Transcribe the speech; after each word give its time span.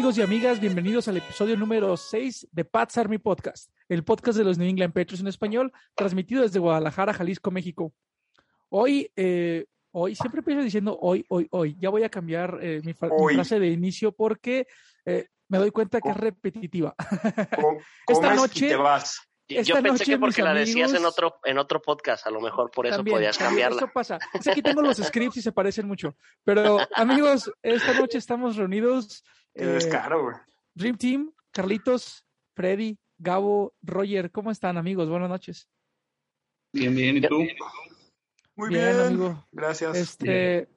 amigos 0.00 0.16
y 0.16 0.22
amigas? 0.22 0.60
Bienvenidos 0.60 1.08
al 1.08 1.18
episodio 1.18 1.58
número 1.58 1.94
6 1.94 2.48
de 2.52 2.64
Pats 2.64 2.96
Army 2.96 3.18
Podcast, 3.18 3.70
el 3.86 4.02
podcast 4.02 4.38
de 4.38 4.44
los 4.44 4.56
New 4.56 4.66
England 4.66 4.94
Patriots 4.94 5.20
en 5.20 5.26
español, 5.26 5.70
transmitido 5.94 6.40
desde 6.40 6.58
Guadalajara, 6.58 7.12
Jalisco, 7.12 7.50
México. 7.50 7.92
Hoy, 8.70 9.12
eh, 9.14 9.66
hoy, 9.90 10.14
siempre 10.14 10.38
empiezo 10.38 10.62
diciendo 10.62 10.98
hoy, 11.02 11.26
hoy, 11.28 11.48
hoy. 11.50 11.76
Ya 11.78 11.90
voy 11.90 12.02
a 12.04 12.08
cambiar 12.08 12.58
eh, 12.62 12.80
mi, 12.82 12.94
frase 12.94 13.60
de 13.60 13.68
inicio 13.68 14.12
porque 14.12 14.66
eh, 15.04 15.26
me 15.48 15.58
doy 15.58 15.70
cuenta 15.70 16.00
que 16.00 16.08
es 16.08 16.16
repetitiva. 16.16 16.94
Esta 18.08 18.34
noche- 18.34 18.68
te 18.68 18.76
vas. 18.76 19.20
Yo 19.50 19.74
pensé 19.74 19.88
noche, 19.88 20.04
que 20.04 20.18
porque 20.18 20.42
la 20.42 20.54
decías 20.54 20.94
en 20.94 21.04
otro, 21.04 21.40
en 21.44 21.58
otro 21.58 21.82
podcast, 21.82 22.26
a 22.26 22.30
lo 22.30 22.40
mejor 22.40 22.70
por 22.70 22.86
eso 22.86 22.96
También, 22.96 23.16
podías 23.16 23.36
cambiarla. 23.36 23.78
Eso 23.78 23.90
pasa. 23.92 24.18
Es 24.32 24.44
que 24.44 24.50
aquí 24.52 24.62
tengo 24.62 24.80
los 24.80 24.96
scripts 24.96 25.38
y 25.38 25.42
se 25.42 25.52
parecen 25.52 25.86
mucho. 25.86 26.16
Pero 26.44 26.78
amigos, 26.94 27.52
esta 27.62 27.92
noche 27.92 28.16
estamos 28.16 28.56
reunidos. 28.56 29.24
Qué 29.54 29.64
eh, 29.64 29.78
güey. 30.22 30.36
Dream 30.74 30.96
Team, 30.96 31.32
Carlitos, 31.50 32.24
Freddy, 32.54 32.98
Gabo, 33.18 33.74
Roger, 33.82 34.30
¿cómo 34.30 34.50
están 34.50 34.76
amigos? 34.76 35.08
Buenas 35.08 35.28
noches. 35.28 35.68
Bien, 36.72 36.94
bien, 36.94 37.16
¿y 37.16 37.20
tú? 37.20 37.38
Muy 38.56 38.68
bien, 38.68 38.84
bien, 38.84 39.00
amigo. 39.00 39.46
Gracias. 39.52 39.96
Este, 39.96 40.68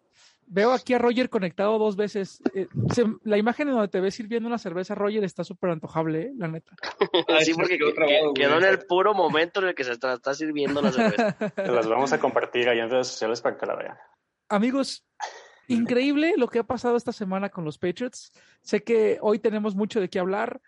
veo 0.47 0.71
aquí 0.71 0.93
a 0.93 0.97
Roger 0.97 1.29
conectado 1.29 1.77
dos 1.77 1.95
veces. 1.95 2.41
Eh, 2.53 2.67
se- 2.93 3.05
la 3.23 3.37
imagen 3.37 3.67
en 3.67 3.75
donde 3.75 3.89
te 3.89 3.99
ves 4.01 4.15
sirviendo 4.15 4.47
una 4.47 4.57
cerveza, 4.57 4.95
Roger, 4.95 5.23
está 5.23 5.43
súper 5.43 5.69
antojable, 5.69 6.21
¿eh? 6.23 6.31
la 6.37 6.47
neta. 6.47 6.75
Sí, 7.45 7.53
porque 7.53 7.77
quedó 7.77 8.57
en 8.57 8.63
el 8.65 8.79
puro 8.85 9.13
momento 9.13 9.61
en 9.61 9.67
el 9.69 9.75
que 9.75 9.83
se 9.83 9.91
está, 9.93 10.13
está 10.13 10.33
sirviendo 10.33 10.81
la 10.81 10.91
cerveza. 10.91 11.33
Te 11.55 11.67
las 11.71 11.87
vamos 11.87 12.11
a 12.13 12.19
compartir 12.19 12.67
ahí 12.69 12.79
en 12.79 12.89
redes 12.89 13.07
sociales 13.07 13.41
para 13.41 13.57
que 13.57 13.65
la 13.65 13.75
vean. 13.75 13.97
Amigos, 14.49 15.05
increíble 15.67 16.33
lo 16.37 16.47
que 16.47 16.59
ha 16.59 16.63
pasado 16.63 16.95
esta 16.95 17.11
semana 17.11 17.49
con 17.49 17.65
los 17.65 17.77
Patriots. 17.77 18.31
Sé 18.61 18.83
que 18.83 19.17
hoy 19.21 19.39
tenemos 19.39 19.75
mucho 19.75 19.99
de 19.99 20.09
qué 20.09 20.19
hablar. 20.19 20.61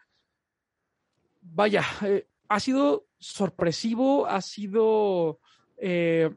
Vaya, 1.41 1.83
eh, 2.03 2.27
ha 2.49 2.59
sido 2.59 3.07
sorpresivo, 3.17 4.27
ha 4.27 4.41
sido, 4.41 5.39
eh, 5.77 6.33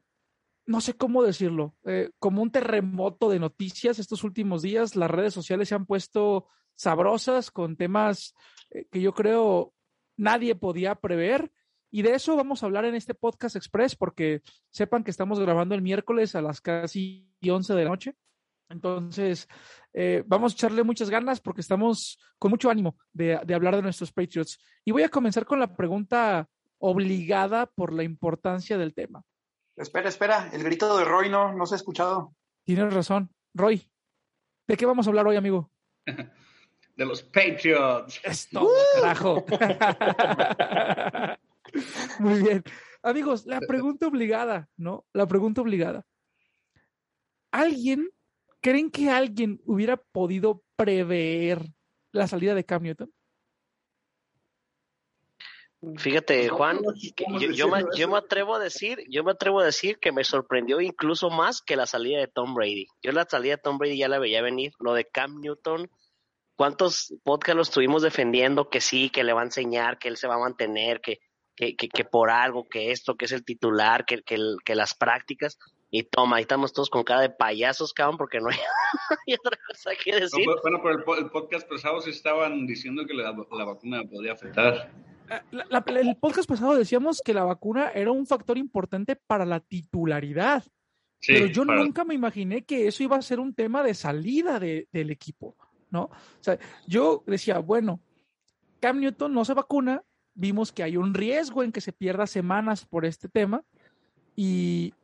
no 0.67 0.81
sé 0.81 0.95
cómo 0.95 1.23
decirlo, 1.23 1.75
eh, 1.85 2.11
como 2.19 2.43
un 2.43 2.51
terremoto 2.51 3.29
de 3.29 3.39
noticias 3.39 3.99
estos 3.99 4.25
últimos 4.25 4.63
días. 4.63 4.97
Las 4.97 5.11
redes 5.11 5.35
sociales 5.35 5.69
se 5.69 5.75
han 5.75 5.87
puesto 5.87 6.47
sabrosas 6.75 7.51
con 7.51 7.77
temas 7.77 8.35
eh, 8.71 8.87
que 8.91 9.01
yo 9.01 9.13
creo 9.13 9.75
nadie 10.17 10.55
podía 10.55 10.95
prever. 10.95 11.53
Y 11.91 12.03
de 12.03 12.15
eso 12.15 12.37
vamos 12.37 12.63
a 12.63 12.67
hablar 12.67 12.85
en 12.85 12.95
este 12.95 13.15
podcast 13.15 13.57
express, 13.57 13.97
porque 13.97 14.43
sepan 14.71 15.05
que 15.05 15.11
estamos 15.11 15.41
grabando 15.41 15.75
el 15.75 15.83
miércoles 15.83 16.35
a 16.35 16.43
las 16.43 16.61
casi 16.61 17.33
11 17.43 17.75
de 17.75 17.85
la 17.85 17.91
noche. 17.91 18.17
Entonces, 18.69 19.49
eh, 19.93 20.23
vamos 20.27 20.53
a 20.53 20.55
echarle 20.55 20.83
muchas 20.83 21.11
ganas 21.11 21.41
porque 21.41 21.61
estamos 21.61 22.19
con 22.39 22.51
mucho 22.51 22.71
ánimo 22.71 22.97
de, 23.13 23.41
de 23.45 23.55
hablar 23.55 23.77
de 23.77 23.83
nuestros 23.83 24.13
Patriots. 24.13 24.59
Y 24.85 24.93
voy 24.93 25.03
a 25.03 25.09
comenzar 25.09 25.47
con 25.47 25.59
la 25.59 25.75
pregunta 25.75 26.49
obligada 26.79 27.67
por 27.67 27.93
la 27.93 28.05
importancia 28.05 28.79
del 28.79 28.95
tema. 28.95 29.25
Espera, 29.77 30.09
espera. 30.09 30.51
El 30.53 30.65
grito 30.65 30.97
de 30.99 31.05
Roy 31.05 31.31
no, 31.31 31.53
no 31.53 31.67
se 31.67 31.75
ha 31.75 31.77
escuchado. 31.77 32.35
Tienes 32.65 32.93
razón. 32.93 33.31
Roy, 33.55 33.91
¿de 34.67 34.77
qué 34.77 34.87
vamos 34.87 35.07
a 35.07 35.11
hablar 35.11 35.27
hoy, 35.27 35.37
amigo? 35.37 35.71
De 36.97 37.07
los 37.07 37.23
Patriots. 37.23 38.21
Es 38.25 38.49
todo, 38.49 38.73
carajo. 38.97 39.45
Muy 42.19 42.43
bien. 42.43 42.65
Amigos, 43.03 43.47
la 43.47 43.61
pregunta 43.61 44.09
obligada, 44.09 44.69
¿no? 44.77 45.07
La 45.13 45.27
pregunta 45.27 45.61
obligada. 45.61 46.05
¿Alguien, 47.53 48.11
creen 48.61 48.91
que 48.91 49.11
alguien 49.11 49.61
hubiera 49.65 49.97
podido 49.97 50.63
prever 50.77 51.63
la 52.13 52.27
salida 52.27 52.55
de 52.55 52.65
Cam 52.65 52.83
Newton? 52.83 53.13
Fíjate, 55.97 56.49
Juan, 56.49 56.79
¿Cómo- 56.79 56.93
que 57.15 57.25
cómo 57.25 57.39
yo, 57.39 57.51
yo 57.53 57.69
me, 57.69 57.77
decirlo 57.79 57.97
yo 57.97 58.05
eso? 58.07 58.11
me 58.11 58.19
atrevo 58.19 58.55
a 58.57 58.59
decir, 58.59 59.05
yo 59.09 59.23
me 59.23 59.31
atrevo 59.31 59.61
a 59.61 59.65
decir 59.65 59.99
que 60.01 60.11
me 60.11 60.25
sorprendió 60.25 60.81
incluso 60.81 61.31
más 61.31 61.63
que 61.63 61.77
la 61.77 61.87
salida 61.87 62.19
de 62.19 62.27
Tom 62.27 62.55
Brady. 62.55 62.87
Yo 63.01 63.13
la 63.13 63.27
salida 63.29 63.55
de 63.57 63.63
Tom 63.63 63.79
Brady 63.79 63.97
ya 63.97 64.09
la 64.09 64.19
veía 64.19 64.43
venir. 64.43 64.73
Lo 64.81 64.93
de 64.95 65.05
Cam 65.05 65.41
Newton, 65.41 65.89
¿cuántos 66.57 67.15
podcasts 67.23 67.55
lo 67.57 67.63
estuvimos 67.63 68.03
defendiendo 68.03 68.71
que 68.71 68.81
sí, 68.81 69.09
que 69.11 69.23
le 69.23 69.33
va 69.33 69.43
a 69.43 69.45
enseñar, 69.45 69.99
que 69.99 70.09
él 70.09 70.17
se 70.17 70.27
va 70.27 70.35
a 70.35 70.41
mantener, 70.41 71.01
que, 71.01 71.21
que, 71.59 71.75
que, 71.75 71.89
que 71.89 72.05
por 72.05 72.31
algo, 72.31 72.69
que 72.69 72.93
esto, 72.93 73.17
que 73.17 73.25
es 73.25 73.33
el 73.33 73.45
titular, 73.45 74.05
que, 74.07 74.23
que, 74.23 74.37
el- 74.37 74.59
que 74.65 74.77
las 74.77 74.95
prácticas? 74.95 75.59
Y 75.91 76.05
toma, 76.05 76.37
ahí 76.37 76.43
estamos 76.43 76.73
todos 76.73 76.89
con 76.91 77.03
cara 77.03 77.23
de 77.23 77.31
payasos, 77.31 77.93
cabrón, 77.93 78.17
porque 78.17 78.39
no 78.41 78.49
hay, 78.51 78.57
hay 79.27 79.35
otra 79.35 79.59
cosa 79.67 79.91
que 80.03 80.13
decir. 80.21 80.45
pues, 80.45 80.59
bueno, 80.63 80.79
pero 80.83 80.95
el, 80.99 81.03
po- 81.03 81.17
el 81.17 81.31
podcast 81.31 81.69
pasado 81.69 82.01
sí 82.01 82.11
estaban 82.11 82.67
diciendo 82.67 83.05
que 83.07 83.15
la, 83.15 83.33
la 83.51 83.65
vacuna 83.65 84.05
podía 84.05 84.33
afectar. 84.35 84.93
La- 85.51 85.67
la- 85.69 85.85
el 86.01 86.17
podcast 86.17 86.49
pasado 86.49 86.75
decíamos 86.77 87.21
que 87.25 87.35
la 87.35 87.43
vacuna 87.45 87.91
era 87.95 88.13
un 88.13 88.27
factor 88.27 88.57
importante 88.57 89.17
para 89.17 89.45
la 89.45 89.61
titularidad, 89.61 90.63
Sí, 91.21 91.33
pero 91.33 91.47
yo 91.47 91.67
para- 91.67 91.81
nunca 91.83 92.05
me 92.05 92.15
imaginé 92.15 92.65
que 92.65 92.87
eso 92.87 93.03
iba 93.03 93.17
a 93.17 93.23
ser 93.23 93.41
un 93.41 93.53
tema 93.55 93.83
de 93.83 93.95
salida 93.95 94.61
de- 94.61 94.87
del 94.93 95.11
equipo, 95.11 95.57
¿no? 95.91 96.03
O 96.05 96.43
sea, 96.43 96.57
yo 96.87 97.25
decía, 97.27 97.59
bueno, 97.59 98.01
Cam 98.81 99.01
Newton 99.01 99.35
no 99.35 99.45
se 99.45 99.55
vacuna, 99.55 100.03
vimos 100.39 100.73
que 100.73 100.85
hay 100.85 100.97
un 100.97 101.15
riesgo 101.15 101.65
en 101.65 101.73
que 101.73 101.81
se 101.81 101.93
pierda 101.93 102.27
semanas 102.29 102.85
por 102.87 103.05
este 103.05 103.29
tema 103.29 103.65
y, 104.37 104.95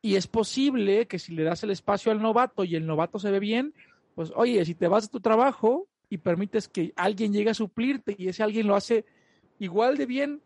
y 0.00 0.16
es 0.16 0.26
posible 0.26 1.06
que 1.06 1.18
si 1.18 1.34
le 1.34 1.44
das 1.44 1.62
el 1.62 1.70
espacio 1.70 2.10
al 2.10 2.22
novato 2.22 2.64
y 2.64 2.74
el 2.74 2.86
novato 2.86 3.18
se 3.18 3.30
ve 3.30 3.38
bien, 3.38 3.74
pues 4.14 4.32
oye, 4.34 4.64
si 4.64 4.74
te 4.74 4.88
vas 4.88 5.04
de 5.04 5.10
tu 5.12 5.20
trabajo 5.20 5.86
y 6.08 6.16
permites 6.18 6.68
que 6.68 6.92
alguien 6.96 7.32
llegue 7.34 7.50
a 7.50 7.54
suplirte 7.54 8.16
y 8.18 8.28
ese 8.28 8.42
alguien 8.42 8.66
lo 8.66 8.74
hace 8.76 9.04
igual 9.58 9.98
de 9.98 10.06
bien 10.06 10.40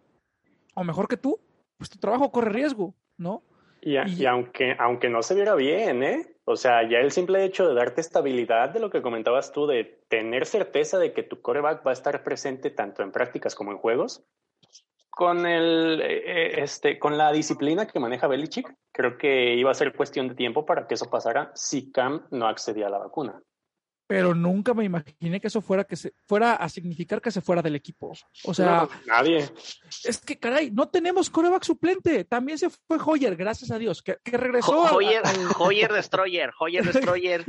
o 0.75 0.83
mejor 0.83 1.07
que 1.07 1.17
tú, 1.17 1.39
pues 1.79 1.89
tu 1.89 1.99
trabajo 1.99 2.33
corre 2.33 2.51
riesgo, 2.51 2.95
¿no? 3.17 3.43
Y, 3.81 3.97
a- 3.97 4.09
Y- 4.09 4.23
y 4.23 4.27
aunque, 4.27 4.75
aunque 4.79 5.09
no 5.09 5.23
se 5.23 5.37
viera 5.37 5.55
bien, 5.55 6.03
¿eh? 6.03 6.32
O 6.45 6.57
sea, 6.57 6.89
ya 6.89 6.99
el 6.99 7.13
simple 7.13 7.45
hecho 7.45 7.69
de 7.69 7.75
darte 7.75 8.01
estabilidad 8.01 8.71
de 8.71 8.81
lo 8.81 8.91
que 8.91 9.03
comentabas 9.03 9.53
tú, 9.53 9.67
de 9.67 10.03
tener 10.09 10.47
certeza 10.47 10.99
de 10.99 11.13
que 11.13 11.23
tu 11.23 11.41
coreback 11.41 11.87
va 11.87 11.91
a 11.91 11.95
estar 11.95 12.25
presente 12.25 12.71
tanto 12.71 13.03
en 13.03 13.13
prácticas 13.13 13.55
como 13.55 13.71
en 13.71 13.79
juegos, 13.79 14.25
con, 15.09 15.47
el, 15.47 16.01
eh, 16.01 16.63
este, 16.63 16.99
con 16.99 17.17
la 17.17 17.31
disciplina 17.33 17.87
que 17.87 18.01
maneja 18.01 18.27
Belichick, 18.27 18.75
creo 18.91 19.19
que 19.19 19.55
iba 19.55 19.71
a 19.71 19.75
ser 19.75 19.95
cuestión 19.95 20.29
de 20.29 20.35
tiempo 20.35 20.65
para 20.65 20.87
que 20.87 20.95
eso 20.95 21.11
pasara 21.11 21.53
si 21.55 21.93
Cam 21.93 22.27
no 22.31 22.49
accedía 22.49 22.87
a 22.87 22.91
la 22.91 22.99
vacuna. 22.99 23.41
Pero 24.13 24.35
nunca 24.35 24.75
me 24.75 24.85
imaginé 24.85 25.41
que 25.41 25.47
eso 25.47 25.63
fuera 25.63 25.85
que 25.85 25.97
se 25.97 26.13
fuera 26.27 26.57
a 26.57 26.69
significar 26.69 27.23
que 27.23 27.31
se 27.31 27.41
fuera 27.41 27.63
del 27.63 27.77
equipo. 27.77 28.13
O 28.45 28.53
sea, 28.53 28.83
No, 28.83 28.89
nadie. 29.07 29.49
es 30.05 30.19
que 30.19 30.39
caray, 30.39 30.71
no 30.71 30.89
tenemos 30.91 31.31
coreback 31.31 31.65
suplente. 31.65 32.25
También 32.25 32.59
se 32.59 32.69
fue 32.69 32.99
Hoyer, 33.03 33.37
gracias 33.37 33.71
a 33.71 33.79
Dios, 33.79 34.03
que, 34.03 34.19
que 34.23 34.37
regresó 34.37 34.87
al- 34.87 34.95
Hoyer, 34.97 35.23
al- 35.25 35.35
Hoyer 35.59 35.91
Destroyer, 35.91 36.51
Hoyer 36.61 36.85
Destroyer. 36.85 37.45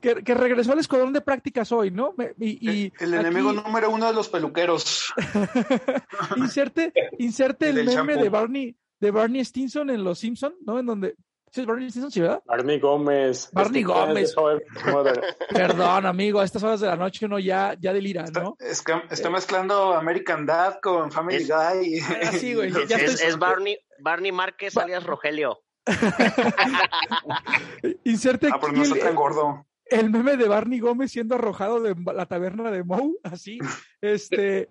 que, 0.00 0.24
que 0.24 0.34
regresó 0.34 0.72
al 0.72 0.80
escuadrón 0.80 1.12
de 1.12 1.20
prácticas 1.20 1.70
hoy, 1.70 1.92
¿no? 1.92 2.16
Y, 2.40 2.68
y 2.68 2.92
el 2.98 3.14
aquí 3.14 3.26
enemigo 3.26 3.52
número 3.52 3.88
uno 3.90 4.08
de 4.08 4.12
los 4.12 4.28
peluqueros. 4.28 5.14
inserte, 6.36 6.92
inserte 7.18 7.68
el 7.70 7.76
meme 7.76 7.92
shampoo. 7.92 8.22
de 8.22 8.28
Barney, 8.28 8.76
de 9.00 9.10
Barney 9.12 9.44
Stinson 9.44 9.90
en 9.90 10.02
Los 10.02 10.18
Simpson, 10.18 10.54
¿no? 10.66 10.78
En 10.80 10.86
donde 10.86 11.14
¿Sí 11.54 11.60
es 11.60 11.66
Barney 11.66 11.90
Stinson, 11.90 12.10
sí, 12.10 12.20
verdad? 12.22 12.42
Barney 12.46 12.80
Gómez. 12.80 13.50
Barney 13.52 13.82
Este, 13.82 13.92
Gómez. 13.92 14.34
Perdón, 15.50 16.06
amigo, 16.06 16.40
a 16.40 16.44
estas 16.44 16.62
horas 16.62 16.80
de 16.80 16.86
la 16.86 16.96
noche 16.96 17.26
uno 17.26 17.38
ya, 17.38 17.76
ya 17.78 17.92
delira, 17.92 18.24
¿no? 18.32 18.56
Es 18.58 18.80
que 18.82 18.94
está 19.10 19.28
mezclando 19.28 19.92
American 19.92 20.46
Dad 20.46 20.78
con 20.82 21.12
Family 21.12 21.42
Es- 21.42 21.48
Guy. 21.50 22.00
Ah, 22.22 22.32
sí, 22.32 22.54
güey, 22.54 22.72
ya 22.88 22.96
Es, 22.96 23.12
estoy- 23.14 23.28
es 23.28 23.38
Barney, 23.38 23.78
Barney 24.00 24.32
Márquez 24.32 24.72
Ba- 24.74 24.84
alias 24.84 25.04
Rogelio. 25.04 25.62
Inserte 28.04 28.48
Ah, 28.52 28.58
no 28.62 28.68
el, 28.68 28.82
está 28.82 28.98
tan 29.06 29.14
gordo. 29.14 29.66
el 29.86 30.10
meme 30.10 30.36
de 30.36 30.48
Barney 30.48 30.78
Gómez 30.80 31.10
siendo 31.12 31.34
arrojado 31.34 31.80
de 31.80 31.94
la 32.14 32.26
taberna 32.26 32.70
de 32.70 32.84
Moe, 32.84 33.14
así. 33.24 33.58
Este, 34.00 34.70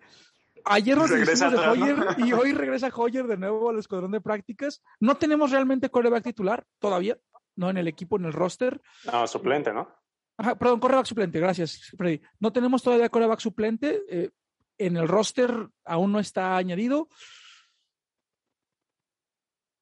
ayer 0.65 0.97
nos 0.97 1.09
deshicimos 1.09 1.51
de. 1.53 1.57
Hoyer 1.59 1.97
y 2.17 2.33
hoy 2.33 2.53
regresa 2.53 2.89
Hoyer 2.95 3.27
de 3.27 3.37
nuevo 3.37 3.69
al 3.69 3.79
escuadrón 3.79 4.11
de 4.11 4.21
prácticas. 4.21 4.81
No 4.99 5.15
tenemos 5.17 5.51
realmente 5.51 5.89
coreback 5.89 6.23
titular 6.23 6.65
todavía, 6.79 7.17
no 7.55 7.69
en 7.69 7.77
el 7.77 7.87
equipo, 7.87 8.17
en 8.17 8.25
el 8.25 8.33
roster. 8.33 8.81
No, 9.11 9.27
suplente, 9.27 9.73
¿no? 9.73 9.89
Ajá, 10.37 10.55
perdón, 10.57 10.79
coreback 10.79 11.05
suplente, 11.05 11.39
gracias, 11.39 11.91
Freddy. 11.97 12.21
No 12.39 12.51
tenemos 12.51 12.81
todavía 12.83 13.09
coreback 13.09 13.39
suplente. 13.39 14.01
eh, 14.09 14.29
en 14.77 14.97
el 14.97 15.07
roster 15.07 15.69
aún 15.85 16.11
no 16.11 16.19
está 16.19 16.57
añadido. 16.57 17.07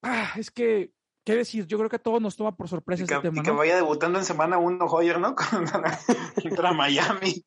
Ah, 0.04 0.32
es 0.36 0.52
que, 0.52 0.92
¿qué 1.26 1.36
decir? 1.36 1.66
Yo 1.68 1.78
creo 1.78 1.90
que 1.90 1.96
a 1.96 2.02
todos 2.04 2.22
nos 2.22 2.36
toma 2.36 2.56
por 2.56 2.68
sorpresa 2.68 3.02
Y 3.02 3.04
este 3.04 3.16
que, 3.16 3.22
tema. 3.22 3.42
y 3.42 3.44
que 3.44 3.52
vaya 3.52 3.76
debutando 3.78 4.20
en 4.20 4.26
semana 4.26 4.58
uno 4.58 4.86
Hoyer, 4.86 5.20
¿no? 5.20 5.36
Contra 6.44 6.74
Miami. 6.74 7.46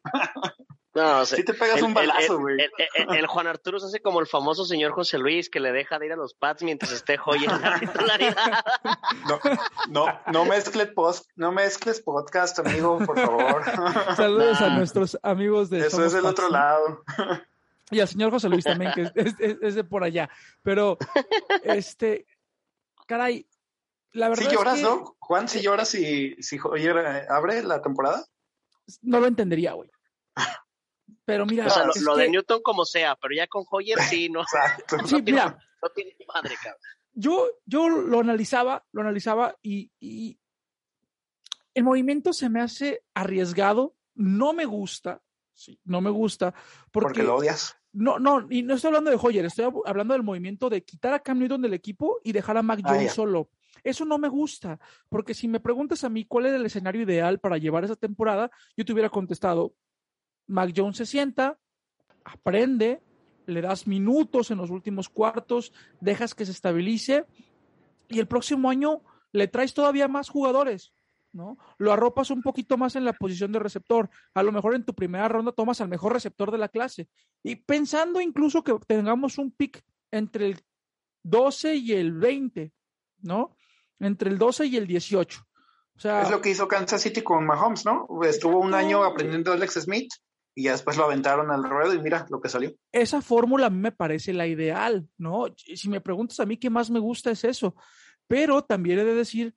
No, 0.94 1.20
o 1.20 1.24
sea, 1.24 1.36
Sí 1.38 1.44
te 1.44 1.54
pegas 1.54 1.78
el- 1.78 1.84
un 1.84 1.94
balazo, 1.94 2.34
el- 2.34 2.38
güey. 2.38 2.56
El, 2.60 2.70
el- 3.08 3.16
el 3.16 3.26
Juan 3.26 3.46
Arturo 3.46 3.78
se 3.80 3.86
hace 3.86 4.00
como 4.02 4.20
el 4.20 4.26
famoso 4.26 4.64
señor 4.66 4.92
José 4.92 5.16
Luis 5.18 5.48
que 5.48 5.58
le 5.58 5.72
deja 5.72 5.98
de 5.98 6.06
ir 6.06 6.12
a 6.12 6.16
los 6.16 6.34
Pats 6.34 6.62
mientras 6.62 6.92
esté 6.92 7.18
Hoyer 7.24 7.50
en 7.50 7.60
la 7.62 7.80
titularidad. 7.80 8.64
No, 9.26 9.40
no, 9.88 10.20
no 10.32 10.44
mezcles 10.44 10.88
post, 10.92 11.30
no 11.36 11.50
mezcles 11.50 12.00
podcast, 12.02 12.58
amigo, 12.58 12.98
por 12.98 13.18
favor. 13.18 13.64
Saludos 14.16 14.60
a 14.60 14.68
nuestros 14.70 15.18
amigos 15.22 15.70
de 15.70 15.78
Eso 15.80 15.90
Somos 15.92 16.06
es 16.08 16.12
del 16.12 16.22
Pats, 16.24 16.32
otro 16.38 16.50
lado. 16.50 17.02
Y 17.90 18.00
al 18.00 18.08
señor 18.08 18.30
José 18.30 18.48
Luis 18.50 18.64
también, 18.64 18.92
que 18.92 19.02
es, 19.02 19.12
es- 19.14 19.34
es- 19.38 19.56
es 19.62 19.74
de 19.74 19.84
por 19.84 20.04
allá. 20.04 20.28
Pero, 20.62 20.98
este, 21.62 22.26
caray, 23.06 23.46
la 24.12 24.28
verdad 24.28 24.44
Sí 24.44 24.54
lloras, 24.54 24.74
es 24.74 24.80
que 24.80 24.86
¿no? 24.90 25.16
Juan, 25.20 25.48
si 25.48 25.62
lloras 25.62 25.88
si, 25.88 26.34
si 26.42 26.56
eh, 26.56 27.26
abre 27.30 27.62
la 27.62 27.80
temporada. 27.80 28.24
no 29.00 29.20
lo 29.20 29.26
entendería, 29.26 29.72
güey. 29.72 29.90
Pero 31.24 31.46
mira, 31.46 31.66
O 31.66 31.70
sea, 31.70 31.84
lo, 32.00 32.16
de 32.16 32.28
Newton 32.28 32.60
como 32.62 32.84
sea, 32.84 33.16
pero 33.16 33.34
ya 33.34 33.46
con 33.46 33.64
Hoyer 33.70 33.98
sí, 34.00 34.28
no, 34.28 34.40
Exacto. 34.42 34.96
Sí, 35.06 35.14
no 35.14 35.24
tiene, 35.24 35.30
mira. 35.32 35.58
no 35.82 35.88
tiene 35.90 36.16
madre, 36.32 36.54
cabrón. 36.62 36.80
yo, 37.12 37.48
yo 37.66 37.88
lo 37.88 38.20
analizaba, 38.20 38.84
lo 38.92 39.00
analizaba 39.02 39.56
y, 39.62 39.90
y 40.00 40.38
el 41.74 41.84
movimiento 41.84 42.32
se 42.32 42.48
me 42.48 42.60
hace 42.60 43.02
arriesgado, 43.14 43.94
no 44.14 44.52
me 44.52 44.64
gusta, 44.66 45.22
sí, 45.54 45.78
no 45.84 46.00
me 46.00 46.10
gusta, 46.10 46.52
porque, 46.90 47.06
Porque 47.08 47.22
lo 47.22 47.36
odias. 47.36 47.76
no, 47.92 48.18
no, 48.18 48.46
y 48.50 48.62
no 48.62 48.74
estoy 48.74 48.88
hablando 48.88 49.10
de 49.10 49.18
Hoyer, 49.20 49.44
estoy 49.46 49.64
hab- 49.64 49.82
hablando 49.86 50.12
del 50.14 50.22
movimiento 50.22 50.68
de 50.68 50.84
quitar 50.84 51.14
a 51.14 51.20
Cam 51.20 51.38
Newton 51.38 51.62
del 51.62 51.74
equipo 51.74 52.20
y 52.22 52.32
dejar 52.32 52.56
a 52.58 52.62
Mac 52.62 52.80
Ah, 52.84 52.88
Jones 52.94 53.12
solo. 53.12 53.50
Eso 53.84 54.04
no 54.04 54.18
me 54.18 54.28
gusta, 54.28 54.78
porque 55.08 55.32
si 55.34 55.48
me 55.48 55.58
preguntas 55.60 56.04
a 56.04 56.08
mí 56.10 56.24
cuál 56.26 56.46
era 56.46 56.56
el 56.56 56.66
escenario 56.66 57.02
ideal 57.02 57.40
para 57.40 57.56
llevar 57.56 57.84
esa 57.84 57.96
temporada, 57.96 58.50
yo 58.76 58.84
te 58.84 58.92
hubiera 58.92 59.08
contestado, 59.08 59.74
Mac 60.46 60.72
Jones 60.76 60.96
se 60.96 61.06
sienta, 61.06 61.58
aprende, 62.24 63.02
le 63.46 63.60
das 63.60 63.86
minutos 63.86 64.50
en 64.50 64.58
los 64.58 64.70
últimos 64.70 65.08
cuartos, 65.08 65.72
dejas 66.00 66.34
que 66.34 66.46
se 66.46 66.52
estabilice 66.52 67.24
y 68.08 68.18
el 68.18 68.28
próximo 68.28 68.70
año 68.70 69.02
le 69.32 69.48
traes 69.48 69.74
todavía 69.74 70.08
más 70.08 70.28
jugadores, 70.28 70.92
¿no? 71.32 71.58
Lo 71.78 71.92
arropas 71.92 72.30
un 72.30 72.42
poquito 72.42 72.76
más 72.76 72.96
en 72.96 73.04
la 73.04 73.14
posición 73.14 73.52
de 73.52 73.58
receptor. 73.58 74.10
A 74.34 74.42
lo 74.42 74.52
mejor 74.52 74.74
en 74.74 74.84
tu 74.84 74.94
primera 74.94 75.28
ronda 75.28 75.52
tomas 75.52 75.80
al 75.80 75.88
mejor 75.88 76.12
receptor 76.12 76.50
de 76.50 76.58
la 76.58 76.68
clase. 76.68 77.08
Y 77.42 77.56
pensando 77.56 78.20
incluso 78.20 78.62
que 78.62 78.74
tengamos 78.86 79.38
un 79.38 79.50
pick 79.50 79.82
entre 80.10 80.46
el 80.46 80.60
12 81.22 81.76
y 81.76 81.92
el 81.92 82.12
20, 82.12 82.72
¿no? 83.22 83.56
Entre 83.98 84.30
el 84.30 84.38
12 84.38 84.66
y 84.66 84.76
el 84.76 84.86
18. 84.86 85.40
O 85.94 86.00
sea, 86.00 86.22
Es 86.22 86.30
lo 86.30 86.40
que 86.40 86.50
hizo 86.50 86.68
Kansas 86.68 87.02
City 87.02 87.22
con 87.22 87.46
Mahomes, 87.46 87.84
¿no? 87.84 88.06
Estuvo 88.24 88.58
un 88.58 88.74
año 88.74 89.04
aprendiendo 89.04 89.52
Alex 89.52 89.74
Smith 89.74 90.12
y 90.54 90.64
ya 90.64 90.72
después 90.72 90.96
lo 90.96 91.04
aventaron 91.04 91.50
al 91.50 91.68
ruedo 91.68 91.94
y 91.94 92.00
mira 92.00 92.26
lo 92.30 92.40
que 92.40 92.48
salió. 92.48 92.72
esa 92.92 93.22
fórmula 93.22 93.66
a 93.66 93.70
mí 93.70 93.78
me 93.78 93.92
parece 93.92 94.32
la 94.32 94.46
ideal, 94.46 95.08
¿no? 95.18 95.46
Si 95.56 95.88
me 95.88 96.00
preguntas 96.00 96.40
a 96.40 96.46
mí 96.46 96.56
qué 96.56 96.70
más 96.70 96.90
me 96.90 96.98
gusta 96.98 97.30
es 97.30 97.44
eso. 97.44 97.74
Pero 98.28 98.62
también 98.62 98.98
he 98.98 99.04
de 99.04 99.14
decir 99.14 99.54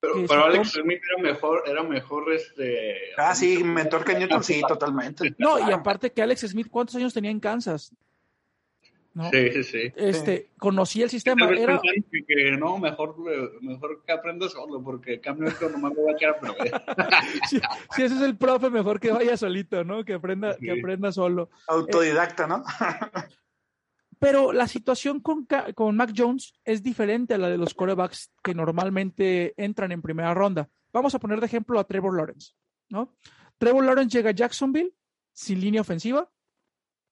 Pero, 0.00 0.14
que 0.14 0.26
pero 0.26 0.42
si 0.42 0.48
Alex 0.48 0.72
Smith 0.72 1.00
era 1.12 1.22
mejor, 1.32 1.62
era 1.66 1.82
mejor 1.82 2.32
este. 2.32 2.96
Ah, 3.16 3.34
sí, 3.34 3.62
mentor 3.64 4.04
que 4.04 4.14
Newton, 4.14 4.44
sí, 4.44 4.62
totalmente. 4.66 5.34
No, 5.38 5.58
y 5.58 5.72
aparte 5.72 6.12
que 6.12 6.22
Alex 6.22 6.42
Smith, 6.42 6.68
¿cuántos 6.70 6.96
años 6.96 7.12
tenía 7.12 7.30
en 7.30 7.40
Kansas? 7.40 7.94
¿No? 9.14 9.30
Sí, 9.30 9.50
sí, 9.52 9.62
sí. 9.62 9.92
Este, 9.94 10.50
conocía 10.58 11.04
el 11.04 11.10
sistema. 11.10 11.48
Era, 11.48 11.80
que, 11.80 12.24
que 12.26 12.50
no, 12.56 12.78
mejor, 12.78 13.16
mejor 13.62 14.02
que 14.04 14.12
aprenda 14.12 14.48
solo, 14.48 14.82
porque 14.82 15.20
cambio 15.20 15.48
esto 15.48 15.70
nomás 15.70 15.92
lo 15.94 16.04
va 16.04 16.12
a 16.12 16.40
perder. 16.40 16.82
si, 17.48 17.60
si 17.94 18.02
ese 18.02 18.16
es 18.16 18.20
el 18.22 18.36
profe, 18.36 18.70
mejor 18.70 18.98
que 18.98 19.12
vaya 19.12 19.36
solito, 19.36 19.84
¿no? 19.84 20.04
Que 20.04 20.14
aprenda, 20.14 20.56
que 20.56 20.72
aprenda 20.72 21.12
solo. 21.12 21.50
Autodidacta, 21.68 22.48
¿no? 22.48 22.64
Pero 24.18 24.52
la 24.52 24.66
situación 24.66 25.20
con, 25.20 25.46
con 25.74 25.96
Mac 25.96 26.12
Jones 26.16 26.54
es 26.64 26.82
diferente 26.82 27.34
a 27.34 27.38
la 27.38 27.48
de 27.50 27.58
los 27.58 27.74
corebacks 27.74 28.32
que 28.42 28.54
normalmente 28.54 29.54
entran 29.56 29.92
en 29.92 30.02
primera 30.02 30.34
ronda. 30.34 30.68
Vamos 30.92 31.14
a 31.14 31.18
poner 31.18 31.40
de 31.40 31.46
ejemplo 31.46 31.78
a 31.78 31.84
Trevor 31.84 32.16
Lawrence, 32.16 32.52
¿no? 32.88 33.14
Trevor 33.58 33.84
Lawrence 33.84 34.16
llega 34.16 34.30
a 34.30 34.34
Jacksonville 34.34 34.94
sin 35.32 35.60
línea 35.60 35.82
ofensiva, 35.82 36.30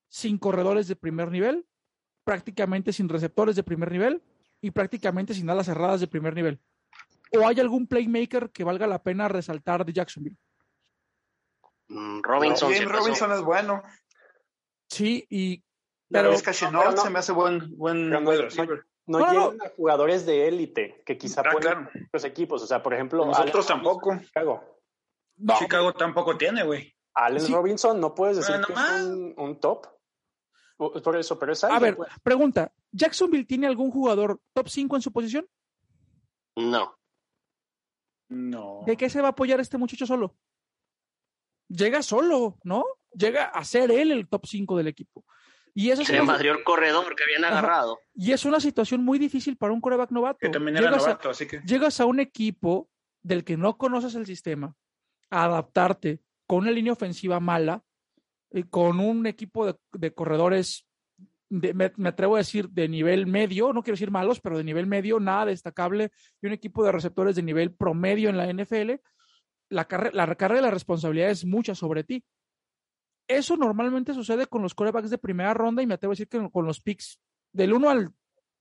sin 0.09 0.39
corredores 0.39 0.89
de 0.89 0.97
primer 0.97 1.31
nivel, 1.31 1.67
prácticamente 2.25 2.93
sin 2.93 3.09
receptores 3.09 3.57
de 3.57 3.63
primer 3.63 3.91
nivel 3.91 4.23
y 4.61 4.71
prácticamente 4.71 5.35
sin 5.35 5.49
alas 5.51 5.67
cerradas 5.67 6.01
de 6.01 6.07
primer 6.07 6.35
nivel. 6.35 6.61
¿O 7.37 7.47
hay 7.47 7.59
algún 7.61 7.87
playmaker 7.87 8.51
que 8.51 8.65
valga 8.65 8.87
la 8.87 9.03
pena 9.03 9.29
resaltar 9.29 9.85
de 9.85 9.93
Jacksonville? 9.93 10.37
Mm, 11.89 12.21
Robinson 12.23 12.71
pasó. 12.73 12.89
Robinson 12.89 13.33
es 13.33 13.43
bueno. 13.43 13.83
Sí, 14.89 15.27
y 15.31 15.63
Pero 16.11 16.33
es 16.33 16.43
pero 16.43 16.71
no- 16.71 16.97
se 16.97 17.11
me 17.11 17.19
hace 17.19 17.33
buen, 17.33 17.77
buen 17.77 18.09
pero 18.11 18.21
no- 18.21 18.33
no- 18.33 18.43
receiver. 18.43 18.85
No, 19.07 19.19
No, 19.19 19.33
no, 19.33 19.51
llegan 19.53 19.67
a 19.67 19.71
jugadores 19.75 20.25
de 20.27 20.47
élite 20.47 21.03
que 21.05 21.19
quizá 21.19 21.41
Ah, 21.41 21.51
puedan 21.53 21.87
claro. 21.87 22.07
los 22.13 22.25
equipos. 22.25 22.63
O 22.63 22.67
sea, 22.67 22.83
por 22.83 22.95
ejemplo, 22.95 23.25
Nosotros 23.27 23.69
Allen 23.71 23.83
tampoco. 23.83 24.17
Chicago. 24.21 24.79
no, 25.39 25.59
Chicago 25.59 25.93
tampoco 25.95 26.37
tiene, 26.39 26.63
güey. 26.63 26.95
Allen 27.15 27.41
Sí. 27.41 27.53
Robinson 27.53 28.01
no 28.01 28.15
puedes 28.15 28.37
decir 28.37 28.55
Bueno, 28.59 28.67
que 28.69 28.73
es 28.75 29.03
un, 29.03 29.35
un 29.37 29.59
top. 29.61 29.87
Por 30.91 31.17
eso, 31.17 31.39
pero 31.39 31.53
es 31.53 31.63
a 31.65 31.79
ver, 31.79 31.97
pues. 31.97 32.11
pregunta, 32.23 32.73
¿Jacksonville 32.91 33.45
tiene 33.45 33.67
algún 33.67 33.91
jugador 33.91 34.41
top 34.55 34.69
5 34.69 34.97
en 34.97 35.03
su 35.03 35.13
posición? 35.13 35.47
No. 36.57 36.97
No. 38.29 38.83
¿De 38.87 38.97
qué 38.97 39.11
se 39.11 39.21
va 39.21 39.29
a 39.29 39.31
apoyar 39.33 39.61
este 39.61 39.79
muchacho 39.79 40.07
solo? 40.07 40.35
Llega 41.69 42.03
solo, 42.03 42.59
¿no? 42.65 42.85
Llega 43.13 43.45
a 43.45 43.65
ser 43.65 43.91
él 43.91 44.11
el 44.11 44.29
top 44.29 44.47
5 44.47 44.77
del 44.77 44.89
equipo. 44.89 45.25
Y 45.75 45.91
esa 45.91 46.03
es 46.03 46.09
Se 46.09 46.21
una- 46.21 46.37
el 46.37 46.65
corredor 46.65 47.15
que 47.17 47.23
habían 47.25 47.45
Ajá. 47.45 47.59
agarrado. 47.59 47.99
Y 48.15 48.33
es 48.33 48.45
una 48.45 48.61
situación 48.61 49.05
muy 49.05 49.19
difícil 49.19 49.57
para 49.57 49.73
un 49.73 49.81
coreback 49.81 50.11
novato. 50.11 50.39
Que 50.41 50.51
también 50.51 50.77
era 50.77 50.87
llegas, 50.89 51.03
novato, 51.07 51.31
así 51.31 51.47
que. 51.47 51.59
a, 51.59 51.63
llegas 51.63 51.99
a 52.01 52.05
un 52.07 52.21
equipo 52.21 52.91
del 53.23 53.45
que 53.45 53.57
no 53.57 53.79
conoces 53.79 54.15
el 54.15 54.27
sistema, 54.27 54.77
a 55.31 55.45
adaptarte 55.45 56.21
con 56.47 56.59
una 56.61 56.71
línea 56.73 56.93
ofensiva 56.93 57.41
mala, 57.41 57.83
y 58.53 58.65
con 58.65 59.01
un 59.01 59.27
equipo 59.27 59.67
de, 59.67 59.77
de 59.93 60.13
corredores, 60.13 60.87
de- 61.49 61.75
me, 61.75 61.93
me 61.97 62.09
atrevo 62.11 62.37
a 62.37 62.39
decir, 62.39 62.69
de 62.69 62.89
nivel 62.89 63.27
medio, 63.27 63.73
no 63.73 63.83
quiero 63.83 63.95
decir 63.95 64.11
malos, 64.11 64.41
pero 64.41 64.59
de 64.59 64.65
nivel 64.65 64.87
medio, 64.87 65.19
nada 65.21 65.47
destacable, 65.47 66.11
y 66.41 66.47
un 66.47 66.53
equipo 66.53 66.85
de 66.85 66.93
receptores 66.93 67.37
de 67.37 67.43
nivel 67.43 67.73
promedio 67.75 68.29
en 68.31 68.37
la 68.37 68.47
NFL, 68.53 68.93
la, 69.71 69.89
carre- 69.89 70.13
la 70.13 70.27
carga 70.37 70.57
de 70.57 70.63
la 70.63 70.71
responsabilidad 70.71 71.31
es 71.31 71.45
mucha 71.45 71.75
sobre 71.75 72.05
ti. 72.05 72.25
Eso 73.29 73.57
normalmente 73.57 74.13
sucede 74.15 74.47
con 74.47 74.63
los 74.63 74.75
corebacks 74.75 75.09
de 75.11 75.19
primera 75.19 75.55
ronda 75.55 75.83
y 75.83 75.87
me 75.87 75.95
atrevo 75.95 76.13
a 76.13 76.15
decir 76.15 76.29
que 76.29 76.51
con 76.51 76.67
los 76.67 76.81
picks 76.81 77.19
del 77.53 77.73
1 77.73 77.89
al 77.89 78.11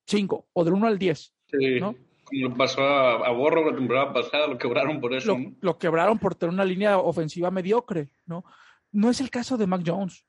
5 0.07 0.47
o 0.53 0.63
del 0.63 0.73
1 0.73 0.87
al 0.87 0.97
10. 0.99 1.33
Sí. 1.47 1.79
¿no? 1.79 1.95
Como 2.23 2.55
pasó 2.55 2.81
a, 2.81 3.27
a 3.27 3.31
Borro 3.31 3.69
la 3.69 3.75
temporada 3.75 4.13
pasada, 4.13 4.47
lo 4.47 4.57
quebraron 4.57 5.01
por 5.01 5.13
eso. 5.13 5.33
Lo, 5.33 5.39
¿no? 5.39 5.55
lo 5.59 5.77
quebraron 5.77 6.19
por 6.19 6.35
tener 6.35 6.53
una 6.53 6.63
línea 6.63 6.97
ofensiva 6.99 7.51
mediocre, 7.51 8.09
¿no? 8.25 8.45
No 8.91 9.09
es 9.09 9.21
el 9.21 9.29
caso 9.29 9.57
de 9.57 9.67
Mac 9.67 9.83
Jones. 9.85 10.25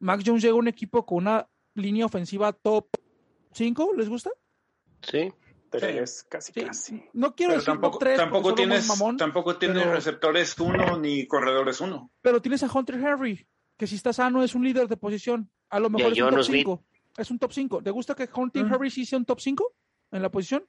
Mac 0.00 0.22
Jones 0.24 0.42
llega 0.42 0.54
a 0.54 0.58
un 0.58 0.68
equipo 0.68 1.04
con 1.06 1.18
una 1.18 1.48
línea 1.74 2.06
ofensiva 2.06 2.52
top 2.52 2.88
5, 3.52 3.92
¿les 3.96 4.08
gusta? 4.08 4.30
Sí. 5.02 5.32
Tres, 5.70 6.24
casi, 6.30 6.52
Sí. 6.52 6.60
casi. 6.64 7.02
No 7.14 7.34
quiero 7.34 7.50
Pero 7.50 7.60
decir 7.60 7.72
tampoco, 7.72 7.98
top 7.98 8.00
3 8.00 8.16
tampoco 8.16 8.54
tienes, 8.54 8.86
mamón, 8.86 9.16
tampoco 9.16 9.56
tienes 9.56 9.78
pero- 9.82 9.92
receptores 9.94 10.56
uno 10.60 10.96
ni 10.98 11.26
corredores 11.26 11.80
uno. 11.80 12.12
pero 12.20 12.40
tienes 12.40 12.62
a 12.62 12.70
Hunter 12.72 12.94
Henry, 12.96 13.44
que 13.76 13.86
si 13.88 13.96
está 13.96 14.12
sano 14.12 14.44
es 14.44 14.54
un 14.54 14.62
líder 14.64 14.86
de 14.86 14.96
posición. 14.96 15.50
A 15.70 15.80
lo 15.80 15.90
mejor 15.90 16.12
es 16.12 16.20
un 16.20 16.30
top 16.30 16.42
Smith. 16.44 16.58
5. 16.60 16.84
Es 17.16 17.30
un 17.32 17.38
top 17.40 17.52
5. 17.52 17.82
¿Te 17.82 17.90
gusta 17.90 18.14
que 18.14 18.28
Hunter 18.32 18.64
Mm. 18.64 18.74
Henry 18.74 18.90
sí 18.90 19.04
sea 19.04 19.18
un 19.18 19.24
top 19.24 19.40
5 19.40 19.74
en 20.12 20.22
la 20.22 20.30
posición? 20.30 20.64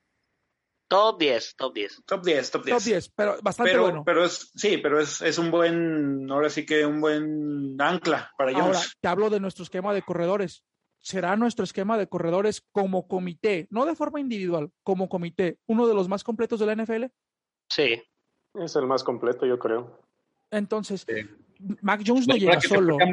Top 0.88 1.20
10, 1.20 1.56
top 1.56 1.74
10. 1.74 2.04
Top 2.06 2.24
10, 2.24 2.52
top 2.52 2.66
10. 2.66 2.78
Top 2.78 2.84
10, 2.86 3.10
pero 3.16 3.36
bastante 3.42 3.72
Pero, 3.72 3.84
bueno. 3.84 4.04
pero 4.06 4.26
es, 4.26 4.52
sí, 4.56 4.78
pero 4.78 5.00
es, 5.00 5.22
es 5.22 5.38
un 5.40 5.50
buen, 5.52 6.30
ahora 6.30 6.50
sí 6.50 6.66
que 6.66 6.86
un 6.86 7.02
buen 7.02 7.80
ancla 7.82 8.32
para 8.38 8.52
Ahora, 8.52 8.64
Jones. 8.66 8.96
te 9.02 9.08
hablo 9.08 9.30
de 9.30 9.40
nuestro 9.40 9.64
esquema 9.64 9.94
de 9.94 10.04
corredores. 10.04 10.64
será 11.00 11.36
nuestro 11.36 11.64
esquema 11.64 11.98
de 11.98 12.08
corredores 12.08 12.64
como 12.72 13.08
comité, 13.08 13.68
no 13.72 13.86
de 13.86 13.96
forma 13.96 14.20
individual, 14.20 14.70
como 14.84 15.10
comité, 15.10 15.58
uno 15.66 15.88
de 15.88 15.96
los 15.96 16.08
más 16.08 16.24
completos 16.24 16.60
de 16.60 16.66
la 16.68 16.76
NFL. 16.76 17.06
Sí. 17.70 18.02
Es 18.54 18.76
el 18.76 18.86
más 18.86 19.04
completo, 19.04 19.46
yo 19.46 19.58
creo. 19.60 20.00
Entonces, 20.52 21.06
Sí. 21.08 21.28
Mac 21.82 22.04
Jones 22.06 22.28
no 22.28 22.36
llega 22.36 22.60
solo. 22.62 22.98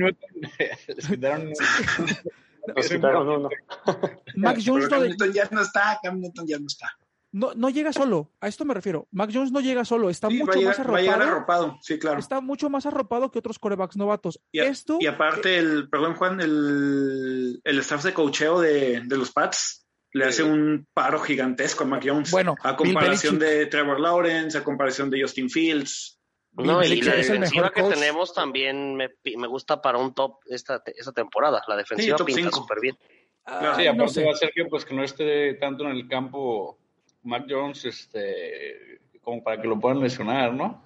Mac 4.37 4.59
Jones 4.65 4.85
no, 4.85 4.91
Cam 4.91 5.03
Newton 5.03 5.33
ya 5.33 5.49
no 5.51 5.63
está, 5.63 5.99
Cam 6.03 6.21
Newton 6.21 6.47
ya 6.47 6.59
no 6.59 6.67
está. 6.67 6.91
No, 7.33 7.53
no 7.55 7.71
llega 7.71 7.93
solo. 7.93 8.31
A 8.41 8.49
esto 8.49 8.65
me 8.65 8.75
refiero. 8.75 9.09
Mac 9.11 9.31
Jones 9.33 9.51
no 9.53 9.61
llega 9.61 9.85
solo. 9.85 10.11
Está 10.11 10.29
Sí, 10.29 10.35
mucho 10.39 10.47
más 10.63 10.79
llegar, 10.79 10.81
arropado. 10.81 11.23
arropado, 11.23 11.79
sí, 11.83 11.99
claro. 11.99 12.19
Está 12.21 12.41
mucho 12.41 12.69
más 12.71 12.87
arropado 12.87 13.31
que 13.31 13.39
otros 13.39 13.59
corebacks 13.59 13.97
novatos. 13.97 14.39
Y, 14.53 14.61
a- 14.61 14.65
Esto, 14.67 14.99
y 15.01 15.07
aparte, 15.07 15.59
el, 15.59 15.89
perdón 15.89 16.15
Juan, 16.15 16.41
el, 16.41 17.61
el 17.65 17.79
staff 17.81 18.05
de 18.05 18.15
cocheo 18.15 18.61
de, 18.61 19.01
de 19.05 19.17
los 19.17 19.33
Pats 19.33 19.87
le 20.13 20.27
hace 20.27 20.43
un 20.43 20.87
paro 20.93 21.19
gigantesco 21.21 21.85
a 21.85 21.87
Mac 21.87 22.03
Jones. 22.07 22.31
Bueno, 22.31 22.55
a 22.63 22.77
comparación 22.77 23.39
de 23.39 23.67
Trevor 23.67 23.99
Lawrence, 23.99 24.59
a 24.59 24.63
comparación 24.65 25.09
de 25.11 25.23
Justin 25.23 25.49
Fields. 25.49 26.19
No, 26.55 26.83
y 26.85 27.01
la 27.01 27.15
defensiva 27.15 27.71
que 27.71 27.81
coach. 27.81 27.95
tenemos 27.95 28.35
también 28.35 28.95
me, 28.95 29.09
me 29.39 29.47
gusta 29.47 29.81
para 29.81 29.97
un 29.97 30.13
top 30.13 30.41
esta, 30.51 30.81
te- 30.85 30.93
esta 30.99 31.13
temporada. 31.13 31.63
La 31.67 31.77
defensiva 31.77 32.15
top 32.19 32.27
pinta 32.27 32.51
súper 32.51 32.79
bien. 32.79 32.99
ah, 33.47 33.73
Sí, 33.75 33.85
no 33.87 33.91
aparte 33.93 34.13
sé. 34.13 34.25
va 34.27 34.33
a 34.33 34.37
ser 34.37 34.51
que 34.55 34.67
pues 34.67 34.85
que 34.85 34.93
no 34.95 35.03
esté 35.03 35.55
tanto 35.55 35.85
en 35.85 35.93
el 35.93 36.07
campo 36.07 36.79
Mac 37.23 37.47
Jones, 37.49 37.85
este, 37.85 39.01
como 39.23 39.43
para 39.43 39.61
que 39.61 39.69
lo 39.69 39.79
puedan 39.79 40.01
lesionar, 40.01 40.53
¿no? 40.55 40.83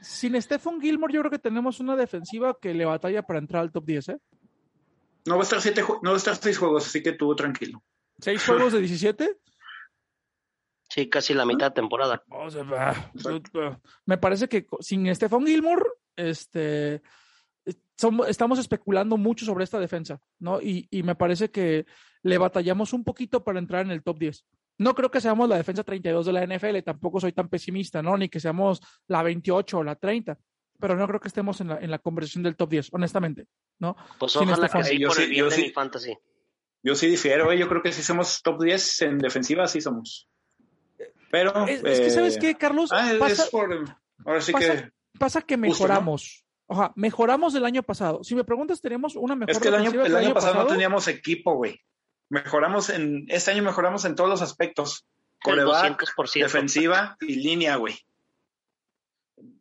Sin 0.00 0.40
Stephen 0.40 0.80
Gilmore, 0.80 1.12
yo 1.12 1.20
creo 1.20 1.30
que 1.30 1.38
tenemos 1.38 1.80
una 1.80 1.96
defensiva 1.96 2.56
que 2.60 2.74
le 2.74 2.84
batalla 2.84 3.22
para 3.22 3.38
entrar 3.38 3.62
al 3.62 3.72
top 3.72 3.84
10, 3.84 4.08
¿eh? 4.10 4.18
No 5.26 5.34
va 5.34 5.40
a 5.40 5.44
estar 5.44 5.60
siete, 5.60 5.82
no 6.02 6.10
va 6.10 6.14
a 6.14 6.16
estar 6.16 6.36
seis 6.36 6.56
juegos, 6.56 6.86
así 6.86 7.02
que 7.02 7.12
tú 7.12 7.34
tranquilo. 7.34 7.82
Seis 8.18 8.44
juegos 8.44 8.72
de 8.72 8.80
17. 8.80 9.36
Sí, 10.88 11.10
casi 11.10 11.34
la 11.34 11.44
mitad 11.44 11.66
de 11.66 11.74
temporada. 11.74 12.22
O 12.30 12.50
sea, 12.50 12.62
bah, 12.62 13.12
bah, 13.52 13.80
me 14.06 14.16
parece 14.16 14.48
que 14.48 14.66
sin 14.80 15.14
Stephen 15.14 15.46
Gilmore, 15.46 15.84
este, 16.16 17.02
estamos 18.26 18.58
especulando 18.58 19.16
mucho 19.18 19.44
sobre 19.44 19.64
esta 19.64 19.78
defensa, 19.78 20.20
¿no? 20.38 20.62
Y, 20.62 20.88
y 20.90 21.02
me 21.02 21.14
parece 21.14 21.50
que 21.50 21.84
le 22.22 22.38
batallamos 22.38 22.92
un 22.92 23.04
poquito 23.04 23.44
para 23.44 23.58
entrar 23.58 23.84
en 23.84 23.90
el 23.90 24.02
top 24.02 24.18
10. 24.18 24.46
No 24.78 24.94
creo 24.94 25.10
que 25.10 25.20
seamos 25.20 25.48
la 25.48 25.56
defensa 25.56 25.82
32 25.84 26.26
de 26.26 26.32
la 26.32 26.44
NFL, 26.46 26.78
tampoco 26.84 27.20
soy 27.20 27.32
tan 27.32 27.48
pesimista, 27.48 28.00
¿no? 28.02 28.16
Ni 28.16 28.28
que 28.28 28.40
seamos 28.40 28.80
la 29.08 29.22
28 29.22 29.78
o 29.78 29.84
la 29.84 29.96
30, 29.96 30.38
pero 30.80 30.96
no 30.96 31.06
creo 31.08 31.18
que 31.20 31.28
estemos 31.28 31.60
en 31.60 31.68
la, 31.68 31.78
en 31.78 31.90
la 31.90 31.98
conversación 31.98 32.44
del 32.44 32.56
top 32.56 32.70
10, 32.70 32.88
honestamente, 32.92 33.46
¿no? 33.80 33.96
Pues 34.18 34.32
Sin 34.32 34.42
ojalá 34.48 34.68
que 34.68 34.84
sí 34.84 34.98
Yo 34.98 35.08
por 35.08 35.16
sí- 35.16 35.22
el 35.24 35.30
bien 35.30 35.44
yo 35.44 35.50
de 35.50 35.56
sí. 35.56 35.62
mi 35.62 35.70
fantasy. 35.70 36.16
Yo 36.82 36.94
sí 36.94 37.08
difiero, 37.08 37.50
¿eh? 37.50 37.58
yo 37.58 37.68
creo 37.68 37.82
que 37.82 37.90
si 37.92 38.02
somos 38.02 38.40
top 38.40 38.62
10 38.62 39.02
en 39.02 39.18
defensiva, 39.18 39.66
sí 39.66 39.80
somos. 39.80 40.28
Pero. 41.30 41.66
Es, 41.66 41.82
es 41.84 42.00
que, 42.00 42.10
¿sabes 42.10 42.36
eh, 42.36 42.38
qué, 42.40 42.54
Carlos? 42.54 42.90
Ah, 42.92 43.12
es 43.12 43.18
Pasa- 43.18 43.46
por. 43.50 43.84
Ahora 44.24 44.40
sí 44.40 44.52
pasa- 44.52 44.76
que. 44.84 44.92
pasa 45.18 45.42
que 45.42 45.56
Justo, 45.56 45.66
¿no? 45.66 45.70
mejoramos. 45.88 46.44
Mejoramos 46.96 47.52
del 47.52 47.64
año 47.64 47.82
pasado. 47.82 48.22
Si 48.22 48.34
me 48.34 48.44
preguntas, 48.44 48.80
tenemos 48.80 49.16
una 49.16 49.34
mejor 49.34 49.50
Es 49.50 49.58
que 49.58 49.68
el 49.68 49.74
año, 49.74 49.90
el 50.04 50.14
año 50.16 50.34
pasado, 50.34 50.54
no 50.62 50.66
teníamos 50.66 51.08
equipo, 51.08 51.54
güey. 51.54 51.80
Mejoramos 52.30 52.90
en. 52.90 53.26
Este 53.28 53.50
año 53.50 53.62
mejoramos 53.62 54.04
en 54.04 54.14
todos 54.14 54.28
los 54.28 54.42
aspectos: 54.42 55.06
coreback, 55.42 56.00
200%. 56.00 56.42
defensiva 56.42 57.16
y 57.20 57.36
línea, 57.36 57.76
güey. 57.76 57.96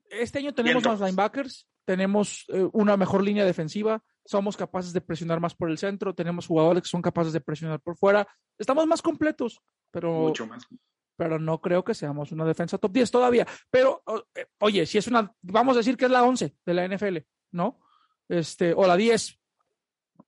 Este 0.10 0.40
año 0.40 0.54
tenemos 0.54 0.84
más 0.84 1.00
linebackers, 1.00 1.68
tenemos 1.86 2.46
eh, 2.50 2.68
una 2.74 2.98
mejor 2.98 3.24
línea 3.24 3.46
defensiva, 3.46 4.02
somos 4.26 4.58
capaces 4.58 4.94
de 4.94 5.02
presionar 5.02 5.40
más 5.40 5.56
por 5.56 5.70
el 5.70 5.78
centro, 5.78 6.14
tenemos 6.14 6.48
jugadores 6.48 6.84
que 6.84 6.90
son 6.90 7.02
capaces 7.02 7.34
de 7.34 7.42
presionar 7.42 7.80
por 7.80 7.98
fuera. 7.98 8.28
Estamos 8.58 8.86
más 8.88 9.02
completos, 9.02 9.62
pero, 9.92 10.14
Mucho 10.14 10.48
más. 10.48 10.68
pero 11.16 11.40
no 11.40 11.62
creo 11.62 11.84
que 11.84 11.94
seamos 11.94 12.32
una 12.32 12.46
defensa 12.46 12.78
top 12.78 12.92
10 12.92 13.12
todavía. 13.12 13.48
Pero, 13.70 14.04
eh, 14.36 14.48
oye, 14.60 14.86
si 14.86 14.98
es 14.98 15.08
una, 15.08 15.32
vamos 15.42 15.76
a 15.76 15.80
decir 15.80 15.98
que 15.98 16.06
es 16.06 16.12
la 16.12 16.24
11 16.24 16.56
de 16.66 16.74
la 16.74 16.86
NFL, 16.88 17.18
¿no? 17.52 17.80
Este, 18.28 18.74
o 18.74 18.86
la 18.86 18.98
10. 18.98 19.40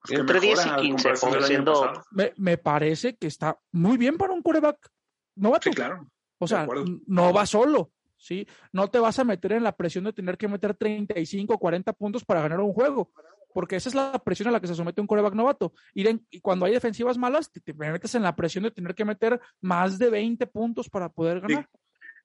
Entre 0.09 0.39
10 0.39 0.57
mejora 0.57 0.71
y 0.71 0.79
a 0.79 0.81
15, 0.81 1.09
comparación 1.09 1.31
del 1.31 1.39
año 1.43 1.47
siendo-. 1.47 2.03
Me, 2.11 2.33
me 2.37 2.57
parece 2.57 3.15
que 3.17 3.27
está 3.27 3.59
muy 3.71 3.97
bien 3.97 4.17
para 4.17 4.33
un 4.33 4.41
coreback 4.41 4.89
novato. 5.35 5.69
Sí, 5.69 5.75
claro. 5.75 6.07
O 6.37 6.47
sea, 6.47 6.65
no 7.07 7.33
va 7.33 7.45
solo, 7.45 7.91
¿sí? 8.15 8.47
No 8.71 8.89
te 8.89 8.99
vas 8.99 9.19
a 9.19 9.23
meter 9.25 9.51
en 9.51 9.63
la 9.63 9.75
presión 9.75 10.05
de 10.05 10.13
tener 10.13 10.37
que 10.37 10.47
meter 10.47 10.73
35 10.73 11.53
o 11.53 11.57
40 11.59 11.91
puntos 11.93 12.23
para 12.23 12.41
ganar 12.41 12.61
un 12.61 12.71
juego, 12.71 13.11
porque 13.53 13.75
esa 13.75 13.89
es 13.89 13.95
la 13.95 14.17
presión 14.23 14.47
a 14.47 14.51
la 14.51 14.61
que 14.61 14.67
se 14.67 14.75
somete 14.75 15.01
un 15.01 15.07
coreback 15.07 15.33
novato. 15.33 15.73
En- 15.93 16.25
y 16.29 16.39
cuando 16.39 16.65
hay 16.65 16.71
defensivas 16.73 17.17
malas, 17.17 17.51
te, 17.51 17.59
te 17.59 17.73
metes 17.73 18.15
en 18.15 18.23
la 18.23 18.35
presión 18.37 18.63
de 18.63 18.71
tener 18.71 18.95
que 18.95 19.03
meter 19.03 19.39
más 19.59 19.97
de 19.99 20.09
20 20.09 20.47
puntos 20.47 20.89
para 20.89 21.09
poder 21.09 21.41
ganar. 21.41 21.67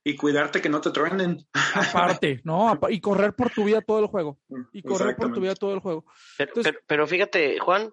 Y 0.05 0.17
cuidarte 0.17 0.61
que 0.61 0.69
no 0.69 0.83
te 0.83 0.91
truenen. 0.91 1.47
Aparte, 2.23 2.43
¿no? 2.45 2.79
Y 2.91 3.01
correr 3.01 3.35
por 3.35 3.51
tu 3.51 3.65
vida 3.65 3.81
todo 3.81 4.01
el 4.01 4.07
juego. 4.07 4.39
Y 4.73 4.83
correr 4.83 5.17
por 5.17 5.33
tu 5.33 5.41
vida 5.41 5.55
todo 5.55 5.73
el 5.73 5.81
juego. 5.81 6.05
Pero, 6.37 6.51
Entonces- 6.51 6.73
pero, 6.73 6.85
pero 6.87 7.07
fíjate, 7.07 7.59
Juan, 7.59 7.91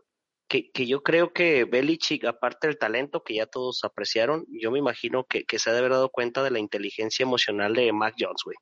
que, 0.50 0.70
que 0.72 0.86
yo 0.86 1.02
creo 1.02 1.32
que 1.32 1.64
Belichick, 1.64 2.26
aparte 2.26 2.68
del 2.68 2.78
talento 2.78 3.24
que 3.24 3.36
ya 3.36 3.46
todos 3.46 3.86
apreciaron, 3.86 4.46
yo 4.50 4.70
me 4.72 4.80
imagino 4.80 5.24
que, 5.24 5.46
que 5.46 5.58
se 5.58 5.70
ha 5.70 5.74
de 5.74 5.80
haber 5.80 5.92
dado 5.94 6.10
cuenta 6.10 6.44
de 6.44 6.52
la 6.52 6.60
inteligencia 6.60 7.24
emocional 7.24 7.74
de 7.74 7.94
Mac 7.94 8.16
Jones, 8.20 8.42
güey. 8.44 8.58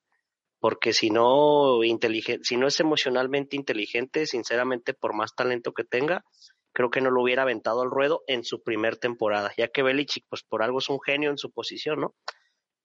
Porque 0.60 0.94
si 0.94 1.10
no, 1.10 1.80
si 2.44 2.58
no 2.58 2.68
es 2.68 2.80
emocionalmente 2.80 3.56
inteligente, 3.56 4.28
sinceramente, 4.28 4.94
por 4.94 5.16
más 5.16 5.34
talento 5.34 5.74
que 5.74 5.86
tenga, 5.86 6.24
creo 6.74 6.92
que 6.92 7.02
no 7.02 7.10
lo 7.10 7.24
hubiera 7.24 7.42
aventado 7.42 7.82
al 7.82 7.90
ruedo 7.90 8.22
en 8.28 8.44
su 8.44 8.62
primer 8.62 8.98
temporada, 8.98 9.52
ya 9.58 9.70
que 9.70 9.82
Belichick, 9.82 10.26
pues 10.30 10.44
por 10.44 10.62
algo 10.62 10.78
es 10.80 10.90
un 10.90 11.00
genio 11.02 11.32
en 11.32 11.38
su 11.40 11.52
posición, 11.52 12.02
¿no? 12.02 12.16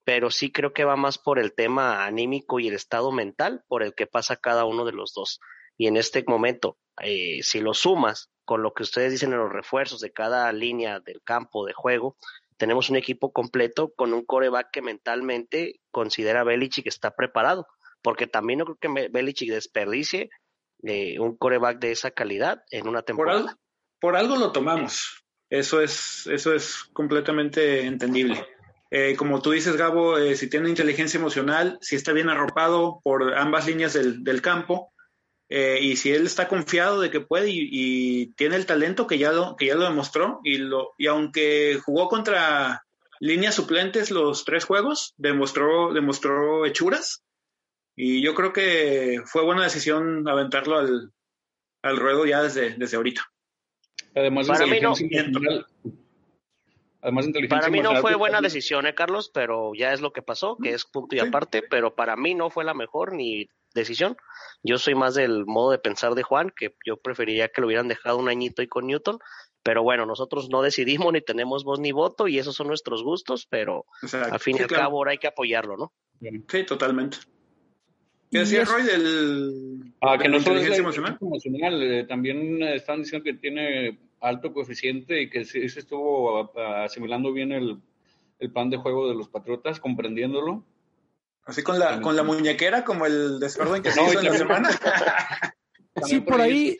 Pero 0.04 0.30
sí 0.30 0.52
creo 0.52 0.72
que 0.72 0.84
va 0.84 0.96
más 0.96 1.18
por 1.18 1.38
el 1.38 1.54
tema 1.54 2.04
anímico 2.04 2.60
y 2.60 2.68
el 2.68 2.74
estado 2.74 3.10
mental 3.10 3.64
por 3.68 3.82
el 3.82 3.94
que 3.94 4.06
pasa 4.06 4.36
cada 4.36 4.64
uno 4.64 4.84
de 4.84 4.92
los 4.92 5.12
dos. 5.14 5.40
Y 5.76 5.86
en 5.86 5.96
este 5.96 6.24
momento, 6.26 6.78
eh, 7.02 7.42
si 7.42 7.60
lo 7.60 7.74
sumas 7.74 8.30
con 8.44 8.62
lo 8.62 8.74
que 8.74 8.82
ustedes 8.82 9.12
dicen 9.12 9.32
en 9.32 9.38
los 9.38 9.52
refuerzos 9.52 10.00
de 10.00 10.12
cada 10.12 10.52
línea 10.52 11.00
del 11.00 11.22
campo 11.22 11.66
de 11.66 11.72
juego, 11.72 12.16
tenemos 12.56 12.90
un 12.90 12.96
equipo 12.96 13.32
completo 13.32 13.92
con 13.96 14.12
un 14.12 14.24
coreback 14.24 14.70
que 14.70 14.82
mentalmente 14.82 15.80
considera 15.90 16.44
Belichick 16.44 16.84
que 16.84 16.88
está 16.90 17.10
preparado, 17.10 17.66
porque 18.02 18.26
también 18.26 18.60
no 18.60 18.64
creo 18.66 18.78
que 18.78 19.08
Belichick 19.08 19.50
desperdicie 19.50 20.30
eh, 20.82 21.18
un 21.18 21.36
coreback 21.36 21.78
de 21.78 21.92
esa 21.92 22.10
calidad 22.10 22.62
en 22.70 22.86
una 22.86 23.00
Por 23.00 23.06
temporada. 23.06 23.40
algo, 23.40 23.60
por 24.00 24.16
algo 24.16 24.36
lo 24.36 24.52
tomamos. 24.52 25.24
Eso 25.50 25.80
es, 25.80 26.26
eso 26.26 26.54
es 26.54 26.84
completamente 26.92 27.86
entendible. 27.86 28.46
Eh, 28.90 29.16
como 29.16 29.42
tú 29.42 29.50
dices, 29.50 29.76
Gabo, 29.76 30.18
eh, 30.18 30.36
si 30.36 30.48
tiene 30.48 30.68
inteligencia 30.68 31.18
emocional, 31.18 31.78
si 31.80 31.96
está 31.96 32.12
bien 32.12 32.28
arropado 32.28 33.00
por 33.02 33.34
ambas 33.34 33.66
líneas 33.66 33.92
del, 33.92 34.22
del 34.22 34.40
campo, 34.42 34.92
eh, 35.48 35.78
y 35.82 35.96
si 35.96 36.12
él 36.12 36.26
está 36.26 36.48
confiado 36.48 37.00
de 37.00 37.10
que 37.10 37.20
puede 37.20 37.50
y, 37.50 37.68
y 37.70 38.26
tiene 38.34 38.56
el 38.56 38.66
talento 38.66 39.06
que 39.06 39.18
ya 39.18 39.32
lo, 39.32 39.56
que 39.56 39.66
ya 39.66 39.74
lo 39.74 39.84
demostró, 39.84 40.40
y, 40.44 40.58
lo, 40.58 40.94
y 40.96 41.06
aunque 41.06 41.80
jugó 41.84 42.08
contra 42.08 42.84
líneas 43.20 43.54
suplentes 43.54 44.10
los 44.10 44.44
tres 44.44 44.64
juegos, 44.64 45.14
demostró, 45.16 45.92
demostró 45.92 46.66
hechuras, 46.66 47.22
y 47.96 48.22
yo 48.22 48.34
creo 48.34 48.52
que 48.52 49.22
fue 49.26 49.44
buena 49.44 49.64
decisión 49.64 50.28
aventarlo 50.28 50.78
al, 50.78 51.12
al 51.82 51.96
ruedo 51.96 52.26
ya 52.26 52.42
desde, 52.42 52.74
desde 52.76 52.96
ahorita. 52.96 53.22
Además, 54.14 54.46
Para 54.46 54.66
mí 54.66 54.80
no. 54.80 54.94
Inteligencia 57.04 57.08
emocional. 57.08 57.10
Además, 57.12 57.26
inteligencia 57.26 57.58
Para 57.60 57.70
mí 57.70 57.80
no 57.80 58.00
fue 58.00 58.14
buena 58.16 58.36
también- 58.36 58.52
decisión, 58.52 58.86
¿eh, 58.86 58.94
Carlos? 58.94 59.30
Pero 59.32 59.72
ya 59.76 59.92
es 59.92 60.00
lo 60.00 60.12
que 60.12 60.22
pasó, 60.22 60.56
que 60.62 60.70
es 60.70 60.84
punto 60.84 61.14
y 61.16 61.20
Sí. 61.20 61.26
aparte, 61.26 61.62
pero 61.62 61.94
para 61.94 62.16
mí 62.16 62.34
no 62.34 62.50
fue 62.50 62.64
la 62.64 62.74
mejor 62.74 63.12
ni 63.14 63.48
decisión. 63.74 64.16
Yo 64.62 64.78
soy 64.78 64.94
más 64.94 65.14
del 65.14 65.44
modo 65.46 65.70
de 65.72 65.78
pensar 65.78 66.14
de 66.14 66.22
Juan, 66.22 66.50
que 66.56 66.74
yo 66.86 66.96
preferiría 66.96 67.48
que 67.48 67.60
lo 67.60 67.66
hubieran 67.66 67.88
dejado 67.88 68.18
un 68.18 68.28
añito 68.28 68.62
ahí 68.62 68.68
con 68.68 68.86
Newton, 68.86 69.18
pero 69.62 69.82
bueno, 69.82 70.06
nosotros 70.06 70.48
no 70.50 70.62
decidimos 70.62 71.12
ni 71.12 71.20
tenemos 71.20 71.64
voz 71.64 71.80
ni 71.80 71.90
voto 71.92 72.28
y 72.28 72.38
esos 72.38 72.54
son 72.54 72.68
nuestros 72.68 73.02
gustos, 73.02 73.46
pero 73.50 73.84
O 74.02 74.08
sea, 74.08 74.24
al 74.26 74.38
fin 74.40 74.56
y 74.58 74.60
al 74.60 74.66
claro. 74.68 74.84
cabo 74.84 74.98
ahora 74.98 75.10
hay 75.12 75.18
que 75.18 75.26
apoyarlo, 75.26 75.76
¿no? 75.76 75.92
Sí, 76.48 76.64
totalmente. 76.64 77.16
Y 78.30 78.36
¿Qué 78.36 78.38
decía 78.40 78.62
es- 78.62 78.68
Roy 78.70 78.82
del 78.82 79.94
Ah, 80.00 80.16
que 80.18 80.28
de 80.28 80.36
inteligencia 80.36 80.80
emocional? 80.80 81.18
emocional, 81.20 81.82
eh, 81.82 82.04
también 82.04 82.62
eh, 82.62 82.76
están 82.76 83.00
diciendo 83.02 83.24
que 83.24 83.34
tiene 83.34 83.98
alto 84.24 84.52
coeficiente 84.52 85.20
y 85.22 85.30
que 85.30 85.44
sí 85.44 85.68
se 85.68 85.80
estuvo 85.80 86.50
asimilando 86.58 87.32
bien 87.32 87.52
el, 87.52 87.78
el 88.38 88.50
plan 88.52 88.70
de 88.70 88.78
juego 88.78 89.08
de 89.08 89.14
los 89.14 89.28
Patriotas, 89.28 89.80
comprendiéndolo. 89.80 90.64
Así 91.44 91.62
con 91.62 91.78
la, 91.78 92.00
con 92.00 92.16
la 92.16 92.22
muñequera 92.22 92.84
como 92.84 93.04
el 93.06 93.38
desorden 93.38 93.82
que 93.82 93.90
se 93.92 94.00
No, 94.00 94.08
hizo 94.10 94.20
en 94.20 94.26
la 94.26 94.32
semana. 94.38 94.70
Sí, 96.02 96.18
por 96.20 96.40
ahí- 96.40 96.76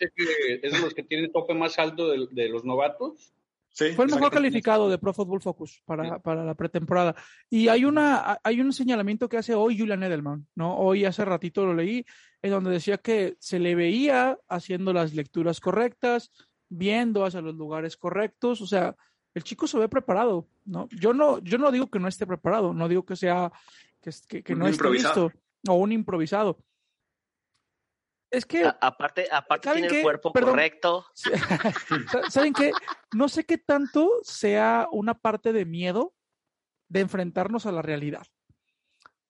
es 0.61 0.73
de 0.73 0.79
los 0.81 0.93
que 0.93 1.05
tienen 1.05 1.27
el 1.27 1.33
tope 1.33 1.55
más 1.55 1.79
alto 1.79 2.11
de, 2.11 2.27
de 2.33 2.49
los 2.49 2.65
novatos. 2.65 3.33
Sí, 3.71 3.93
Fue 3.93 4.07
el 4.07 4.11
mejor 4.11 4.33
calificado 4.33 4.91
de 4.91 4.99
Pro 4.99 5.13
Football 5.13 5.41
Focus 5.41 5.83
para, 5.85 6.19
para 6.19 6.45
la 6.45 6.55
pretemporada. 6.57 7.15
Y 7.49 7.69
hay 7.69 7.85
una 7.85 8.39
hay 8.43 8.61
un 8.61 8.73
señalamiento 8.73 9.29
que 9.29 9.37
hace 9.37 9.55
hoy 9.55 9.79
Julian 9.79 10.03
Edelman, 10.03 10.49
¿no? 10.57 10.77
Hoy 10.79 11.05
hace 11.05 11.25
ratito 11.25 11.65
lo 11.65 11.75
leí, 11.75 12.05
en 12.43 12.51
donde 12.51 12.71
decía 12.73 12.99
que 12.99 13.37
se 13.39 13.61
le 13.61 13.77
veía 13.77 14.37
haciendo 14.49 14.93
las 14.93 15.15
lecturas 15.15 15.61
correctas, 15.61 16.33
viendo 16.77 17.25
hacia 17.25 17.41
los 17.41 17.55
lugares 17.55 17.97
correctos, 17.97 18.61
o 18.61 18.67
sea, 18.67 18.95
el 19.35 19.43
chico 19.45 19.67
se 19.67 19.79
ve 19.79 19.89
preparado, 19.89 20.49
¿no? 20.65 20.89
Yo 20.91 21.13
no, 21.13 21.39
yo 21.41 21.59
no 21.59 21.71
digo 21.71 21.91
que 21.91 21.99
no 21.99 22.09
esté 22.09 22.27
preparado, 22.27 22.73
no 22.73 22.89
digo 22.89 23.05
que 23.05 23.17
sea, 23.17 23.53
que, 24.01 24.11
que, 24.29 24.43
que 24.43 24.53
Un 24.55 24.59
no 24.61 24.69
esté 24.69 24.91
listo, 24.91 25.33
o 25.69 25.75
un 25.75 25.93
improvisado. 25.93 26.59
Es 28.31 28.45
que, 28.47 28.65
A- 28.65 28.79
aparte, 28.81 29.29
aparte 29.31 29.69
¿Saben 29.69 29.83
tiene 29.83 29.89
qué? 29.93 29.99
el 30.01 30.03
cuerpo 30.05 30.33
Perdón. 30.33 30.51
correcto. 30.51 31.07
Sa- 31.15 32.31
¿saben 32.31 32.53
qué? 32.53 32.73
No 33.13 33.29
sé 33.29 33.45
qué 33.45 33.59
tanto 33.59 34.11
sea 34.23 34.89
una 34.91 35.15
parte 35.15 35.53
de 35.53 35.65
miedo 35.65 36.15
de 36.89 37.01
enfrentarnos 37.01 37.67
a 37.67 37.73
la 37.73 37.83
realidad. 37.83 38.27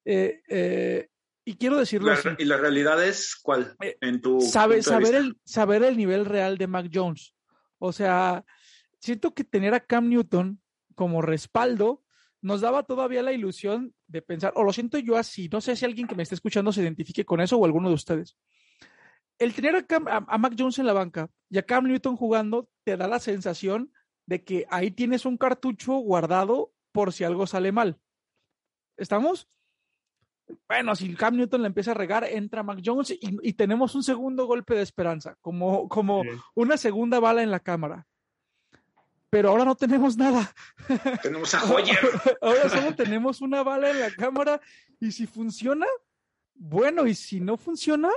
Eh, 0.07 0.43
eh, 0.49 1.09
y 1.47 1.57
quiero 1.57 1.77
decirlo 1.77 2.09
La- 2.09 2.15
así. 2.15 2.29
¿Y 2.39 2.45
la 2.47 2.57
realidad 2.57 3.03
es 3.05 3.37
cuál? 3.43 3.77
Eh, 3.83 3.99
En 4.01 4.23
tu 4.23 4.41
sabe- 4.41 4.77
punto 4.77 4.91
de 4.91 4.95
saber, 4.97 5.03
vista? 5.03 5.19
el, 5.19 5.41
saber 5.45 5.83
el 5.83 5.97
nivel 5.99 6.25
real 6.25 6.57
de 6.57 6.67
Mac 6.67 6.91
Jones. 6.93 7.34
O 7.87 7.93
sea, 7.93 8.45
siento 8.99 9.35
que 9.35 9.45
tener 9.45 9.75
a 9.75 9.81
Cam 9.81 10.09
Newton 10.09 10.61
como 10.95 11.21
respaldo 11.21 12.03
nos 12.41 12.61
daba 12.63 12.83
todavía 12.85 13.23
la 13.23 13.33
ilusión 13.33 13.95
de 14.07 14.23
pensar, 14.23 14.53
o 14.57 14.65
lo 14.65 14.73
siento 14.73 14.99
yo 14.99 15.17
así, 15.17 15.49
no 15.51 15.61
sé 15.61 15.77
si 15.77 15.85
alguien 15.85 16.07
que 16.07 16.15
me 16.15 16.23
esté 16.23 16.35
escuchando 16.35 16.73
se 16.73 16.83
identifique 16.83 17.25
con 17.25 17.41
eso 17.41 17.57
o 17.59 17.65
alguno 17.65 17.89
de 17.89 17.95
ustedes. 17.95 18.37
El 19.39 19.53
tener 19.55 19.77
a, 19.77 19.87
Cam- 19.87 20.07
a- 20.09 20.39
Mac 20.39 20.55
Jones 20.59 20.79
en 20.79 20.87
la 20.87 20.93
banca 20.93 21.31
y 21.51 21.59
a 21.59 21.63
Cam 21.63 21.87
Newton 21.87 22.17
jugando 22.17 22.69
te 22.85 22.97
da 22.97 23.09
la 23.09 23.19
sensación 23.19 23.93
de 24.27 24.45
que 24.45 24.67
ahí 24.71 24.91
tienes 24.91 25.27
un 25.27 25.37
cartucho 25.37 25.95
guardado 25.95 26.73
por 26.93 27.13
si 27.13 27.25
algo 27.25 27.47
sale 27.47 27.73
mal. 27.73 27.99
¿Estamos? 28.97 29.49
Bueno, 30.69 30.95
si 30.95 31.15
Cam 31.15 31.37
Newton 31.37 31.63
le 31.63 31.69
empieza 31.69 31.93
a 31.93 31.95
regar, 31.95 32.25
entra 32.25 32.63
Mac 32.63 32.81
Jones 32.85 33.11
y, 33.11 33.19
y 33.43 33.53
tenemos 33.55 33.95
un 33.95 34.03
segundo 34.03 34.47
golpe 34.47 34.75
de 34.75 34.83
esperanza, 34.83 35.37
como, 35.41 35.89
como 35.89 36.23
Sí. 36.23 36.29
una 36.55 36.77
segunda 36.77 37.19
bala 37.21 37.43
en 37.43 37.51
la 37.51 37.61
cámara. 37.61 38.07
Pero 39.31 39.49
ahora 39.51 39.65
no 39.65 39.75
tenemos 39.75 40.17
nada. 40.17 40.55
Tenemos 41.23 41.53
a 41.55 41.65
Hoyer. 41.75 41.99
Ahora 42.41 42.69
solo 42.69 42.95
tenemos 42.95 43.41
una 43.41 43.63
bala 43.63 43.91
en 43.91 44.01
la 44.01 44.11
cámara 44.13 44.61
y 45.01 45.11
si 45.13 45.27
funciona, 45.27 45.87
bueno, 46.55 47.07
y 47.07 47.15
si 47.15 47.41
no 47.41 47.57
funciona, 47.57 48.11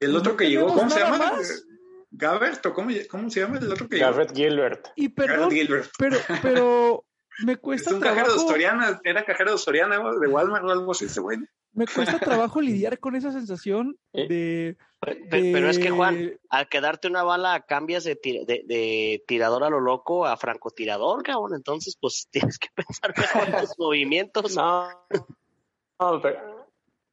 El 0.00 0.14
otro 0.14 0.32
no 0.32 0.36
que 0.36 0.50
llegó, 0.50 0.66
¿cómo 0.68 0.90
se 0.90 1.00
llama? 1.00 1.18
más. 1.18 1.64
Gabert, 2.10 2.64
¿o 2.66 2.72
cómo, 2.74 2.90
cómo 3.10 3.30
se 3.30 3.40
llama 3.40 3.58
el 3.58 3.70
otro 3.72 3.88
que 3.88 3.96
llegó? 3.98 4.12
Gilbert. 4.34 4.88
y 4.96 5.08
perdón, 5.10 5.48
Garrett 5.50 5.52
Gilbert. 5.58 5.90
pero, 5.98 6.18
pero 6.42 7.04
me 7.44 7.52
Es 7.52 7.58
cuesta 7.58 7.94
un 7.94 8.00
cajero 8.00 8.26
de 8.26 8.32
trabajo, 8.34 8.48
Soriana, 8.48 9.00
era 9.04 9.24
cajero 9.24 9.52
de 9.52 9.58
Soriana, 9.58 9.98
¿no? 9.98 10.18
de 10.18 10.26
Walmart 10.28 10.64
o 10.64 10.70
algo 10.70 10.92
así, 10.92 11.04
ese 11.06 11.20
güey. 11.20 11.38
me 11.72 11.86
cuesta 11.86 12.18
trabajo 12.50 12.60
lidiar 12.60 12.98
con 12.98 13.14
esa 13.16 13.32
sensación 13.32 13.96
Eh, 14.12 14.28
de, 14.28 14.76
Pe- 15.00 15.24
Pero 15.30 15.70
es 15.70 15.78
que, 15.78 15.90
Juan, 15.90 16.32
al 16.50 16.68
quedarte 16.68 17.06
una 17.06 17.22
bala 17.22 17.64
cambias 17.68 18.02
de, 18.02 18.16
tira- 18.16 18.44
de, 18.44 18.64
de 18.66 19.22
tirador 19.28 19.62
a 19.62 19.70
lo 19.70 19.78
loco 19.80 20.26
a 20.26 20.36
francotirador, 20.36 21.22
cabrón. 21.22 21.54
Entonces, 21.54 21.96
pues 22.00 22.26
tienes 22.32 22.58
que 22.58 22.68
pensar 22.74 23.14
mejor 23.16 23.60
tus 23.60 23.74
movimientos. 23.78 24.56
No, 24.56 24.88
no, 26.00 26.20
pero, 26.20 26.66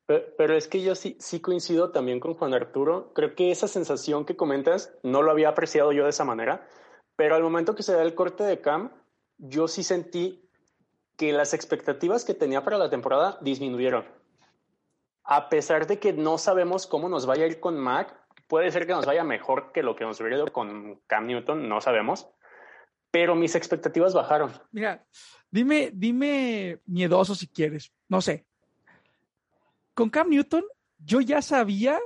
pe- 0.07 0.33
pero 0.37 0.55
es 0.55 0.67
que 0.67 0.81
yo 0.81 0.95
sí, 0.95 1.15
sí 1.19 1.39
coincido 1.41 1.91
también 1.91 2.19
con 2.19 2.33
Juan 2.33 2.53
Arturo. 2.55 3.11
Creo 3.13 3.35
que 3.35 3.51
esa 3.51 3.67
sensación 3.67 4.25
que 4.25 4.35
comentas 4.35 4.91
no 5.03 5.21
lo 5.21 5.29
había 5.31 5.49
apreciado 5.49 5.91
yo 5.91 6.05
de 6.05 6.09
esa 6.09 6.25
manera, 6.25 6.67
pero 7.15 7.35
al 7.35 7.43
momento 7.43 7.75
que 7.75 7.83
se 7.83 7.93
da 7.93 8.01
el 8.01 8.15
corte 8.15 8.43
de 8.43 8.61
Cam, 8.61 8.91
yo 9.37 9.67
sí 9.67 9.83
sentí 9.83 10.49
que 11.17 11.31
las 11.31 11.53
expectativas 11.53 12.25
que 12.25 12.33
tenía 12.33 12.63
para 12.63 12.77
la 12.77 12.89
temporada 12.89 13.37
disminuyeron. 13.41 14.05
A 15.23 15.49
pesar 15.49 15.87
de 15.87 15.99
que 15.99 16.13
no 16.13 16.37
sabemos 16.37 16.87
cómo 16.87 17.09
nos 17.09 17.25
vaya 17.25 17.45
a 17.45 17.47
ir 17.47 17.59
con 17.59 17.79
Mac, 17.79 18.15
puede 18.47 18.71
ser 18.71 18.85
que 18.85 18.93
nos 18.93 19.05
vaya 19.05 19.23
mejor 19.23 19.71
que 19.71 19.83
lo 19.83 19.95
que 19.95 20.03
nos 20.03 20.19
hubiera 20.19 20.37
ido 20.37 20.47
con 20.51 21.01
Cam 21.07 21.25
Newton, 21.25 21.67
no 21.67 21.81
sabemos, 21.81 22.27
pero 23.11 23.35
mis 23.35 23.55
expectativas 23.55 24.13
bajaron. 24.13 24.51
Mira, 24.71 25.05
dime, 25.49 25.89
dime 25.93 26.81
miedoso 26.85 27.33
si 27.33 27.47
quieres, 27.47 27.91
no 28.07 28.21
sé. 28.21 28.45
Con 29.93 30.09
Cam 30.09 30.29
Newton, 30.29 30.65
yo 30.99 31.21
ya 31.21 31.41
sabía 31.41 31.99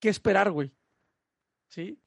qué 0.00 0.08
esperar, 0.08 0.50
güey. 0.50 0.74
¿Sí? 1.68 1.98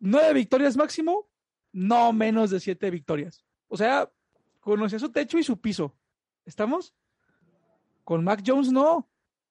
Nueve 0.00 0.34
victorias 0.34 0.76
máximo, 0.76 1.28
no 1.72 2.12
menos 2.12 2.50
de 2.50 2.60
siete 2.60 2.90
victorias. 2.90 3.45
O 3.68 3.76
sea, 3.76 4.10
conocía 4.60 4.98
su 4.98 5.10
techo 5.10 5.38
y 5.38 5.42
su 5.42 5.60
piso. 5.60 5.94
¿Estamos? 6.44 6.94
Con 8.04 8.22
Mac 8.24 8.42
Jones 8.46 8.70
no. 8.70 9.08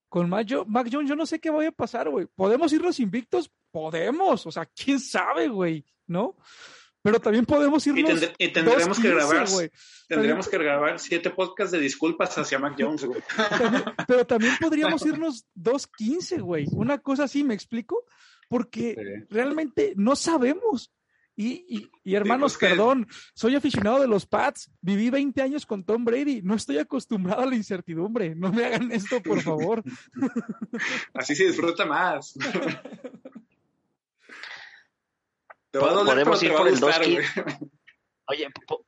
Con 0.10 0.30
Mac, 0.30 0.48
Jo- 0.50 0.66
Mac 0.66 0.88
Jones 0.92 1.10
yo 1.10 1.16
no 1.16 1.26
sé 1.26 1.40
qué 1.40 1.50
vaya 1.50 1.70
a 1.70 1.74
pasar, 1.74 2.10
güey. 2.10 2.26
¿Podemos 2.28 2.72
irnos 2.72 3.00
invictos? 3.00 3.52
Podemos. 3.72 4.46
O 4.46 4.52
sea, 4.52 4.66
quién 4.66 5.00
sabe, 5.00 5.50
güey, 5.50 5.84
¿no? 6.08 6.38
Pero 7.02 7.20
también 7.20 7.46
podemos 7.46 7.86
Y, 7.86 7.90
irnos 7.92 8.22
tendr- 8.22 8.36
y 8.38 8.48
tendremos 8.54 9.00
que 9.00 9.10
2-15, 9.10 9.14
grabar, 9.14 9.48
tendremos 10.08 10.48
que 10.48 10.58
grabar 10.58 11.00
siete 11.00 11.30
podcasts 11.30 11.72
de 11.72 11.80
disculpas 11.80 12.36
hacia 12.38 12.58
Mac 12.58 12.76
Jones, 12.80 13.04
güey. 13.06 13.22
Pero 14.08 14.26
también 14.26 14.54
podríamos 14.60 15.06
irnos 15.06 15.46
2.15, 15.56 16.42
güey. 16.42 16.66
Una 16.72 16.98
cosa 17.00 17.26
así, 17.26 17.44
¿me 17.44 17.54
explico? 17.54 18.06
Porque 18.48 18.96
Sí. 18.96 19.26
realmente 19.30 19.94
no 19.98 20.16
sabemos. 20.16 20.92
Y, 21.38 21.66
y, 21.68 21.92
y, 22.04 22.16
hermanos, 22.16 22.56
perdón, 22.58 23.08
soy 23.34 23.56
aficionado 23.56 24.00
de 24.00 24.08
los 24.08 24.26
Pats, 24.26 24.72
viví 24.80 25.10
20 25.10 25.42
años 25.42 25.66
con 25.66 25.84
Tom 25.84 26.06
Brady, 26.06 26.42
no 26.42 26.56
estoy 26.56 26.78
acostumbrado 26.78 27.42
a 27.42 27.46
la 27.46 27.56
incertidumbre, 27.56 28.36
no 28.36 28.54
me 28.54 28.64
hagan 28.64 28.90
esto, 28.92 29.22
por 29.22 29.42
favor. 29.42 29.84
Así 31.14 31.36
se 31.36 31.48
disfruta 31.48 31.86
más. 31.86 32.34
Te 35.72 35.80
va 35.80 35.90
a 35.90 35.94
doler, 35.94 36.24
Podemos 36.24 36.40
pero 36.40 36.46
ir 36.46 36.50
te 36.52 36.54
va 36.54 36.60
por 36.60 36.68
a 36.68 36.70
el 36.70 36.80
gustar, 36.80 37.02
2-15. 37.04 37.70
Oye, 38.28 38.48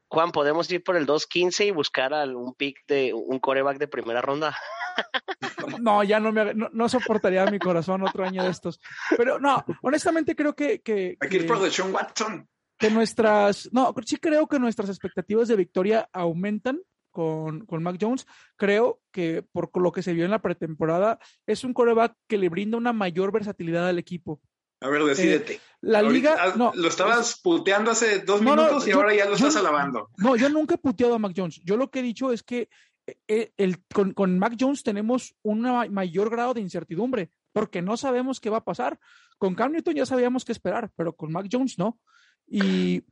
Juan, 0.09 0.31
¿podemos 0.31 0.69
ir 0.71 0.83
por 0.83 0.95
el 0.95 1.05
2.15 1.05 1.67
y 1.67 1.71
buscar 1.71 2.13
a 2.13 2.23
un 2.25 2.53
pick 2.55 2.85
de 2.87 3.13
un 3.13 3.39
coreback 3.39 3.77
de 3.77 3.87
primera 3.87 4.21
ronda? 4.21 4.55
No, 5.79 6.03
ya 6.03 6.19
no 6.19 6.31
me 6.31 6.41
haga- 6.41 6.53
no, 6.53 6.69
no 6.71 6.89
soportaría 6.89 7.45
mi 7.45 7.59
corazón 7.59 8.01
otro 8.01 8.25
año 8.25 8.43
de 8.43 8.49
estos. 8.49 8.79
Pero 9.15 9.37
no, 9.37 9.63
honestamente 9.83 10.35
creo 10.35 10.55
que, 10.55 10.81
que, 10.81 11.17
Hay 11.19 11.29
que 11.29 11.37
ir 11.37 11.47
por 11.47 11.59
Deshaun 11.61 11.93
Watson. 11.93 12.47
que 12.79 12.89
nuestras, 12.89 13.69
no, 13.71 13.93
sí 14.05 14.17
creo 14.17 14.47
que 14.47 14.57
nuestras 14.59 14.89
expectativas 14.89 15.47
de 15.49 15.55
victoria 15.55 16.09
aumentan 16.13 16.81
con, 17.11 17.65
con 17.65 17.83
Mac 17.83 17.97
Jones. 18.01 18.25
Creo 18.55 19.01
que 19.11 19.43
por 19.43 19.69
lo 19.79 19.91
que 19.91 20.01
se 20.01 20.13
vio 20.13 20.25
en 20.25 20.31
la 20.31 20.41
pretemporada, 20.41 21.19
es 21.45 21.63
un 21.63 21.73
coreback 21.73 22.15
que 22.27 22.37
le 22.37 22.49
brinda 22.49 22.77
una 22.77 22.93
mayor 22.93 23.31
versatilidad 23.31 23.87
al 23.87 23.99
equipo. 23.99 24.41
A 24.81 24.89
ver, 24.89 25.03
decídete. 25.03 25.59
La 25.81 25.99
Ahorita- 25.99 26.13
liga, 26.13 26.35
ah, 26.39 26.53
no, 26.55 26.71
lo 26.75 26.87
estabas 26.87 27.39
puteando 27.41 27.91
hace 27.91 28.19
dos 28.19 28.41
No, 28.41 28.55
no, 28.55 28.63
minutos 28.63 28.87
y 28.87 28.91
yo- 28.91 28.97
ahora 28.97 29.13
ya 29.15 29.25
lo 29.25 29.31
yo- 29.37 29.47
estás 29.47 29.55
alabando. 29.57 30.09
no, 30.17 30.35
yo 30.35 30.49
nunca 30.49 30.75
he 30.75 30.77
puteado 30.79 31.13
a 31.15 31.19
Mac 31.19 31.33
Jones. 31.35 31.61
Yo 31.63 31.77
lo 31.77 31.89
que 31.91 31.99
he 31.99 32.03
dicho 32.03 32.31
es 32.31 32.43
que 32.43 32.69
eh, 33.27 33.53
el, 33.57 33.83
con, 33.93 34.13
con 34.13 34.37
Mac 34.37 34.55
Jones 34.59 34.83
tenemos 34.83 35.35
un 35.41 35.61
mayor 35.91 36.29
grado 36.29 36.53
de 36.53 36.61
incertidumbre 36.61 37.31
porque 37.53 37.81
no 37.81 37.95
sabemos 37.95 38.39
qué 38.39 38.49
va 38.49 38.57
a 38.57 38.65
pasar. 38.65 38.99
Con 39.37 39.55
Cam 39.55 39.71
Newton 39.71 39.95
ya 39.95 40.05
sabíamos 40.05 40.43
qué 40.43 40.51
esperar, 40.51 40.91
pero 40.95 41.15
con 41.15 41.31
Mac 41.31 41.47
Jones 41.51 41.77
no. 41.77 41.99
Y 42.47 43.03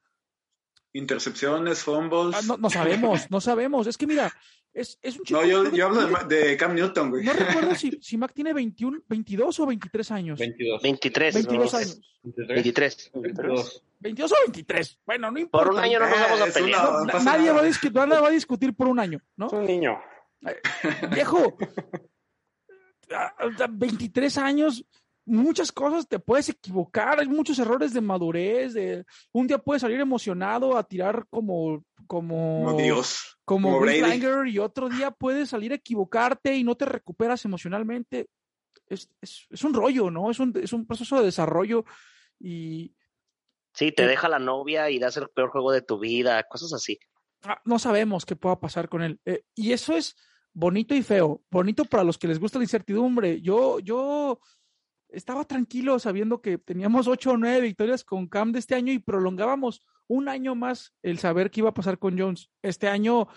Intercepciones, 0.98 1.84
fumbles. 1.84 2.36
ah, 2.36 2.42
no, 2.48 2.58
no 2.58 2.70
sabemos, 2.70 3.30
no 3.30 3.42
sabemos. 3.42 3.86
Es 3.88 3.98
que 3.98 4.08
mira, 4.08 4.32
es, 4.74 4.98
es 5.02 5.18
un 5.20 5.26
chico. 5.26 5.42
no, 5.42 5.46
yo, 5.48 5.70
yo 5.72 5.88
hablo 5.88 6.26
de, 6.26 6.36
de 6.36 6.58
Cam 6.58 6.74
Newton, 6.74 7.10
güey. 7.10 7.26
No 7.26 7.34
recuerdo 7.34 7.76
si, 7.76 7.92
si 8.02 8.18
Mac 8.18 8.32
tiene 8.34 8.54
21, 8.54 9.00
22 9.08 9.60
o 9.60 9.66
23 9.66 10.12
años. 10.12 10.40
22. 10.40 10.82
23. 10.82 11.34
22 11.34 11.74
¿no? 11.74 11.80
años. 11.80 12.02
23. 12.24 13.12
22. 13.14 13.84
22 14.00 14.32
o 14.32 14.36
23. 14.46 15.00
Bueno, 15.06 15.32
no 15.32 15.40
importa. 15.40 15.66
Por 15.66 15.76
un 15.76 15.80
año 15.82 16.00
no 16.00 16.10
nos 16.10 16.20
vamos 16.20 16.42
a 16.42 16.48
es 16.48 16.54
pelear. 16.54 16.90
una- 16.90 17.14
No, 17.14 17.24
nadie, 17.24 17.40
nada. 17.48 17.54
va 17.54 17.60
a 17.60 17.66
discutir, 17.66 17.94
nadie 17.94 18.22
va 18.22 18.28
a 18.28 18.32
discutir 18.32 18.74
por 18.74 18.88
un 18.88 19.00
año, 19.00 19.22
¿no? 19.36 19.48
Es 19.48 19.54
un 19.54 19.66
niño. 19.66 20.00
Viejo, 21.14 21.58
ah, 23.12 23.36
ah, 23.38 23.68
23 23.70 24.38
años, 24.38 24.86
muchas 25.26 25.72
cosas 25.72 26.08
te 26.08 26.20
puedes 26.20 26.50
equivocar, 26.50 27.20
hay 27.20 27.28
muchos 27.28 27.58
errores 27.60 27.94
de 27.94 28.02
madurez, 28.02 28.74
de 28.74 29.06
un 29.32 29.48
día 29.48 29.58
puedes 29.58 29.82
salir 29.82 30.00
emocionado 30.00 30.78
a 30.78 30.84
tirar 30.84 31.26
como 31.30 31.84
como 32.08 32.64
Como 32.66 32.78
Dios. 32.82 33.38
como, 33.46 33.72
como. 33.74 33.86
Langer, 33.86 34.48
y 34.48 34.60
otro 34.60 34.90
día 34.90 35.12
puedes 35.12 35.50
salir 35.50 35.72
a 35.72 35.76
equivocarte 35.76 36.56
y 36.56 36.64
no 36.64 36.76
te 36.76 36.86
recuperas 36.86 37.44
emocionalmente. 37.46 38.28
Es, 38.88 39.10
es, 39.22 39.48
es 39.50 39.64
un 39.64 39.74
rollo, 39.74 40.12
¿no? 40.12 40.30
Es 40.30 40.40
un, 40.40 40.54
es 40.62 40.72
un 40.74 40.86
proceso 40.86 41.18
de 41.20 41.26
desarrollo 41.26 41.84
y 42.40 42.94
Sí, 43.74 43.92
te 43.92 44.08
deja 44.08 44.30
la 44.30 44.40
novia 44.40 44.90
y 44.90 45.00
das 45.00 45.18
el 45.18 45.28
peor 45.30 45.50
juego 45.50 45.72
de 45.72 45.82
tu 45.82 46.00
vida, 46.00 46.42
cosas 46.44 46.72
así. 46.72 46.98
ah, 47.44 47.60
no 47.66 47.78
sabemos 47.80 48.26
qué 48.26 48.36
pueda 48.38 48.60
pasar 48.60 48.88
con 48.88 49.02
él. 49.02 49.20
Eh, 49.26 49.44
y 49.54 49.74
eso 49.74 49.96
es 49.98 50.16
bonito 50.54 50.96
y 50.96 51.04
feo. 51.04 51.42
Bonito 51.52 51.84
para 51.84 52.04
los 52.06 52.18
que 52.18 52.28
les 52.28 52.40
gusta 52.40 52.58
la 52.60 52.64
incertidumbre. 52.66 53.42
Yo, 53.42 53.80
yo 53.80 54.40
estaba 55.16 55.46
tranquilo 55.46 55.98
sabiendo 56.00 56.42
que 56.42 56.58
teníamos 56.58 57.08
ocho 57.08 57.32
o 57.32 57.38
nueve 57.38 57.62
victorias 57.62 58.04
con 58.04 58.28
Cam 58.28 58.52
de 58.52 58.60
este 58.60 58.76
año 58.76 58.92
y 58.92 59.00
prolongábamos 59.00 59.82
un 60.08 60.30
año 60.30 60.56
más 60.56 60.94
el 61.02 61.20
saber 61.20 61.50
qué 61.50 61.62
iba 61.62 61.70
a 61.70 61.74
pasar 61.74 61.98
con 61.98 62.20
Jones. 62.20 62.50
Este 62.62 62.88
año 62.88 63.28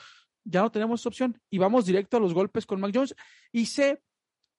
ya 0.44 0.62
no 0.62 0.70
tenemos 0.70 1.00
esa 1.00 1.08
opción 1.08 1.40
y 1.50 1.58
vamos 1.58 1.86
directo 1.86 2.16
a 2.16 2.20
los 2.20 2.34
golpes 2.34 2.66
con 2.66 2.80
Mac 2.80 2.92
Jones. 2.94 3.14
Y 3.52 3.66
sé, 3.66 4.02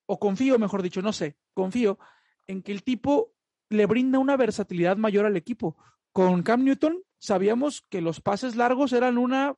o 0.06 0.20
confío, 0.20 0.58
mejor 0.58 0.82
dicho, 0.82 1.02
no 1.02 1.14
sé, 1.14 1.38
confío 1.54 2.00
en 2.48 2.64
que 2.64 2.72
el 2.72 2.84
tipo 2.84 3.34
le 3.70 3.86
brinda 3.86 4.18
una 4.18 4.38
versatilidad 4.38 4.98
mayor 4.98 5.26
al 5.26 5.38
equipo. 5.38 5.78
Con 6.12 6.42
Cam 6.42 6.64
Newton 6.64 7.04
sabíamos 7.20 7.82
que 7.90 8.02
los 8.02 8.22
pases 8.22 8.56
largos 8.56 8.94
eran 8.94 9.18
una 9.18 9.56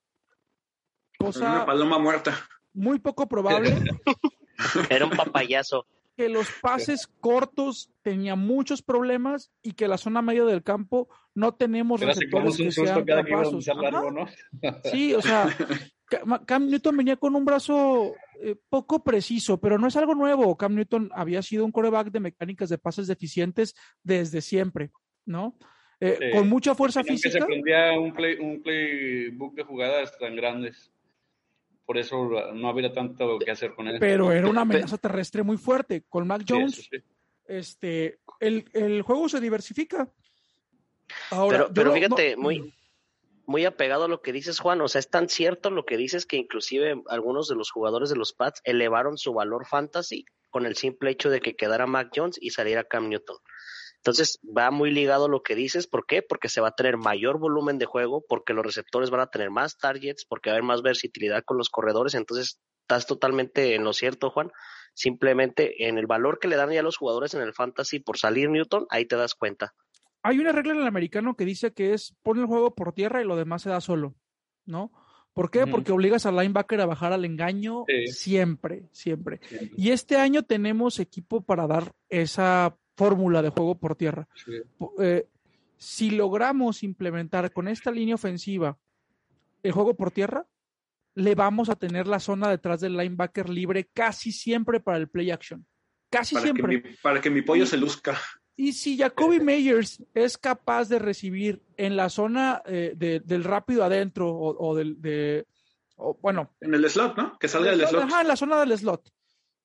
cosa 1.18 1.52
Una 1.52 1.66
paloma 1.66 2.00
muerta. 2.00 2.36
muy 2.74 3.00
poco 3.00 3.28
probable, 3.28 3.78
Era 4.90 5.06
un 5.06 5.12
papayazo. 5.12 5.86
Que 6.22 6.30
los 6.30 6.48
pases 6.62 7.08
cortos 7.20 7.90
tenían 8.04 8.38
muchos 8.40 8.82
problemas 8.82 9.52
y 9.62 9.74
que 9.74 9.88
la 9.88 9.98
zona 9.98 10.22
medio 10.22 10.46
del 10.46 10.62
campo 10.64 11.10
no 11.34 11.54
tenemos 11.56 12.00
Pero 12.00 12.12
receptores 12.14 12.58
que 12.58 12.72
sean 12.72 13.04
capaces. 13.06 13.68
¿no? 14.12 14.28
Sí, 14.92 15.14
o 15.14 15.22
sea, 15.22 15.48
Cam- 16.10 16.68
Newton 16.70 16.98
venía 16.98 17.16
con 17.16 17.36
un 17.36 17.46
brazo 17.46 18.14
eh, 18.42 18.56
poco 18.70 19.04
preciso, 19.04 19.60
pero 19.60 19.78
no 19.78 19.88
es 19.88 19.96
algo 19.96 20.14
nuevo. 20.14 20.58
Cam 20.58 20.76
Newton 20.76 21.10
había 21.14 21.42
sido 21.42 21.66
un 21.66 21.72
coreback 21.72 22.12
de 22.12 22.20
mecánicas 22.20 22.70
de 22.70 22.78
pases 22.78 23.08
deficientes 23.08 23.76
desde 24.04 24.42
siempre, 24.42 24.92
¿no? 25.26 25.56
Eh, 26.00 26.18
Sí. 26.20 26.38
Con 26.38 26.50
mucha 26.50 26.74
fuerza 26.76 27.02
Tenían 27.02 27.18
que 27.22 27.30
física. 27.30 27.46
se 27.46 27.48
prendía 27.48 28.00
un, 28.00 28.12
play, 28.14 28.36
un 28.40 28.62
playbook 28.62 29.54
de 29.56 29.64
jugadas 29.64 30.18
tan 30.20 30.36
grandes. 30.36 30.92
Por 31.92 31.98
eso 31.98 32.30
no 32.54 32.70
había 32.70 32.94
tanto 32.94 33.38
que 33.38 33.52
hacer 33.52 33.74
con 33.76 33.86
él. 33.90 33.98
pero 34.00 34.32
era 34.32 34.48
una 34.48 34.62
amenaza 34.62 34.98
terrestre 34.98 35.44
muy 35.44 35.58
fuerte. 35.58 36.06
Con 36.08 36.26
Mac 36.26 36.44
Jones, 36.48 36.88
sí. 36.90 36.98
este, 37.48 38.22
el, 38.40 38.64
el 38.72 39.02
juego 39.02 39.28
se 39.28 39.42
diversifica. 39.42 40.10
Ahora, 41.32 41.58
Pero, 41.58 41.68
yo 41.68 41.74
pero 41.74 41.90
no- 41.90 41.96
fíjate, 41.96 42.36
no- 42.38 42.42
muy, 42.44 42.74
muy 43.46 43.66
apegado 43.66 44.06
a 44.06 44.08
lo 44.08 44.22
que 44.22 44.32
dices, 44.32 44.58
Juan. 44.62 44.80
O 44.80 44.88
sea, 44.88 45.00
es 45.00 45.10
tan 45.10 45.28
cierto 45.28 45.70
lo 45.70 45.84
que 45.86 45.98
dices 45.98 46.26
que 46.26 46.38
inclusive 46.38 47.02
algunos 47.10 47.50
de 47.50 47.56
los 47.56 47.72
jugadores 47.72 48.10
de 48.10 48.16
los 48.16 48.32
Pats 48.32 48.62
elevaron 48.64 49.18
su 49.18 49.34
valor 49.34 49.66
fantasy 49.68 50.24
con 50.50 50.66
el 50.66 50.78
simple 50.78 51.12
hecho 51.12 51.30
de 51.30 51.42
que 51.42 51.58
quedara 51.58 51.88
Mac 51.88 52.10
Jones 52.16 52.38
y 52.42 52.52
saliera 52.52 52.86
Cam 52.86 53.10
Newton. 53.10 53.36
Entonces 54.02 54.40
va 54.58 54.72
muy 54.72 54.92
ligado 54.92 55.26
a 55.26 55.30
lo 55.30 55.44
que 55.44 55.54
dices. 55.56 55.86
¿Por 55.86 56.08
qué? 56.08 56.24
Porque 56.24 56.50
se 56.50 56.60
va 56.60 56.70
a 56.70 56.76
tener 56.76 56.98
mayor 56.98 57.38
volumen 57.38 57.78
de 57.78 57.86
juego, 57.86 58.26
porque 58.28 58.54
los 58.54 58.66
receptores 58.66 59.12
van 59.12 59.22
a 59.22 59.28
tener 59.28 59.52
más 59.52 59.78
targets, 59.78 60.26
porque 60.26 60.50
va 60.50 60.54
a 60.54 60.58
haber 60.58 60.68
más 60.68 60.82
versatilidad 60.82 61.44
con 61.46 61.58
los 61.58 61.70
corredores. 61.70 62.16
Entonces 62.16 62.60
estás 62.82 63.06
totalmente 63.06 63.76
en 63.76 63.84
lo 63.84 63.94
cierto, 63.94 64.32
Juan. 64.32 64.52
Simplemente 64.96 65.88
en 65.88 66.00
el 66.00 66.08
valor 66.08 66.40
que 66.40 66.48
le 66.48 66.56
dan 66.56 66.72
ya 66.72 66.82
los 66.82 66.98
jugadores 66.98 67.36
en 67.36 67.42
el 67.42 67.54
fantasy 67.54 68.00
por 68.00 68.18
salir 68.18 68.50
Newton, 68.50 68.88
ahí 68.90 69.06
te 69.06 69.16
das 69.16 69.36
cuenta. 69.36 69.74
hay 70.24 70.40
una 70.40 70.52
regla 70.52 70.74
en 70.74 70.82
el 70.82 70.88
americano 70.88 71.36
que 71.36 71.46
dice 71.46 71.72
que 71.74 71.94
es 71.94 72.16
pon 72.24 72.40
el 72.40 72.46
juego 72.46 72.76
por 72.76 72.94
tierra 72.94 73.22
y 73.22 73.26
lo 73.26 73.36
demás 73.36 73.62
se 73.62 73.70
da 73.70 73.82
solo, 73.82 74.16
¿no? 74.66 74.92
¿Por 75.34 75.50
qué? 75.50 75.66
Porque 75.66 75.92
obligas 75.94 76.26
al 76.26 76.36
linebacker 76.36 76.82
a 76.82 76.86
bajar 76.86 77.14
al 77.14 77.24
engaño 77.24 77.86
Sí. 77.88 78.08
siempre, 78.08 78.90
siempre. 78.92 79.40
Siempre. 79.48 79.72
Y 79.78 79.92
este 79.92 80.18
año 80.18 80.44
tenemos 80.44 81.00
equipo 81.00 81.42
para 81.42 81.68
dar 81.68 81.94
esa 82.10 82.78
fórmula 83.02 83.42
de 83.42 83.50
juego 83.50 83.74
por 83.80 83.96
tierra. 83.96 84.28
Sí. 84.36 84.52
Eh, 85.00 85.26
si 85.78 86.12
logramos 86.12 86.84
implementar 86.84 87.52
con 87.52 87.68
esta 87.68 87.90
línea 87.90 88.14
ofensiva 88.14 88.78
el 89.64 89.72
juego 89.72 89.96
por 89.96 90.12
tierra, 90.12 90.46
le 91.16 91.34
vamos 91.34 91.70
a 91.70 91.76
tener 91.76 92.06
la 92.06 92.20
zona 92.20 92.48
detrás 92.50 92.80
del 92.82 92.96
linebacker 92.96 93.50
libre 93.50 93.90
casi 93.92 94.32
siempre 94.32 94.80
para 94.80 94.98
el 95.00 95.08
play 95.10 95.32
action. 95.32 95.66
Casi 96.12 96.36
Para 96.36 96.46
que, 96.46 96.52
siempre. 96.54 96.68
mi, 96.78 96.96
para 97.02 97.20
que 97.22 97.30
mi 97.32 97.42
pollo 97.42 97.66
se 97.66 97.78
luzca. 97.78 98.16
Y 98.56 98.74
si 98.74 98.98
Jacoby 98.98 99.40
Meyers 99.40 100.04
es 100.14 100.38
capaz 100.38 100.88
de 100.88 101.00
recibir 101.00 101.64
en 101.78 101.96
la 101.96 102.10
zona 102.10 102.62
eh, 102.66 102.94
de- 102.96 103.20
del 103.22 103.44
rápido 103.44 103.84
adentro 103.84 104.30
o, 104.30 104.70
o 104.70 104.76
del, 104.76 105.02
de, 105.02 105.48
o, 105.96 106.16
bueno, 106.22 106.54
En 106.62 106.76
el 106.76 106.88
slot, 106.88 107.18
¿no? 107.18 107.38
Que 107.40 107.48
salga 107.48 107.72
del 107.72 107.88
slot. 107.88 108.04
Ajá, 108.04 108.22
en 108.22 108.28
la 108.28 108.36
zona 108.36 108.60
del 108.60 108.78
slot. 108.78 109.10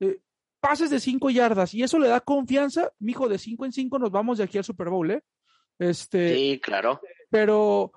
Eh, 0.00 0.20
pases 0.66 0.90
de 0.90 1.00
cinco 1.00 1.30
yardas 1.30 1.74
y 1.74 1.82
eso 1.82 1.98
le 1.98 2.08
da 2.08 2.20
confianza, 2.20 2.90
mijo, 2.98 3.28
de 3.28 3.38
cinco 3.38 3.64
en 3.64 3.72
cinco 3.72 3.98
nos 3.98 4.10
vamos 4.10 4.38
de 4.38 4.44
aquí 4.44 4.58
al 4.58 4.64
Super 4.64 4.88
Bowl, 4.88 5.10
¿eh? 5.10 5.22
Este, 5.78 6.34
Sí, 6.34 6.60
claro. 6.62 7.00
pero 7.30 7.92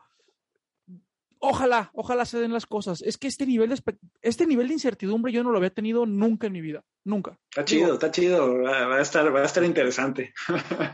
ojalá, 1.39 1.89
ojalá 1.93 2.25
se 2.25 2.39
den 2.39 2.51
las 2.53 2.65
cosas. 2.65 3.01
Es 3.01 3.17
que 3.17 3.27
este 3.27 3.45
nivel 3.45 3.69
de, 3.69 3.81
este 4.21 4.45
nivel 4.45 4.67
de 4.67 4.73
incertidumbre 4.73 5.31
yo 5.31 5.43
no 5.43 5.51
lo 5.51 5.57
había 5.57 5.69
tenido 5.69 6.05
nunca 6.05 6.47
en 6.47 6.53
mi 6.53 6.61
vida, 6.61 6.83
nunca. 7.05 7.39
Está 7.49 7.65
chido, 7.65 7.93
está 7.93 8.11
chido. 8.11 8.61
Va, 8.61 8.97
a 8.97 9.01
estar, 9.01 9.33
va 9.33 9.41
a 9.41 9.45
estar 9.45 9.63
interesante. 9.63 10.33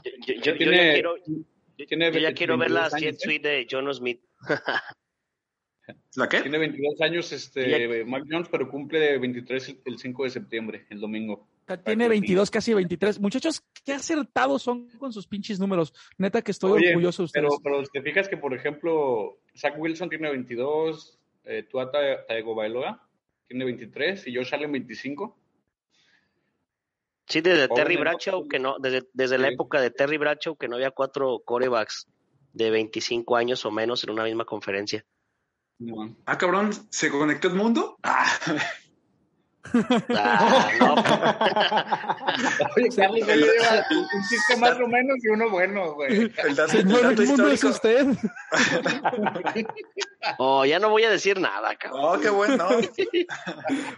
Yo, 0.03 0.33
yo- 0.43 0.55
yo 0.55 0.71
ya 0.71 0.93
quiero, 0.93 1.15
tiene 1.87 2.11
yo 2.11 2.19
ya 2.19 2.33
quiero 2.33 2.57
ver 2.57 2.71
la 2.71 2.81
22 2.89 2.93
años, 2.93 3.01
jet 3.17 3.19
suite 3.19 3.47
de 3.49 3.67
John 3.69 3.93
Smith. 3.93 4.21
¿La 6.15 6.29
qué? 6.29 6.41
Tiene 6.41 6.57
22 6.57 7.01
años 7.01 7.31
este 7.31 8.05
Mac 8.05 8.23
Jones, 8.29 8.47
pero 8.49 8.69
cumple 8.69 9.17
23 9.19 9.69
el- 9.69 9.81
el 9.85 9.99
5 9.99 10.23
de 10.23 10.29
septiembre, 10.29 10.85
el 10.89 10.99
domingo. 10.99 11.47
Tiene 11.83 12.05
que 12.05 12.09
22, 12.09 12.51
casi 12.51 12.73
23. 12.73 13.19
Muchachos, 13.19 13.63
qué 13.83 13.93
acertados 13.93 14.61
son 14.61 14.87
con 14.99 15.11
sus 15.11 15.25
pinches 15.27 15.59
números. 15.59 15.93
Neta 16.17 16.41
que 16.41 16.51
estoy 16.51 16.73
Oye, 16.73 16.89
orgulloso 16.89 17.23
de 17.23 17.25
ustedes. 17.25 17.47
Pero, 17.63 17.77
pero 17.77 17.87
te 17.91 18.01
fijas 18.01 18.29
que, 18.29 18.37
por 18.37 18.53
ejemplo, 18.53 19.39
Zach 19.57 19.73
Wilson 19.77 20.09
tiene 20.09 20.29
22, 20.29 21.17
eh, 21.45 21.63
Tua 21.63 21.91
Ta- 21.91 22.25
Tagovailoa 22.27 23.01
tiene 23.47 23.65
23 23.65 24.27
y 24.27 24.35
Josh 24.35 24.53
Allen 24.53 24.71
25. 24.71 25.37
Sí, 27.27 27.41
desde 27.41 27.67
Terry. 27.67 27.97
Bradshaw, 27.97 28.47
que 28.47 28.59
no, 28.59 28.77
desde, 28.79 29.07
desde 29.13 29.37
la 29.37 29.49
época 29.49 29.81
de 29.81 29.89
Terry 29.89 30.17
Bradshaw, 30.17 30.55
que 30.55 30.67
no 30.67 30.75
había 30.75 30.91
cuatro 30.91 31.41
corebacks 31.43 32.07
de 32.53 32.69
25 32.69 33.35
años 33.35 33.65
o 33.65 33.71
menos 33.71 34.03
en 34.03 34.11
una 34.11 34.23
misma 34.23 34.45
conferencia. 34.45 35.03
No. 35.79 36.15
Ah, 36.25 36.37
cabrón, 36.37 36.71
¿se 36.89 37.09
conectó 37.09 37.47
el 37.47 37.55
mundo? 37.55 37.97
Ah, 38.03 38.25
Ah, 40.15 40.69
no, 40.79 40.95
Oye, 42.77 42.89
Carlos, 42.95 43.27
ya 43.27 43.35
lleva 43.35 43.85
un 43.91 44.23
chiste 44.29 44.57
más 44.57 44.79
o 44.79 44.87
menos 44.87 45.17
y 45.23 45.27
uno 45.27 45.49
bueno, 45.49 45.93
güey. 45.93 46.31
el 46.37 46.55
dato, 46.55 46.71
Señor, 46.71 46.99
el 47.05 47.15
dato 47.15 47.23
mundo 47.23 47.47
es 47.49 47.63
usted. 47.63 48.07
oh, 50.37 50.65
ya 50.65 50.79
no 50.79 50.89
voy 50.89 51.03
a 51.03 51.09
decir 51.09 51.39
nada, 51.39 51.75
cabrón. 51.75 52.01
Oh, 52.03 52.19
qué 52.19 52.29
bueno. 52.29 52.67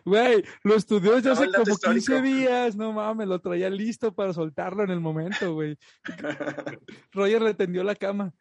Güey, 0.06 0.44
lo 0.64 0.76
estudió 0.76 1.16
desde 1.16 1.30
No, 1.30 1.34
hace 1.34 1.46
como 1.52 1.64
15 1.78 1.98
histórico. 1.98 2.26
días. 2.26 2.76
No 2.76 2.94
mames, 2.94 3.28
lo 3.28 3.40
traía 3.40 3.70
listo 3.70 4.14
para 4.14 4.34
soltarlo 4.34 4.84
en 4.84 4.92
el 4.92 5.00
momento, 5.00 5.54
güey. 5.54 5.78
Roger 7.12 7.42
le 7.42 7.54
tendió 7.54 7.84
la 7.84 7.96
cama. 7.96 8.34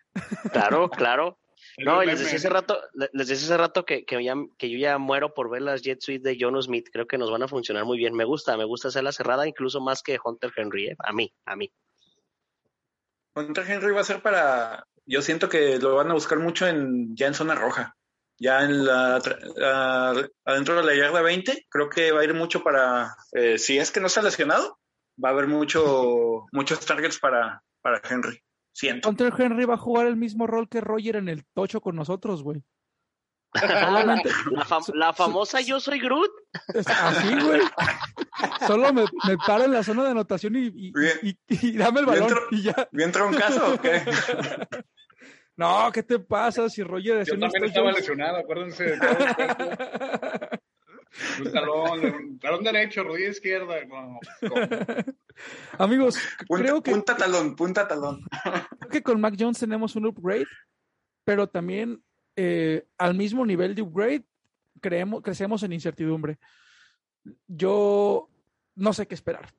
Claro, 0.53 0.89
claro. 0.91 1.39
No, 1.79 2.03
y 2.03 2.07
les 2.07 2.19
decía 2.21 2.37
hace 2.39 2.49
rato, 2.51 2.81
le- 2.95 3.11
les 3.13 3.29
decía 3.29 3.47
hace 3.47 3.57
rato 3.57 3.85
que, 3.85 4.05
que, 4.05 4.23
ya, 4.25 4.35
que 4.59 4.71
yo 4.71 4.79
ya 4.79 4.99
muero 4.99 5.35
por 5.35 5.51
ver 5.51 5.63
las 5.63 5.83
Jet 5.83 6.01
Suite 6.01 6.29
de 6.29 6.37
John 6.41 6.61
Smith. 6.63 6.89
Creo 6.93 7.07
que 7.07 7.19
nos 7.19 7.31
van 7.31 7.43
a 7.43 7.49
funcionar 7.49 7.85
muy 7.85 7.99
bien. 7.99 8.15
Me 8.15 8.25
gusta, 8.25 8.57
me 8.57 8.65
gusta 8.65 8.89
hacerla 8.89 9.13
cerrada, 9.13 9.47
incluso 9.47 9.81
más 9.81 10.03
que 10.03 10.19
Hunter 10.23 10.53
Henry, 10.57 10.89
¿eh? 10.89 10.97
A 10.99 11.13
mí, 11.13 11.33
a 11.45 11.57
mí. 11.57 11.73
Contra 13.35 13.65
Henry 13.71 13.93
va 13.93 14.01
a 14.01 14.05
ser 14.05 14.23
para. 14.23 14.87
Yo 15.05 15.23
siento 15.23 15.49
que 15.49 15.79
lo 15.79 15.95
van 15.95 16.11
a 16.11 16.15
buscar 16.15 16.39
mucho 16.39 16.67
en 16.67 17.15
ya 17.15 17.27
en 17.27 17.35
zona 17.35 17.55
roja. 17.55 17.95
Ya 18.39 18.63
en 18.63 18.85
la- 18.85 19.17
adentro 20.45 20.77
de 20.77 20.83
la 20.85 20.95
yarda 20.95 21.23
20, 21.23 21.67
creo 21.71 21.89
que 21.89 22.13
va 22.13 22.21
a 22.21 22.25
ir 22.25 22.35
mucho 22.35 22.63
para. 22.63 23.15
eh, 23.33 23.59
si 23.59 23.79
es 23.79 23.91
que 23.91 24.01
no 24.01 24.07
está 24.09 24.23
lesionado, 24.23 24.79
va 25.23 25.31
a 25.31 25.33
haber 25.33 25.47
mucho 25.47 26.47
muchos 26.53 26.81
targets 26.85 27.19
para, 27.19 27.63
para 27.83 28.01
Henry. 28.09 28.41
Siento. 28.77 29.09
Hunter 29.09 29.33
Henry 29.39 29.65
va 29.65 29.75
a 29.75 29.79
jugar 29.79 30.07
el 30.07 30.17
mismo 30.17 30.47
rol 30.47 30.69
que 30.69 30.83
Roger 30.83 31.17
en 31.17 31.31
el 31.31 31.47
tocho 31.55 31.81
con 31.81 31.97
nosotros, 31.97 32.43
güey. 32.43 32.63
Solamente, 33.55 34.29
La, 34.51 34.67
fam- 34.67 34.93
la 34.95 35.13
famosa 35.15 35.63
Yo 35.63 35.81
Soy 35.81 35.99
Groot. 35.99 36.31
es 36.75 36.87
así, 36.87 37.35
güey. 37.41 37.63
Solo 38.67 38.93
me, 38.93 39.05
me 39.27 39.39
paro 39.39 39.65
en 39.65 39.73
la 39.73 39.83
zona 39.83 40.05
de 40.05 40.11
anotación 40.11 40.57
y, 40.57 40.67
y, 40.67 40.93
Bien. 40.93 41.19
y- 41.23 41.39
y 41.49 41.73
dame 41.79 42.01
el 42.01 42.07
Bien 42.07 42.21
balón 42.21 42.37
tro- 42.37 42.47
y 42.51 42.63
ya. 42.65 42.89
¿Bien 42.93 43.11
troncazo 43.13 43.75
o 43.75 43.81
qué? 43.81 44.03
No, 45.59 45.91
¿qué 45.91 46.03
te 46.03 46.19
pasa 46.19 46.69
si 46.69 46.83
Roger 46.83 47.25
Yo 47.25 47.39
también 47.39 47.65
estaba 47.65 47.91
lesionado, 47.91 48.37
acuérdense. 48.37 48.85
de. 48.91 50.61
Un 51.41 51.53
talón, 51.53 52.05
un 52.05 52.39
talón 52.39 52.65
derecho, 52.65 53.03
rodilla 53.05 53.31
izquierda. 53.31 53.77
Amigos, 55.79 56.19
Punta, 56.47 56.63
creo 56.63 56.83
que, 56.83 56.91
punta 56.91 57.17
talón, 57.17 57.57
punta 57.57 57.89
talón. 57.89 58.23
creo 58.79 58.91
que 58.91 59.03
con 59.03 59.21
Mac 59.21 59.35
Jones 59.39 59.59
tenemos 59.59 59.97
un 59.97 60.07
upgrade, 60.07 60.47
pero 61.25 61.49
también 61.49 62.03
eh, 62.37 62.87
al 62.99 63.15
mismo 63.15 63.45
nivel 63.47 63.75
de 63.75 63.83
upgrade 63.83 64.25
creemos, 64.81 65.23
crecemos 65.23 65.63
en 65.63 65.73
incertidumbre. 65.73 66.39
Yo 67.47 68.29
no 68.75 68.93
sé 68.93 69.07
qué 69.07 69.15
esperar. 69.15 69.53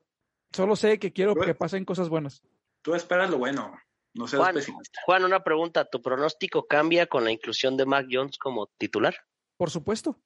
Solo 0.54 0.76
sé 0.76 1.00
que 1.00 1.12
quiero 1.12 1.36
que 1.36 1.54
pasen 1.54 1.86
cosas 1.86 2.10
buenas. 2.10 2.42
Tú 2.82 2.96
esperas 2.96 3.30
lo 3.30 3.38
bueno, 3.38 3.78
no 4.14 4.28
seas 4.28 4.42
Juan, 4.42 4.56
pesimista. 4.56 5.02
Juan, 5.06 5.24
una 5.26 5.44
pregunta. 5.44 5.86
¿Tu 5.86 6.02
pronóstico 6.02 6.68
cambia 6.68 7.08
con 7.08 7.24
la 7.26 7.32
inclusión 7.32 7.76
de 7.78 7.86
Mac 7.86 8.08
Jones 8.10 8.38
como 8.38 8.68
titular? 8.78 9.16
Por 9.58 9.70
supuesto. 9.70 10.18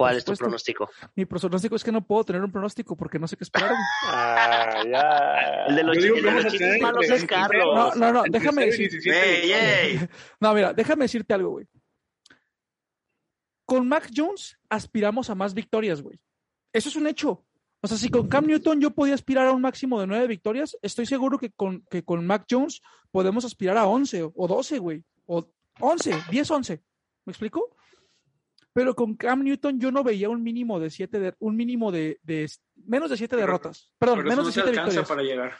¿Cuál 0.00 0.16
es 0.16 0.24
tu 0.24 0.32
pronóstico? 0.32 0.88
Mi 1.14 1.26
pronóstico 1.26 1.76
es 1.76 1.84
que 1.84 1.92
no 1.92 2.00
puedo 2.00 2.24
tener 2.24 2.42
un 2.42 2.50
pronóstico 2.50 2.96
porque 2.96 3.18
no 3.18 3.28
sé 3.28 3.36
qué 3.36 3.44
esperar. 3.44 3.70
Ah, 4.06 4.82
ya. 4.90 5.64
El 5.68 5.76
de 5.76 5.82
los, 5.82 5.98
digo 5.98 6.16
el 6.16 6.22
de 6.22 6.30
los 6.30 6.46
chistes 6.46 6.80
malos 6.80 7.04
es 7.04 7.10
26, 7.10 7.28
Carlos. 7.28 7.74
No, 7.74 7.94
no, 7.96 8.10
no, 8.10 8.22
déjame 8.30 8.62
0 8.62 8.66
y 8.66 8.70
decir. 8.70 8.90
17. 9.02 9.44
¡Ey, 9.44 9.52
ey! 9.52 10.08
No, 10.40 10.54
mira, 10.54 10.72
déjame 10.72 11.04
decirte 11.04 11.34
algo, 11.34 11.50
güey. 11.50 11.66
Con 13.66 13.86
Mac 13.88 14.10
Jones 14.16 14.58
aspiramos 14.70 15.28
a 15.28 15.34
más 15.34 15.52
victorias, 15.52 16.00
güey. 16.00 16.18
Eso 16.72 16.88
es 16.88 16.96
un 16.96 17.06
hecho. 17.06 17.44
O 17.82 17.86
sea, 17.86 17.98
si 17.98 18.08
con 18.08 18.26
Cam 18.26 18.46
Newton 18.46 18.80
yo 18.80 18.92
podía 18.92 19.12
aspirar 19.12 19.48
a 19.48 19.52
un 19.52 19.60
máximo 19.60 20.00
de 20.00 20.06
nueve 20.06 20.26
victorias, 20.28 20.78
estoy 20.80 21.04
seguro 21.04 21.38
que 21.38 21.50
con, 21.50 21.84
que 21.90 22.02
con 22.04 22.26
Mac 22.26 22.46
Jones 22.50 22.80
podemos 23.10 23.44
aspirar 23.44 23.76
a 23.76 23.86
11 23.86 24.30
o 24.34 24.48
12, 24.48 24.78
güey. 24.78 25.04
O 25.26 25.46
11, 25.78 26.22
10, 26.30 26.50
11. 26.50 26.82
¿Me 27.26 27.32
explico? 27.32 27.76
Pero 28.72 28.94
con 28.94 29.16
Cam 29.16 29.42
Newton 29.42 29.80
yo 29.80 29.90
no 29.90 30.04
veía 30.04 30.28
un 30.28 30.42
mínimo 30.42 30.78
de 30.78 30.90
siete, 30.90 31.18
de, 31.18 31.34
un 31.40 31.56
mínimo 31.56 31.90
de, 31.90 32.20
de 32.22 32.48
menos 32.86 33.10
de 33.10 33.16
siete 33.16 33.34
Pero- 33.36 33.46
derrotas. 33.46 33.92
Perdón, 33.98 34.18
Pero 34.18 34.28
menos 34.30 34.46
de 34.46 34.52
siete 34.52 34.70
victorias. 34.70 35.08
para 35.08 35.22
llegar. 35.22 35.56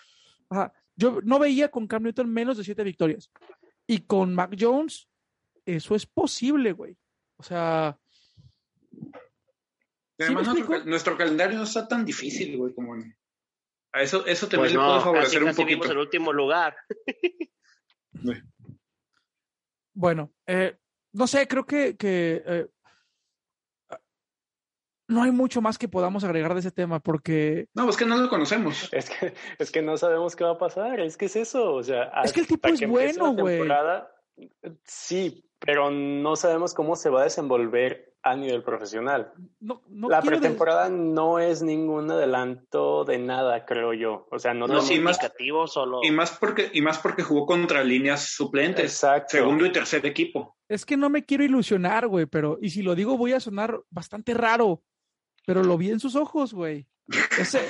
Ajá. 0.49 0.73
Yo 0.97 1.21
no 1.23 1.39
veía 1.39 1.71
con 1.71 1.87
Cam 1.87 2.03
Newton 2.05 2.31
menos 2.33 2.57
de 2.59 2.65
siete 2.65 2.85
victorias. 2.85 3.31
Y 3.87 3.99
con 4.03 4.35
Mac 4.35 4.55
Jones, 4.59 5.09
eso 5.65 5.95
es 5.97 6.07
posible, 6.07 6.73
güey. 6.73 6.97
O 7.37 7.43
sea, 7.43 7.99
Y 8.93 9.07
¿Sí 10.19 10.25
Además, 10.35 10.85
nuestro, 10.85 11.17
calendario 11.17 11.57
no 11.57 11.65
está 11.65 11.89
tan 11.89 12.05
difícil, 12.05 12.57
güey, 12.59 12.75
como 12.75 12.95
en- 12.95 13.17
a 13.93 14.03
eso, 14.03 14.25
eso 14.27 14.47
también 14.47 14.61
Pues 14.61 14.73
le 14.75 14.79
puede 14.79 14.93
casi, 14.93 15.05
favorecer 15.05 15.43
un 15.43 15.49
casi 15.49 15.65
vimos 15.65 15.87
poquito. 15.87 15.93
el 15.93 15.99
último 15.99 16.33
lugar. 16.33 16.77
bueno, 19.95 20.33
eh, 20.47 20.77
no 21.13 21.27
sé, 21.27 21.49
creo 21.49 21.65
que, 21.65 21.97
que 21.97 22.43
eh, 22.47 22.67
no 25.11 25.23
hay 25.23 25.31
mucho 25.31 25.61
más 25.61 25.77
que 25.77 25.89
podamos 25.89 26.25
agregar 26.25 26.55
de 26.55 26.61
ese 26.61 26.71
tema 26.71 27.01
porque 27.01 27.69
No, 27.75 27.89
es 27.91 27.97
que 27.97 28.07
no 28.07 28.17
lo 28.17 28.29
conocemos. 28.29 28.89
Es 28.93 29.11
que, 29.11 29.35
es 29.59 29.71
que 29.71 29.83
no 29.83 29.97
sabemos 29.97 30.37
qué 30.37 30.45
va 30.45 30.53
a 30.53 30.59
pasar, 30.59 31.01
es 31.01 31.17
que 31.17 31.27
es 31.27 31.37
eso, 31.37 31.75
o 31.75 31.83
sea, 31.83 32.05
Es 32.25 32.33
que 32.33 32.41
el 32.41 32.47
tipo 32.47 32.69
es 32.69 32.87
bueno, 32.89 33.35
güey. 33.35 33.61
Sí, 34.85 35.45
pero 35.59 35.91
no 35.91 36.37
sabemos 36.37 36.75
cómo 36.75 36.97
se 36.97 37.11
va 37.11 37.21
a 37.21 37.25
desenvolver 37.25 38.15
a 38.23 38.37
nivel 38.37 38.63
profesional. 38.63 39.33
no, 39.61 39.83
no 39.89 40.09
la 40.11 40.21
de- 40.21 40.27
pretemporada 40.27 40.91
no 40.91 41.39
es 41.39 41.63
ningún 41.63 42.11
adelanto 42.11 43.05
de 43.05 43.19
nada, 43.19 43.65
creo 43.65 43.95
yo. 43.95 44.27
O 44.31 44.39
sea, 44.39 44.53
no, 44.53 44.67
No, 44.67 44.79
es 44.79 44.91
indicativo, 44.91 45.67
solo. 45.67 46.01
Y 46.03 46.11
más 46.11 46.37
porque, 46.39 46.71
y 46.73 46.83
más 46.83 46.99
porque 46.99 47.23
jugó 47.23 47.47
contra 47.47 47.83
líneas 47.83 48.29
suplentes. 48.29 48.85
Exacto. 48.85 49.39
Segundo 49.39 49.65
y 49.65 49.73
tercer 49.73 50.05
equipo. 50.05 50.57
Es 50.69 50.85
que 50.85 50.97
no 50.99 51.09
me 51.09 51.25
quiero 51.25 51.45
ilusionar, 51.45 52.07
güey, 52.09 52.27
pero, 52.27 52.59
y 52.61 52.71
si 52.71 52.83
lo 52.83 52.95
digo 52.95 53.17
voy 53.17 53.33
a 53.33 53.41
sonar 53.41 53.81
bastante 53.91 54.35
raro, 54.35 54.83
pero 55.51 55.65
lo 55.65 55.77
vi 55.77 55.91
en 55.91 55.99
sus 55.99 56.15
ojos, 56.15 56.55
güey. 56.55 56.87
Ese- 57.41 57.69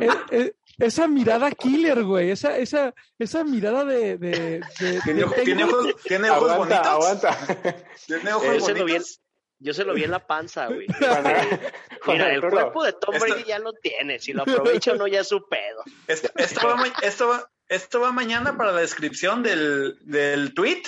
eh, 0.00 0.08
eh, 0.30 0.52
esa 0.78 1.06
mirada 1.06 1.50
killer, 1.50 2.02
güey, 2.02 2.30
esa, 2.30 2.56
esa, 2.56 2.94
esa 3.18 3.44
mirada 3.44 3.84
de... 3.84 4.16
de, 4.16 4.60
de- 4.80 5.00
Tiene, 5.04 5.18
de 5.18 5.24
ojo- 5.24 5.34
tengo- 5.34 5.44
tiene 5.44 5.64
ojos, 5.64 5.96
tiene 6.02 6.30
ojos 6.30 6.50
Aguanta, 6.50 6.94
bonitos. 6.94 7.26
aguanta. 7.26 7.86
Tiene 8.06 8.32
ojos 8.32 8.46
Yo 8.56 8.60
se 8.64 8.72
lo 8.74 8.84
vi 8.86 8.92
en- 8.92 8.98
bonitos. 9.02 9.20
Yo 9.58 9.74
se 9.74 9.84
lo 9.84 9.92
vi 9.92 10.04
en 10.04 10.10
la 10.12 10.26
panza, 10.26 10.66
güey. 10.68 10.86
Juan 10.98 11.22
Mira, 12.16 12.32
el 12.32 12.40
cuerpo 12.40 12.84
de 12.84 12.94
Tom 12.94 13.16
Brady 13.20 13.44
ya 13.44 13.58
lo 13.58 13.74
tiene. 13.74 14.18
Si 14.18 14.32
lo 14.32 14.44
aprovecha 14.44 14.92
o 14.92 14.94
no, 14.96 15.06
ya 15.06 15.20
es 15.20 15.28
su 15.28 15.46
pedo. 15.46 15.82
Esto, 16.06 16.30
esto 16.36 16.66
va, 16.66 16.82
esto, 17.02 17.28
va, 17.28 17.50
esto 17.68 18.00
va 18.00 18.10
mañana 18.12 18.56
para 18.56 18.72
la 18.72 18.80
descripción 18.80 19.42
del, 19.42 19.98
del 20.00 20.54
tweet 20.54 20.82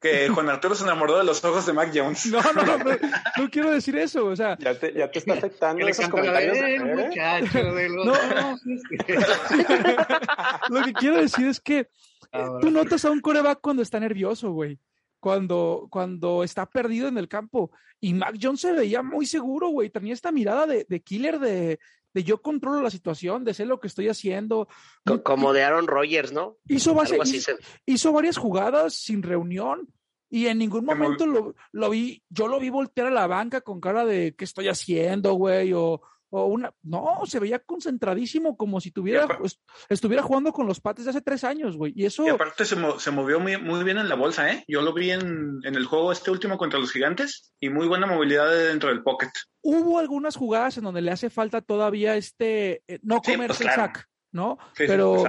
que 0.00 0.28
Juan 0.28 0.48
Arturo 0.48 0.74
se 0.74 0.84
enamoró 0.84 1.18
de 1.18 1.24
los 1.24 1.44
ojos 1.44 1.66
de 1.66 1.72
Mac 1.72 1.90
Jones. 1.94 2.26
No, 2.26 2.40
no, 2.52 2.62
no, 2.62 2.78
no, 2.78 2.90
no 3.36 3.50
quiero 3.50 3.70
decir 3.70 3.96
eso, 3.98 4.26
o 4.26 4.36
sea, 4.36 4.56
Ya 4.58 4.78
te, 4.78 4.92
ya 4.92 5.10
te 5.10 5.18
está 5.18 5.34
afectando 5.34 5.86
esos 5.88 6.08
comentarios. 6.08 6.54
de, 6.56 6.62
de 6.62 6.74
"El 6.76 6.82
Fer, 6.82 6.98
¿eh? 7.00 7.06
muchacho 7.08 7.74
de 7.74 7.88
los 7.88 8.06
No, 8.06 8.12
ojos". 8.12 8.60
lo 10.70 10.82
que 10.82 10.92
quiero 10.92 11.16
decir 11.16 11.46
es 11.48 11.60
que 11.60 11.88
Ah, 12.30 12.58
tú 12.60 12.70
notas 12.70 13.06
a 13.06 13.10
un 13.10 13.20
coreback 13.20 13.58
cuando 13.62 13.80
está 13.82 13.98
nervioso, 13.98 14.50
güey. 14.52 14.78
Cuando, 15.20 15.88
cuando 15.90 16.42
está 16.44 16.66
perdido 16.66 17.08
en 17.08 17.18
el 17.18 17.28
campo. 17.28 17.70
Y 18.00 18.14
Mac 18.14 18.36
Jones 18.40 18.60
se 18.60 18.72
veía 18.72 19.02
muy 19.02 19.26
seguro, 19.26 19.68
güey. 19.68 19.90
Tenía 19.90 20.14
esta 20.14 20.30
mirada 20.32 20.66
de, 20.66 20.86
de 20.88 21.02
killer 21.02 21.40
de, 21.40 21.80
de 22.14 22.24
yo 22.24 22.40
controlo 22.40 22.80
la 22.82 22.90
situación, 22.90 23.44
de 23.44 23.54
sé 23.54 23.66
lo 23.66 23.80
que 23.80 23.88
estoy 23.88 24.08
haciendo. 24.08 24.68
Co- 25.04 25.22
Como 25.24 25.52
de 25.52 25.64
Aaron 25.64 25.86
Rodgers, 25.88 26.32
¿no? 26.32 26.56
Hizo, 26.68 26.94
base- 26.94 27.16
hizo, 27.38 27.56
se- 27.56 27.58
hizo 27.86 28.12
varias 28.12 28.36
jugadas 28.36 28.94
sin 28.94 29.22
reunión. 29.22 29.92
Y 30.30 30.46
en 30.46 30.58
ningún 30.58 30.84
momento 30.84 31.24
lo, 31.26 31.54
lo 31.72 31.90
vi, 31.90 32.22
yo 32.28 32.48
lo 32.48 32.60
vi 32.60 32.68
voltear 32.68 33.06
a 33.06 33.10
la 33.10 33.26
banca 33.26 33.62
con 33.62 33.80
cara 33.80 34.04
de 34.04 34.34
¿qué 34.36 34.44
estoy 34.44 34.68
haciendo, 34.68 35.32
güey? 35.32 35.72
O, 35.72 36.02
o 36.30 36.46
una, 36.46 36.74
no, 36.82 37.20
se 37.24 37.38
veía 37.40 37.58
concentradísimo 37.60 38.56
como 38.56 38.80
si 38.80 38.90
tuviera, 38.90 39.26
pues, 39.38 39.60
estuviera 39.88 40.22
jugando 40.22 40.52
con 40.52 40.66
los 40.66 40.80
pates 40.80 41.04
de 41.04 41.10
hace 41.10 41.22
tres 41.22 41.42
años, 41.44 41.76
güey. 41.76 41.92
Y 41.96 42.04
eso, 42.04 42.26
Y 42.26 42.28
aparte 42.28 42.64
se, 42.64 42.76
mo- 42.76 42.98
se 42.98 43.10
movió 43.10 43.40
muy, 43.40 43.56
muy 43.56 43.82
bien 43.84 43.98
en 43.98 44.08
la 44.08 44.14
bolsa, 44.14 44.52
¿eh? 44.52 44.64
Yo 44.68 44.82
lo 44.82 44.92
vi 44.92 45.10
en, 45.10 45.60
en 45.64 45.74
el 45.74 45.86
juego 45.86 46.12
este 46.12 46.30
último 46.30 46.58
contra 46.58 46.78
los 46.78 46.92
gigantes 46.92 47.54
y 47.60 47.70
muy 47.70 47.86
buena 47.88 48.06
movilidad 48.06 48.50
de 48.50 48.68
dentro 48.68 48.90
del 48.90 49.02
pocket. 49.02 49.30
hubo 49.62 49.98
algunas 49.98 50.36
jugadas 50.36 50.76
en 50.78 50.84
donde 50.84 51.00
le 51.02 51.10
hace 51.10 51.30
falta 51.30 51.62
todavía 51.62 52.16
este, 52.16 52.82
eh, 52.88 52.98
no 53.02 53.20
Sí, 53.24 53.32
comerse 53.32 53.64
pues, 53.64 53.68
el 53.70 53.74
sack, 53.74 54.08
¿no? 54.32 54.58
Sí, 54.74 54.84
pero, 54.86 55.24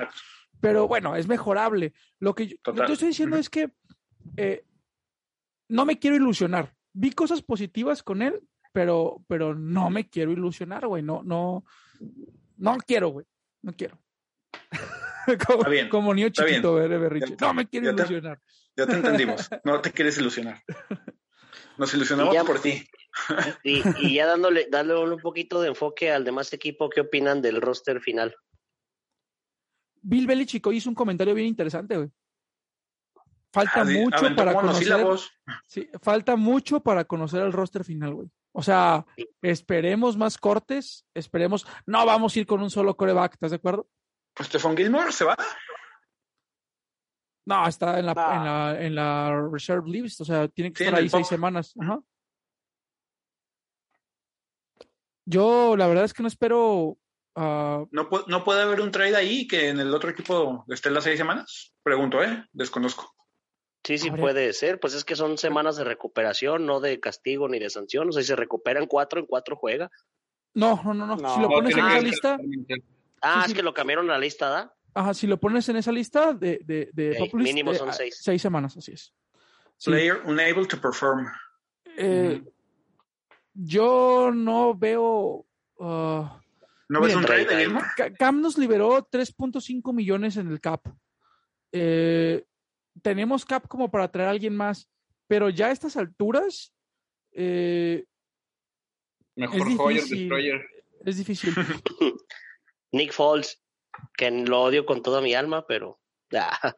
pero 0.59 0.87
bueno, 0.87 1.15
es 1.15 1.27
mejorable. 1.27 1.93
Lo 2.19 2.35
que 2.35 2.47
yo, 2.47 2.55
lo 2.65 2.73
que 2.73 2.77
Total. 2.79 2.87
yo 2.87 2.93
estoy 2.93 3.07
diciendo 3.09 3.37
es 3.37 3.49
que 3.49 3.71
eh, 4.35 4.65
no 5.69 5.85
me 5.85 5.97
quiero 5.99 6.15
ilusionar. 6.17 6.75
Vi 6.91 7.11
cosas 7.11 7.41
positivas 7.41 8.03
con 8.03 8.21
él, 8.21 8.41
pero, 8.71 9.23
pero 9.27 9.55
no 9.55 9.89
me 9.89 10.09
quiero 10.09 10.31
ilusionar, 10.31 10.87
güey. 10.87 11.01
No, 11.03 11.21
no, 11.23 11.63
no 12.57 12.77
quiero, 12.85 13.09
güey. 13.09 13.25
No 13.61 13.73
quiero. 13.73 13.97
como, 15.47 15.59
Está 15.59 15.69
bien, 15.69 15.89
como 15.89 16.13
niño 16.13 16.27
está 16.27 16.43
bien. 16.45 16.61
chiquito. 16.61 16.79
Ya- 17.37 17.47
No 17.47 17.53
me 17.53 17.67
quiero 17.67 17.85
ya 17.87 17.95
te- 17.95 18.01
ilusionar. 18.01 18.41
Ya 18.77 18.85
te 18.87 18.93
entendimos. 18.93 19.49
No 19.63 19.81
te 19.81 19.91
quieres 19.91 20.17
ilusionar. 20.17 20.63
Nos 21.77 21.93
ilusionamos 21.93 22.33
ya- 22.33 22.43
por 22.43 22.59
ti. 22.61 22.87
Y, 23.63 23.81
y 24.07 24.15
ya 24.15 24.27
dándole, 24.27 24.67
dándole 24.71 25.13
un 25.15 25.19
poquito 25.19 25.59
de 25.61 25.69
enfoque 25.69 26.11
al 26.11 26.23
demás 26.23 26.53
equipo, 26.53 26.89
¿qué 26.89 27.01
opinan 27.01 27.41
del 27.41 27.59
roster 27.59 27.99
final? 27.99 28.35
Bill 30.01 30.27
Belichick 30.27 30.65
hoy 30.67 30.77
hizo 30.77 30.89
un 30.89 30.95
comentario 30.95 31.33
bien 31.33 31.47
interesante, 31.47 31.97
güey. 31.97 32.09
Falta 33.51 33.83
mucho 33.83 34.35
para 34.35 34.53
conocer. 34.53 34.95
Sí, 35.65 35.89
falta 36.01 36.35
mucho 36.35 36.81
para 36.81 37.03
conocer 37.05 37.41
el 37.41 37.51
roster 37.51 37.83
final, 37.83 38.13
güey. 38.13 38.29
O 38.59 38.61
sea, 38.61 39.05
esperemos 39.41 40.17
más 40.17 40.37
cortes, 40.37 41.05
esperemos. 41.13 41.65
No 41.85 42.05
vamos 42.05 42.35
a 42.35 42.39
ir 42.39 42.45
con 42.45 42.61
un 42.61 42.69
solo 42.69 42.97
coreback, 42.97 43.35
¿estás 43.35 43.51
de 43.51 43.55
acuerdo? 43.55 43.87
Pues 44.33 44.49
Stephon 44.49 44.75
Gilmore 44.75 45.13
se 45.13 45.23
va. 45.23 45.37
No, 47.45 47.65
está 47.65 47.97
en 47.99 48.05
la, 48.07 48.13
Ah. 48.17 48.35
en 48.35 48.43
la, 48.43 48.81
en 48.87 48.95
la 48.95 49.49
reserve 49.49 49.89
list, 49.89 50.19
o 50.19 50.25
sea, 50.25 50.49
tiene 50.49 50.73
que 50.73 50.79
Sí, 50.79 50.83
estar 50.83 50.99
ahí 50.99 51.07
seis 51.07 51.25
semanas. 51.27 51.73
Ajá. 51.79 51.99
Yo, 55.25 55.77
la 55.77 55.87
verdad 55.87 56.03
es 56.03 56.13
que 56.13 56.21
no 56.21 56.27
espero. 56.27 56.97
ah, 57.35 57.85
¿No, 57.91 58.09
¿No 58.27 58.43
puede 58.43 58.61
haber 58.61 58.81
un 58.81 58.91
trade 58.91 59.15
ahí 59.15 59.47
que 59.47 59.69
en 59.69 59.79
el 59.79 59.93
otro 59.95 60.09
equipo 60.09 60.65
esté 60.67 60.91
las 60.91 61.05
seis 61.05 61.17
semanas? 61.17 61.73
Pregunto, 61.81 62.21
¿eh? 62.21 62.45
Desconozco. 62.51 63.15
Sí, 63.83 63.97
sí 63.97 64.11
puede 64.11 64.51
ser, 64.53 64.79
pues 64.79 64.93
es 64.93 65.05
que 65.05 65.15
son 65.15 65.37
semanas 65.37 65.77
de 65.77 65.83
recuperación, 65.85 66.65
no 66.65 66.79
de 66.79 66.99
castigo 66.99 67.47
ni 67.47 67.59
de 67.59 67.69
sanción. 67.69 68.09
O 68.09 68.11
sea, 68.11 68.21
si 68.21 68.27
se 68.27 68.35
recuperan 68.35 68.85
cuatro, 68.87 69.19
en 69.19 69.25
cuatro 69.25 69.55
juega. 69.55 69.89
no, 70.53 70.81
no, 70.83 70.93
no, 70.93 71.05
no. 71.07 71.15
No, 71.15 71.35
Si 71.35 71.41
lo 71.41 71.47
pones 71.49 71.73
en 71.73 71.79
esa 71.79 71.99
que- 71.99 72.01
lista, 72.05 72.37
Ah, 73.21 73.33
Sí, 73.41 73.45
es 73.45 73.47
sí. 73.51 73.53
que 73.55 73.63
lo 73.63 73.73
cambiaron 73.73 74.09
a 74.09 74.13
la 74.13 74.19
lista, 74.19 74.49
¿da? 74.49 74.73
ajá, 74.93 75.13
si 75.13 75.27
lo 75.27 75.37
pones 75.39 75.67
en 75.69 75.75
esa 75.77 75.91
lista 75.91 76.33
de, 76.33 76.59
de, 76.63 76.89
de 76.93 77.29
mínimo 77.33 77.71
eh, 77.71 77.75
son 77.75 77.89
ah, 77.89 77.93
seis. 77.93 78.17
seis 78.21 78.41
semanas, 78.41 78.75
así 78.77 78.93
es. 78.93 79.13
Sí. 79.77 79.91
Player 79.91 80.21
unable 80.25 80.65
to 80.65 80.79
perform. 80.79 81.27
Eh, 81.97 82.41
Yo 83.53 84.31
no 84.33 84.75
veo. 84.75 85.45
ah, 85.79 86.39
¿No 86.87 87.01
ves 87.01 87.15
un 87.15 87.23
trade 87.25 87.47
Cam 88.17 88.41
nos 88.41 88.57
liberó 88.57 89.05
3.5 89.09 89.93
millones 89.93 90.37
en 90.37 90.49
el 90.49 90.59
cap. 90.59 90.81
Eh, 91.71 92.43
tenemos 93.01 93.45
cap 93.45 93.67
como 93.67 93.89
para 93.91 94.11
traer 94.11 94.27
a 94.27 94.31
alguien 94.31 94.55
más, 94.55 94.89
pero 95.27 95.49
ya 95.49 95.67
a 95.67 95.71
estas 95.71 95.97
alturas 95.97 96.73
eh, 97.33 98.05
Mejor 99.35 99.67
Es 99.67 99.79
Hoyer 99.79 100.01
difícil. 100.03 100.19
Destroyer. 100.19 100.65
es 101.05 101.17
difícil. 101.17 101.53
Nick 102.91 103.13
Foles, 103.13 103.61
que 104.17 104.29
lo 104.31 104.61
odio 104.63 104.85
con 104.85 105.01
toda 105.01 105.21
mi 105.21 105.33
alma, 105.33 105.65
pero. 105.67 105.99
ah, 106.35 106.73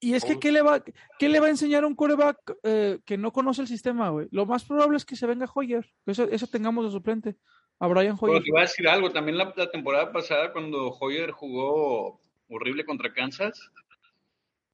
Y 0.00 0.14
es 0.14 0.24
que, 0.24 0.38
¿qué 0.38 0.50
le 0.52 0.62
va, 0.62 0.82
qué 1.18 1.28
le 1.28 1.40
va 1.40 1.46
a 1.46 1.50
enseñar 1.50 1.84
a 1.84 1.86
un 1.86 1.94
coreback 1.94 2.38
eh, 2.62 2.98
que 3.04 3.16
no 3.16 3.32
conoce 3.32 3.62
el 3.62 3.68
sistema, 3.68 4.10
güey? 4.10 4.26
Lo 4.32 4.46
más 4.46 4.64
probable 4.64 4.96
es 4.96 5.04
que 5.04 5.16
se 5.16 5.26
venga 5.26 5.48
Hoyer, 5.54 5.84
que 6.04 6.12
eso, 6.12 6.24
eso 6.24 6.46
tengamos 6.46 6.84
de 6.84 6.90
suplente, 6.90 7.36
a 7.78 7.86
Brian 7.86 8.16
Pero 8.18 8.32
Hoyer. 8.32 8.42
te 8.42 8.50
voy 8.50 8.60
a 8.60 8.62
decir 8.62 8.88
algo, 8.88 9.12
también 9.12 9.38
la, 9.38 9.52
la 9.56 9.70
temporada 9.70 10.12
pasada 10.12 10.52
cuando 10.52 10.88
Hoyer 11.00 11.30
jugó 11.30 12.20
horrible 12.48 12.84
contra 12.84 13.12
Kansas, 13.12 13.70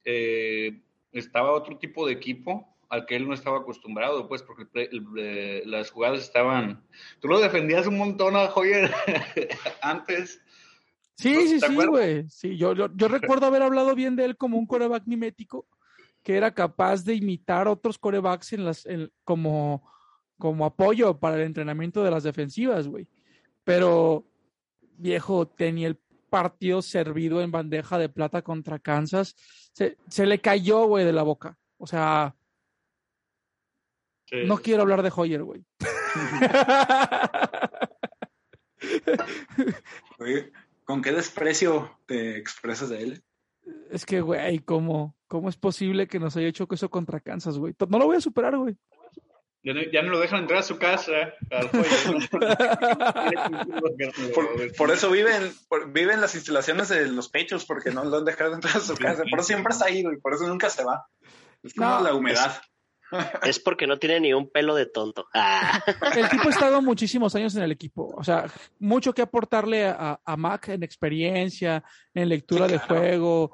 eh, 0.05 0.83
estaba 1.13 1.53
otro 1.53 1.79
tipo 1.79 2.07
de 2.07 2.13
equipo 2.13 2.67
al 2.89 3.07
que 3.07 3.15
él 3.17 3.29
no 3.29 3.35
estaba 3.35 3.59
acostumbrado, 3.59 4.27
pues, 4.29 4.43
porque 4.43 4.63
el 4.63 4.69
play- 4.69 4.89
el, 4.91 5.05
eh, 5.19 5.63
las 5.65 5.91
jugadas 5.91 6.21
estaban... 6.23 6.83
Tú 7.21 7.29
lo 7.29 7.39
defendías 7.39 7.87
un 7.87 7.97
montón 7.99 8.35
a 8.37 8.53
Hoyer 8.53 8.91
antes. 9.83 10.41
Sí, 11.17 11.35
¿No? 11.35 11.41
sí, 11.43 11.61
¿Te 11.61 11.67
sí, 11.69 11.75
güey. 11.87 12.29
Sí, 12.29 12.57
yo, 12.57 12.75
yo, 12.75 12.89
yo 12.95 13.09
recuerdo 13.39 13.47
haber 13.47 13.63
hablado 13.63 13.95
bien 13.95 14.17
de 14.17 14.25
él 14.25 14.37
como 14.37 14.59
un 14.59 14.67
coreback 14.67 15.05
mimético 15.07 15.67
que 16.23 16.37
era 16.37 16.53
capaz 16.53 17.05
de 17.05 17.15
imitar 17.15 17.67
otros 17.69 17.97
corebacks 17.99 18.53
en 18.53 18.65
las, 18.65 18.85
en- 18.87 19.11
como, 19.25 19.89
como 20.39 20.67
apoyo 20.67 21.19
para 21.19 21.37
el 21.37 21.43
entrenamiento 21.43 22.03
de 22.03 22.11
las 22.11 22.25
defensivas, 22.25 22.89
güey. 22.89 23.07
pero 23.65 24.27
viejo, 24.97 25.47
tenía 25.47 25.87
el 25.89 25.97
partido 26.31 26.81
servido 26.81 27.43
en 27.43 27.51
bandeja 27.51 27.99
de 27.99 28.09
plata 28.09 28.43
contra 28.43 28.79
Kansas. 28.79 29.35
Se, 29.73 29.97
se 30.09 30.25
le 30.27 30.41
cayó, 30.41 30.87
güey, 30.87 31.05
de 31.05 31.13
la 31.13 31.23
boca. 31.23 31.59
O 31.77 31.87
sea, 31.87 32.35
Sí. 34.27 34.37
no 34.47 34.59
quiero 34.59 34.83
hablar 34.83 35.03
de 35.03 35.13
Hoyer, 35.15 35.43
güey. 35.43 35.65
Oye, 40.19 40.53
¿Con 40.85 41.03
qué 41.03 41.13
desprecio 41.13 41.99
te 42.07 42.37
expresas 42.39 42.89
de 42.89 43.03
él? 43.03 43.23
es 43.91 44.05
que, 44.07 44.21
güey, 44.21 44.59
¿cómo, 44.61 45.17
¿cómo 45.29 45.49
es 45.49 45.57
posible 45.57 46.09
que 46.09 46.19
nos 46.19 46.37
haya 46.37 46.49
hecho 46.49 46.67
eso 46.71 46.91
contra 46.91 47.21
Kansas, 47.21 47.59
güey? 47.59 47.75
No 47.89 47.99
lo 47.99 48.07
voy 48.07 48.17
a 48.17 48.21
superar, 48.21 48.57
güey. 48.57 48.77
Ya 49.63 49.75
no, 49.75 49.81
ya 49.93 50.03
no 50.03 50.11
lo 50.11 50.21
dejan 50.21 50.41
entrar 50.41 50.61
a 50.61 50.63
su 50.63 50.79
casa. 50.79 51.13
al. 51.51 51.71
Por, 54.35 54.73
por 54.77 54.91
eso 54.91 55.11
viven, 55.11 55.53
por- 55.69 55.93
viven 55.93 56.21
las 56.21 56.35
instalaciones 56.35 56.89
de 56.89 57.07
los 57.09 57.29
pechos, 57.29 57.65
porque 57.67 57.91
no 57.91 58.05
lo 58.05 58.19
han 58.19 58.25
dejado 58.25 58.55
entrar 58.55 58.77
a 58.77 58.81
su 58.81 58.95
casa. 58.97 59.23
Por 59.29 59.39
eso 59.41 59.49
siempre 59.49 59.73
está 59.73 59.87
ahí, 59.87 60.03
güey. 60.03 60.17
Por 60.19 60.35
eso 60.35 60.47
nunca 60.47 60.71
se 60.71 60.85
va. 60.85 61.07
Es 61.63 61.75
como 61.75 61.89
No, 61.91 62.01
la 62.03 62.15
humedad. 62.15 62.61
Es 63.43 63.59
porque 63.59 63.87
no 63.89 63.99
tiene 63.99 64.21
ni 64.21 64.33
un 64.33 64.49
pelo 64.51 64.75
de 64.77 64.87
tonto. 64.87 65.27
Ah, 65.35 65.83
El 66.17 66.29
tipo 66.29 66.47
ha 66.47 66.51
estado 66.53 66.81
muchísimos 66.81 67.35
años 67.35 67.57
en 67.57 67.63
el 67.65 67.73
equipo. 67.73 68.15
O 68.17 68.23
sea, 68.23 68.47
mucho 68.79 69.13
que 69.13 69.23
aportarle 69.23 69.85
a, 69.87 70.21
a 70.25 70.37
Mac 70.37 70.69
en 70.69 70.83
experiencia, 70.85 71.83
en 72.15 72.29
lectura 72.29 72.67
Sí, 72.67 72.73
de 72.73 72.79
juego. 72.79 73.53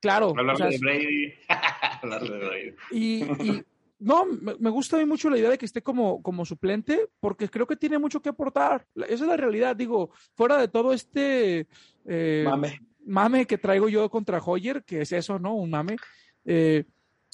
Claro. 0.00 0.30
o 0.30 0.38
Hablarle 0.38 0.58
sea, 0.58 0.68
de 0.70 0.78
Brady. 0.78 1.34
Hablarle 2.02 2.30
de 2.30 2.38
Brady. 2.46 2.74
y, 2.90 3.22
y 3.48 3.64
no, 4.00 4.24
me, 4.24 4.54
me 4.58 4.70
gusta 4.70 4.96
a 4.96 4.98
mí 4.98 5.04
mucho 5.06 5.30
la 5.30 5.38
idea 5.38 5.50
de 5.50 5.58
que 5.58 5.66
esté 5.66 5.82
como, 5.82 6.22
como 6.22 6.44
suplente, 6.44 7.08
porque 7.20 7.48
creo 7.48 7.66
que 7.66 7.76
tiene 7.76 7.98
mucho 7.98 8.20
que 8.20 8.30
aportar. 8.30 8.86
Esa 8.94 9.12
es 9.12 9.20
la 9.20 9.36
realidad. 9.36 9.76
Digo, 9.76 10.10
fuera 10.34 10.56
de 10.58 10.68
todo 10.68 10.92
este 10.92 11.68
eh, 12.06 12.44
Mame. 12.48 12.80
mame 13.04 13.46
que 13.46 13.58
traigo 13.58 13.88
yo 13.88 14.08
contra 14.10 14.38
Hoyer, 14.38 14.82
que 14.84 15.02
es 15.02 15.12
eso, 15.12 15.38
¿no? 15.38 15.54
Un 15.54 15.70
mame. 15.70 15.96
eh, 16.44 16.84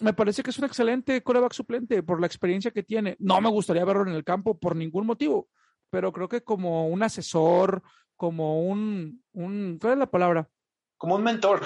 me 0.02 0.12
parece 0.12 0.42
que 0.42 0.50
es 0.50 0.59
un 0.59 0.66
excelente 0.66 1.22
coreback 1.22 1.55
suplente 1.55 2.02
por 2.02 2.20
la 2.20 2.26
experiencia 2.26 2.70
que 2.70 2.83
tiene. 2.83 3.16
No 3.18 3.40
me 3.40 3.48
gustaría 3.48 3.85
verlo 3.85 4.02
en 4.02 4.14
el 4.14 4.24
campo 4.24 4.59
por 4.59 4.76
ningún 4.76 5.07
motivo, 5.07 5.48
pero 5.88 6.12
creo 6.12 6.29
que 6.29 6.42
como 6.42 6.88
un 6.88 7.02
asesor, 7.02 7.83
como 8.14 8.61
un, 8.66 9.22
un 9.33 9.79
¿cuál 9.81 9.94
es 9.94 9.98
la 9.98 10.11
palabra? 10.11 10.50
Como 10.98 11.14
un 11.14 11.22
mentor. 11.22 11.62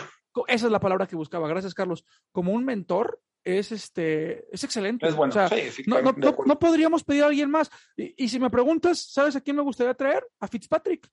Esa 0.47 0.67
es 0.67 0.73
la 0.73 0.79
palabra 0.79 1.07
que 1.09 1.17
buscaba. 1.17 1.49
Gracias, 1.49 1.75
Carlos. 1.75 2.05
Como 2.31 2.53
un 2.53 2.65
mentor 2.65 3.21
es 3.45 3.73
este, 3.73 4.47
es 4.55 4.63
excelente. 4.65 5.07
Es 5.07 5.15
bueno. 5.15 5.31
O 5.31 5.35
sea, 5.35 5.49
Sí, 5.49 5.71
sí, 5.71 5.83
no, 5.87 6.01
claro, 6.01 6.15
no- 6.19 6.37
no- 6.47 6.59
podríamos 6.59 7.05
pedir 7.05 7.23
a 7.25 7.27
alguien 7.27 7.51
más. 7.51 7.71
Y, 7.97 8.25
y 8.25 8.29
si 8.29 8.39
me 8.39 8.51
preguntas, 8.51 8.99
¿sabes 9.13 9.37
a 9.37 9.41
quién 9.41 9.57
me 9.57 9.63
gustaría 9.63 9.95
traer? 9.95 10.27
A 10.41 10.47
Fitzpatrick. 10.49 11.09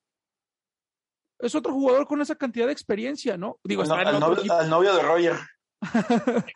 Es 1.40 1.54
otro 1.54 1.72
jugador 1.74 2.08
con 2.08 2.20
esa 2.22 2.36
cantidad 2.36 2.66
de 2.66 2.72
experiencia, 2.74 3.38
¿no? 3.38 3.60
Digo, 3.64 3.84
Al, 3.84 3.92
al 4.08 4.20
novio, 4.20 4.40
equipo. 4.40 4.54
al 4.56 4.70
novio 4.70 4.96
de 4.96 5.02
Roger. 5.04 5.36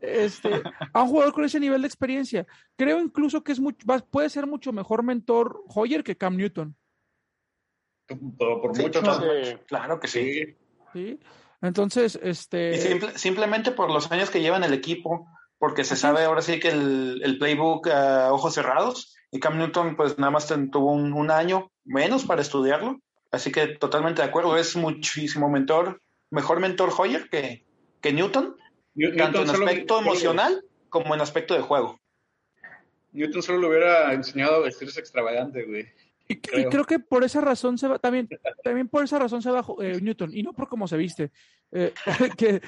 este, 0.00 0.62
a 0.92 1.02
un 1.02 1.08
jugador 1.08 1.32
con 1.32 1.44
ese 1.44 1.58
nivel 1.60 1.80
de 1.82 1.88
experiencia. 1.88 2.46
Creo 2.76 3.00
incluso 3.00 3.42
que 3.42 3.52
es 3.52 3.60
mucho, 3.60 3.86
puede 4.10 4.28
ser 4.28 4.46
mucho 4.46 4.72
mejor 4.72 5.02
mentor 5.02 5.62
Hoyer 5.74 6.04
que 6.04 6.16
Cam 6.16 6.36
Newton. 6.36 6.76
Por, 8.38 8.60
por 8.60 8.76
Sí, 8.76 8.82
mucho 8.82 9.00
no, 9.02 9.08
más. 9.08 9.18
Sí. 9.18 9.56
Claro 9.66 9.98
que 9.98 10.08
sí. 10.08 10.56
Sí. 10.92 11.18
Entonces, 11.62 12.18
este. 12.22 12.76
Y 12.76 12.80
simple- 12.80 13.18
simplemente 13.18 13.70
por 13.70 13.90
los 13.90 14.10
años 14.12 14.30
que 14.30 14.40
lleva 14.40 14.56
en 14.56 14.64
el 14.64 14.74
equipo, 14.74 15.26
porque 15.58 15.84
se 15.84 15.96
sabe 15.96 16.24
ahora 16.24 16.42
sí 16.42 16.60
que 16.60 16.68
el, 16.68 17.20
el 17.24 17.38
playbook 17.38 17.88
a 17.88 18.32
ojos 18.32 18.54
cerrados, 18.54 19.14
y 19.30 19.40
Cam 19.40 19.58
Newton 19.58 19.96
pues 19.96 20.18
nada 20.18 20.30
más 20.30 20.46
ten- 20.46 20.70
tuvo 20.70 20.92
un, 20.92 21.12
un 21.12 21.30
año 21.30 21.70
menos 21.84 22.24
para 22.24 22.42
estudiarlo, 22.42 23.00
así 23.32 23.50
que 23.52 23.66
totalmente 23.68 24.22
de 24.22 24.28
acuerdo, 24.28 24.56
es 24.56 24.76
muchísimo 24.76 25.48
mentor, 25.48 26.00
mejor 26.30 26.60
mentor 26.60 26.92
Hoyer 26.96 27.28
que, 27.30 27.64
que 28.00 28.12
Newton, 28.12 28.56
Newton 28.94 29.16
tanto 29.18 29.42
en 29.42 29.50
aspecto 29.50 29.96
solo- 29.98 30.06
emocional 30.10 30.64
como 30.88 31.14
en 31.14 31.20
aspecto 31.20 31.54
de 31.54 31.60
juego. 31.60 31.98
Newton 33.12 33.42
solo 33.42 33.58
le 33.60 33.68
hubiera 33.68 34.12
enseñado 34.12 34.56
a 34.56 34.60
vestirse 34.60 35.00
extravagante, 35.00 35.64
güey. 35.64 35.86
Y, 36.28 36.34
y 36.34 36.36
creo. 36.36 36.70
creo 36.70 36.84
que 36.84 36.98
por 36.98 37.22
esa 37.24 37.40
razón 37.40 37.78
se 37.78 37.86
va, 37.88 37.98
también, 37.98 38.28
también 38.64 38.88
por 38.88 39.04
esa 39.04 39.18
razón 39.18 39.42
se 39.42 39.50
va 39.50 39.64
eh, 39.80 40.00
Newton, 40.00 40.30
y 40.32 40.42
no 40.42 40.52
por 40.52 40.68
cómo 40.68 40.88
se 40.88 40.96
viste. 40.96 41.30
Eh, 41.72 41.92
que, 42.38 42.62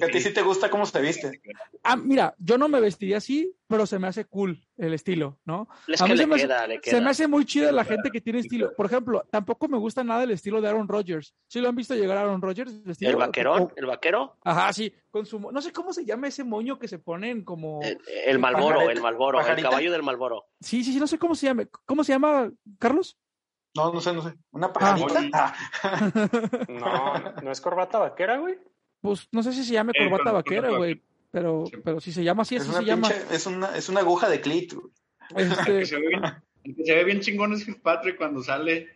a 0.00 0.06
ti 0.06 0.20
sí. 0.20 0.32
te 0.32 0.42
gusta 0.42 0.70
cómo 0.70 0.86
se 0.86 1.00
viste. 1.00 1.40
ah, 1.82 1.96
mira, 1.96 2.34
yo 2.38 2.56
no 2.56 2.68
me 2.68 2.80
vestiría 2.80 3.16
así, 3.16 3.52
pero 3.66 3.84
se 3.84 3.98
me 3.98 4.06
hace 4.06 4.24
cool 4.26 4.64
el 4.76 4.94
estilo, 4.94 5.40
¿no? 5.44 5.68
es 5.88 6.00
A 6.00 6.06
que 6.06 6.12
mí 6.12 6.16
le 6.18 6.22
se 6.22 6.26
me 6.28 6.34
hace- 6.36 6.44
queda, 6.46 6.66
le 6.68 6.74
Se 6.76 6.80
queda. 6.82 7.00
me 7.00 7.10
hace 7.10 7.26
muy 7.26 7.44
chida 7.44 7.72
la 7.72 7.84
gente 7.84 8.10
que 8.10 8.20
tiene 8.20 8.38
estilo. 8.38 8.72
Por 8.76 8.86
ejemplo, 8.86 9.26
tampoco 9.30 9.66
me 9.68 9.76
gusta 9.76 10.04
nada 10.04 10.22
el 10.22 10.30
estilo 10.30 10.60
de 10.60 10.68
Aaron 10.68 10.86
Rodgers. 10.88 11.34
¿Sí 11.48 11.60
lo 11.60 11.68
han 11.68 11.74
visto 11.76 11.94
llegar 11.94 12.16
a 12.16 12.20
Aaron 12.22 12.40
Rodgers? 12.40 12.82
vestido? 12.84 13.10
El 13.10 13.16
vaquerón, 13.16 13.62
O- 13.62 13.72
el 13.76 13.86
vaquero, 13.86 14.36
Ajá, 14.44 14.72
sí. 14.72 14.92
Con 15.10 15.26
su, 15.26 15.38
no 15.40 15.60
sé 15.60 15.72
cómo 15.72 15.92
se 15.92 16.04
llama 16.04 16.28
ese 16.28 16.44
moño 16.44 16.78
que 16.78 16.88
se 16.88 16.98
ponen 17.00 17.44
como. 17.44 17.80
el, 17.82 17.98
el 18.26 18.38
Malboro, 18.38 18.88
el 18.88 19.00
Malboro, 19.02 19.40
el 19.40 19.62
caballo 19.62 19.90
del 19.92 20.02
Malboro. 20.02 20.46
Sí, 20.60 20.84
sí, 20.84 20.92
sí, 20.92 21.00
no 21.00 21.06
sé 21.08 21.18
cómo 21.18 21.34
se 21.34 21.46
llama. 21.46 21.64
¿Cómo 21.84 22.04
se 22.04 22.12
llama, 22.12 22.50
Carlos? 22.78 23.18
No, 23.74 23.92
no 23.92 24.00
sé, 24.00 24.12
no 24.12 24.22
sé. 24.22 24.34
¿Una 24.50 24.72
pajarita? 24.72 25.18
oye. 25.18 25.30
Ah, 25.32 25.54
No, 26.68 27.42
no 27.42 27.50
es 27.50 27.60
corbata 27.60 27.98
vaquera, 27.98 28.38
güey. 28.38 28.58
Pues 29.00 29.28
no 29.32 29.42
sé 29.42 29.52
si 29.52 29.64
se 29.64 29.72
llama 29.72 29.92
Eh, 29.94 30.08
corbata 30.08 30.32
vaquera, 30.32 30.70
güey. 30.70 31.02
Pero, 31.30 31.64
Sí. 31.66 31.76
pero 31.82 31.98
si 32.00 32.12
se 32.12 32.22
llama 32.22 32.42
así, 32.42 32.56
es, 32.56 32.62
así 32.62 32.70
una 32.70 32.80
se 32.80 32.84
llama. 32.86 33.08
es, 33.30 33.46
una, 33.46 33.76
es 33.76 33.88
una 33.88 34.00
aguja 34.00 34.28
de 34.28 34.40
clit. 34.40 34.74
güey. 34.74 34.86
El 35.34 35.48
que 35.48 35.80
Este, 35.80 35.86
se 35.86 35.96
ve 35.96 36.08
bien, 36.08 36.22
el 36.64 36.76
que 36.76 36.84
se 36.84 36.94
ve 36.94 37.04
bien 37.04 37.20
chingón 37.20 37.52
es 37.54 37.64
Fitzpatrick 37.64 38.18
cuando 38.18 38.42
sale. 38.42 38.88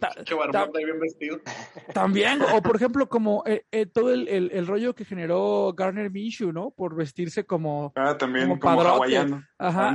ta- 0.00 0.12
y 0.18 0.84
bien 0.84 0.98
vestido. 1.00 1.40
también, 1.94 2.42
o 2.42 2.60
por 2.60 2.74
ejemplo, 2.76 3.08
como 3.08 3.44
eh, 3.46 3.64
eh, 3.70 3.86
todo 3.86 4.12
el, 4.12 4.26
el- 4.28 4.50
el 4.52 4.66
rollo 4.66 4.94
que 4.96 5.04
generó 5.04 5.72
Garner 5.74 6.10
Minshew, 6.10 6.50
¿no? 6.52 6.70
Por 6.70 6.96
vestirse 6.96 7.46
como. 7.46 7.92
Ah, 7.94 8.18
también 8.18 8.48
Como 8.48 8.60
como, 8.60 8.76
padrote. 8.76 8.96
hawaiano. 8.96 9.44
Ajá. 9.58 9.94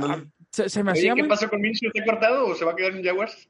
Se, 0.50 0.68
se 0.70 0.82
me 0.82 0.92
Oye, 0.92 1.00
hacía 1.00 1.14
¿qué 1.14 1.22
muy- 1.22 1.28
pasó 1.28 1.48
con 1.50 1.60
Minshew? 1.60 1.90
¿Está 1.92 2.04
cortado 2.10 2.46
o 2.46 2.54
se 2.54 2.64
va 2.64 2.72
a 2.72 2.76
quedar 2.76 2.92
en 2.96 3.04
Jaguars? 3.04 3.48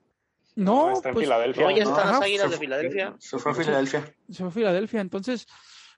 No, 0.54 0.92
está 0.92 1.08
en 1.08 1.14
pues, 1.14 1.24
Filadelfia. 1.26 1.62
¿no? 1.64 1.70
están 1.70 2.08
las 2.12 2.20
águilas 2.22 2.50
de 2.50 2.56
Filadelfia. 2.58 3.16
Se 3.18 3.38
fue 3.38 3.52
a 3.52 3.54
Filadelfia. 3.54 4.14
se 4.28 4.38
fue 4.38 4.48
a 4.48 4.50
Filadelfia, 4.50 5.00
entonces 5.00 5.46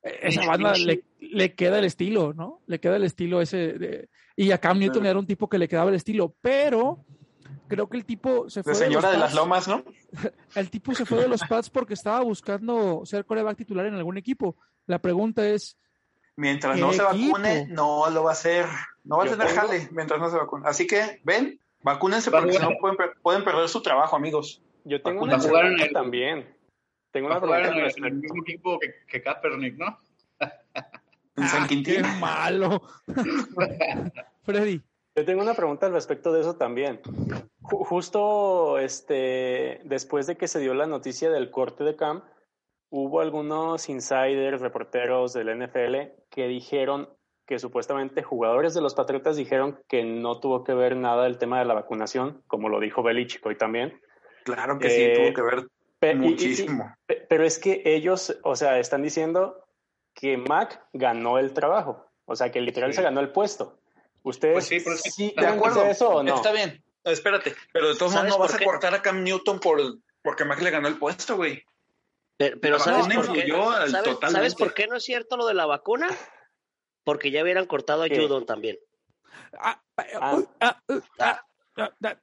eh, 0.03 0.19
esa 0.23 0.47
banda 0.47 0.75
le, 0.77 1.05
le 1.21 1.55
queda 1.55 1.79
el 1.79 1.85
estilo, 1.85 2.33
¿no? 2.35 2.61
Le 2.67 2.79
queda 2.79 2.97
el 2.97 3.05
estilo 3.05 3.41
ese 3.41 3.57
de- 3.79 4.09
y 4.37 4.51
a 4.53 4.59
Cam 4.59 4.79
Newton 4.79 5.01
Claro. 5.03 5.11
era 5.11 5.19
un 5.19 5.27
tipo 5.27 5.49
que 5.49 5.59
le 5.59 5.69
quedaba 5.69 5.91
el 5.91 5.97
estilo, 5.97 6.35
pero 6.41 7.05
creo 7.69 7.89
que 7.89 7.97
el 7.97 8.05
tipo 8.05 8.49
se 8.51 8.63
fue 8.63 8.73
De 8.75 8.79
de 8.79 8.85
señora 8.87 9.09
los 9.09 9.13
de 9.13 9.19
las 9.19 9.33
Pats- 9.33 9.37
lomas, 9.37 9.69
¿no? 9.69 9.85
el 10.55 10.71
tipo 10.71 10.95
se 10.95 11.05
fue 11.07 11.21
de 11.21 11.29
los 11.29 11.41
Pats 11.43 11.71
porque 11.71 11.95
estaba 11.95 12.21
buscando 12.21 13.03
ser 13.05 13.25
coreback 13.25 13.57
titular 13.59 13.87
en 13.87 13.95
algún 13.95 14.19
equipo. 14.19 14.57
La 14.87 15.01
pregunta 15.01 15.47
es, 15.49 15.77
Mientras 16.37 16.75
¿Qué 16.75 16.81
no 16.81 16.93
se 16.93 17.01
equipo? 17.03 17.33
vacune, 17.35 17.67
no 17.69 18.11
lo 18.11 18.25
va 18.25 18.31
a 18.31 18.33
hacer. 18.33 18.67
No 19.05 19.19
va 19.19 19.25
a 19.25 19.29
tener 19.29 19.47
jale 19.49 19.89
mientras 19.93 20.19
no 20.21 20.29
se 20.31 20.37
vacune. 20.37 20.67
Así 20.67 20.85
que, 20.85 21.21
ven, 21.25 21.61
vacúnense 21.85 22.31
porque 22.33 22.53
si 22.55 22.59
no 22.59 22.71
pueden, 22.81 22.97
per- 22.97 23.13
pueden 23.23 23.45
perder 23.45 23.69
su 23.69 23.81
trabajo, 23.81 24.17
amigos. 24.17 24.61
Yo 24.85 25.01
tengo 25.01 25.23
una 25.23 25.37
a 25.37 25.41
jugar 25.41 25.67
en 25.67 25.77
pregunta 25.77 25.85
el- 25.87 25.93
también. 25.93 26.57
Tengo 27.13 27.29
una 27.29 27.39
pregunta 27.41 27.61
en 27.61 27.65
al 27.67 27.71
el, 27.71 27.79
en 27.79 27.79
el 27.79 27.85
respecto. 27.87 28.17
mismo 28.21 28.43
equipo 28.43 28.79
que, 28.81 28.95
que 29.07 29.23
Kaepernick, 29.23 29.77
¿no? 29.79 29.99
En 31.37 31.49
San 31.49 31.65
"Ah, 31.65 31.67
qué 31.69 32.03
malo. 32.21 32.83
Freddy, 34.45 34.81
Yo 35.17 35.25
tengo 35.25 35.43
una 35.43 35.55
pregunta 35.55 35.87
al 35.87 35.93
respecto 35.93 36.33
de 36.33 36.41
eso 36.43 36.55
también. 36.57 37.01
Ju- 37.63 37.85
justo 37.85 38.79
este, 38.79 39.81
después 39.85 40.27
de 40.29 40.37
que 40.37 40.47
se 40.49 40.61
dio 40.61 40.75
la 40.75 40.87
noticia 40.87 41.31
del 41.31 41.51
corte 41.51 41.83
de 41.83 41.97
Cam, 41.97 42.23
hubo 42.91 43.21
algunos 43.21 43.89
insiders, 43.89 44.61
reporteros 44.61 45.33
del 45.33 45.59
NFL 45.59 46.13
que 46.31 46.47
dijeron 46.47 47.09
que 47.47 47.59
supuestamente 47.59 48.23
jugadores 48.23 48.75
de 48.75 48.81
los 48.81 48.95
Patriotas 48.95 49.37
dijeron 49.37 49.81
que 49.89 50.03
no 50.05 50.41
tuvo 50.41 50.65
que 50.65 50.73
ver 50.75 50.97
nada 50.97 51.27
el 51.27 51.39
tema 51.39 51.59
de 51.59 51.65
la 51.67 51.75
vacunación, 51.75 52.43
como 52.47 52.69
lo 52.69 52.81
dijo 52.81 53.03
Belichick 53.03 53.45
hoy 53.45 53.57
también. 53.57 54.01
Claro 54.45 54.79
que 54.79 54.87
Eh, 54.87 55.15
sí, 55.17 55.23
tuvo 55.23 55.35
que 55.35 55.43
ver 55.43 55.67
Pe- 55.99 56.13
y- 56.13 56.15
y- 56.15 56.15
y- 56.15 56.19
muchísimo. 56.31 56.95
Pe- 57.07 57.27
Pero 57.29 57.45
es 57.45 57.59
que 57.59 57.83
ellos, 57.85 58.37
o 58.43 58.57
sea, 58.57 58.79
están 58.79 59.03
diciendo 59.03 59.65
que 60.15 60.37
Mac 60.37 60.85
ganó 60.93 61.39
el 61.39 61.53
trabajo. 61.53 62.07
O 62.27 62.37
sea, 62.37 62.51
que 62.51 62.61
literal 62.61 62.93
Sí. 62.93 62.97
se 62.97 63.03
ganó 63.03 63.21
el 63.21 63.31
puesto. 63.33 63.79
¿Ustedes 64.23 64.55
Pues 64.55 64.67
sí, 64.69 64.81
pero 64.83 64.97
es 64.97 65.03
que- 65.03 65.11
sí 65.11 65.35
de 65.37 65.47
acuerdo. 65.47 65.85
eso 65.85 66.09
o 66.09 66.23
no? 66.23 66.35
Está 66.37 66.53
bien. 66.53 66.83
Espérate. 67.05 67.55
Pero 67.73 67.89
de 67.89 67.95
todos 67.97 68.13
modos 68.13 68.15
¿Sabes 68.15 68.33
no 68.33 68.39
vas 68.39 68.55
a 68.55 68.65
cortar 68.65 68.95
a 68.95 69.03
Cam 69.03 69.23
Newton 69.23 69.61
por 69.61 69.79
porque 70.23 70.47
Mac 70.47 70.63
le 70.63 70.71
ganó 70.71 70.89
el 70.89 70.97
puesto, 70.99 71.37
güey. 71.37 71.63
Pero, 72.39 72.59
pero 72.61 72.79
¿sabes 72.79 73.05
por 73.15 73.27
qué? 73.33 73.41
influyó 73.41 73.71
al- 73.71 73.91
¿Sabes. 73.91 74.17
¿Sabes 74.31 74.55
por 74.55 74.73
qué 74.73 74.87
no 74.87 74.97
es 74.97 75.05
cierto 75.05 75.37
lo 75.37 75.47
de 75.47 75.53
la 75.55 75.67
vacuna? 75.67 76.09
Porque 77.05 77.31
ya 77.31 77.43
hubieran 77.43 77.67
cortado 77.67 78.03
a. 78.03 78.09
Judon 78.09 78.47
también. 78.47 78.79
ah, 79.61 79.81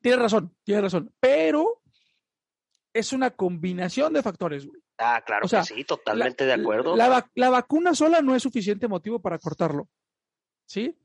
tienes 0.01 0.19
razón, 0.19 0.55
tienes 0.63 0.83
razón, 0.83 1.13
pero 1.19 1.81
es 2.93 3.13
una 3.13 3.31
combinación 3.31 4.13
de 4.13 4.23
factores, 4.23 4.65
güey. 4.65 4.81
Ah, 4.97 5.23
claro 5.25 5.45
O 5.45 5.49
sea, 5.49 5.61
que 5.61 5.73
sí, 5.73 5.83
totalmente 5.83 6.45
de 6.45 6.53
acuerdo. 6.53 6.95
La, 6.95 7.27
la 7.33 7.49
vacuna 7.49 7.95
sola 7.95 8.21
no 8.21 8.35
es 8.35 8.43
suficiente 8.43 8.87
motivo 8.87 9.19
para 9.19 9.39
cortarlo. 9.39 9.89
¿Sí? 10.65 10.95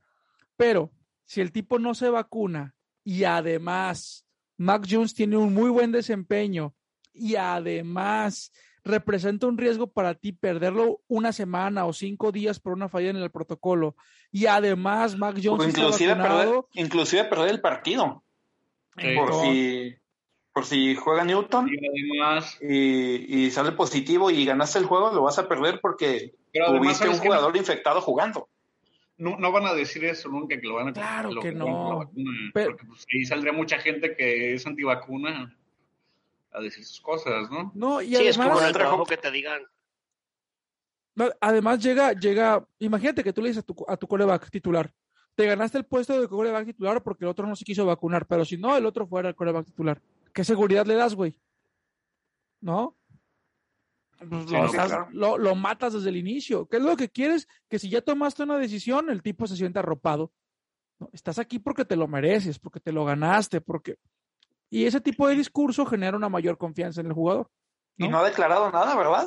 Pero 0.57 0.93
si 1.24 1.41
el 1.41 1.51
tipo 1.51 1.79
no 1.79 1.95
se 1.95 2.11
vacuna 2.11 2.74
y 3.03 3.24
además 3.24 4.27
Mac 4.59 4.87
Jones 4.89 5.14
tiene 5.14 5.37
un 5.37 5.55
muy 5.55 5.70
buen 5.70 5.93
desempeño 5.93 6.74
y 7.12 7.37
además 7.37 8.53
representa 8.87 9.47
un 9.47 9.59
riesgo 9.59 9.89
para 9.89 10.14
ti 10.14 10.32
perderlo 10.32 11.01
una 11.09 11.32
semana 11.32 11.84
o 11.87 11.93
cinco 11.93 12.32
días 12.32 12.61
por 12.61 12.72
una 12.72 12.89
falla 12.89 13.11
en 13.11 13.16
el 13.16 13.30
protocolo. 13.30 13.97
Y 14.30 14.47
además, 14.47 15.18
Mac 15.18 15.39
Jones. 15.43 15.68
inclusive, 15.68 16.14
perder, 16.14 16.55
inclusive 16.74 17.24
perder 17.24 17.51
el 17.51 17.61
partido. 17.61 18.22
por, 18.95 19.34
si, 19.43 19.95
por 20.53 20.64
si 20.64 20.95
juega 20.95 21.24
Newton 21.24 21.68
y, 22.61 23.51
sale 23.51 23.72
positivo 23.72 24.30
y 24.30 24.45
ganaste 24.45 24.78
el 24.78 24.87
juego, 24.87 25.12
lo 25.12 25.22
vas 25.24 25.39
a 25.39 25.49
perder 25.49 25.80
porque 25.80 26.34
tuviste 26.53 27.09
un 27.09 27.18
jugador 27.18 27.57
infectado 27.57 28.01
jugando. 28.01 28.49
No, 29.18 29.37
no, 29.39 29.51
van 29.51 29.64
a 29.64 29.72
decir 29.72 30.05
eso 30.05 30.28
nunca, 30.28 30.61
que 30.61 30.66
lo 30.66 30.74
van 30.74 30.89
a 30.89 30.93
Claro 30.93 31.41
que, 31.41 31.51
no. 31.51 32.11
porque 32.53 32.84
pues, 32.87 33.07
ahí 33.12 33.24
saldría 33.24 33.53
mucha 33.53 33.78
gente 33.78 34.14
que 34.14 34.53
es 34.53 34.66
antivacuna 34.66 35.57
a 36.57 36.61
decir 36.61 36.84
sus 36.84 37.00
cosas, 37.00 37.50
¿no? 37.50 37.70
No, 37.74 38.00
y 38.00 38.09
sí, 38.09 38.14
además, 38.16 38.30
es 38.30 38.38
como 38.38 38.61
en 38.61 38.66
el 38.66 38.72
trabajo 38.72 39.04
que 39.04 39.18
te 39.18 39.30
digan. 39.30 39.62
Además 41.40 41.82
llega, 41.82 42.12
llega, 42.12 42.66
imagínate 42.78 43.22
que 43.22 43.32
tú 43.32 43.42
le 43.42 43.48
dices 43.48 43.62
a 43.62 43.66
tu, 43.66 43.84
a 43.86 43.96
tu 43.96 44.07
coreback 44.07 44.50
titular, 44.50 44.92
te 45.34 45.46
ganaste 45.46 45.78
el 45.78 45.84
puesto 45.84 46.18
de 46.18 46.28
coreback 46.28 46.66
titular 46.66 47.02
porque 47.02 47.24
el 47.24 47.30
otro 47.30 47.46
no 47.46 47.57
se 47.57 47.64
quiso 47.64 47.84
vacunar, 47.84 48.26
pero 48.26 48.44
si 48.44 48.57
no, 48.57 48.76
el 48.76 48.86
otro 48.86 49.07
fuera 49.07 49.28
el 49.28 49.34
coreback 49.34 49.66
titular. 49.66 50.00
¿Qué 50.32 50.44
seguridad 50.44 50.86
le 50.86 50.94
das, 50.94 51.14
güey? 51.14 51.38
¿No? 52.61 52.96
Pues 54.18 54.46
lo, 55.12 55.36
lo, 55.36 55.54
matas 55.54 55.92
desde 55.92 56.09
el 56.09 56.16
inicio. 56.16 56.66
¿Qué 56.66 56.78
es 56.78 56.82
lo 56.82 56.96
que 56.96 57.11
quieres? 57.11 57.46
Que 57.68 57.78
si 57.78 57.90
ya 57.90 58.00
tomaste 58.00 58.44
una 58.44 58.57
decisión, 58.57 59.11
el 59.11 59.22
tipo 59.22 59.46
se 59.46 59.57
sienta 59.57 59.80
arropado. 59.80 60.32
¿No? 60.98 61.11
Estás 61.12 61.38
aquí 61.38 61.59
porque 61.59 61.84
te 61.84 61.96
lo 61.96 62.09
mereces, 62.09 62.59
porque 62.59 62.80
te 62.80 62.92
lo 62.92 63.04
ganaste, 63.04 63.61
porque 63.61 63.98
y 64.71 64.85
ese 64.85 65.01
tipo 65.01 65.29
de 65.29 65.37
discurso 65.37 65.87
genera 65.87 66.17
una 66.17 66.29
mayor 66.29 66.59
confianza 66.59 67.01
en 67.01 67.09
el 67.09 67.12
jugador. 67.12 67.51
Y 67.97 68.09
no 68.09 68.19
ha 68.19 68.25
declarado 68.25 68.71
nada, 68.71 68.95
¿verdad? 68.97 69.27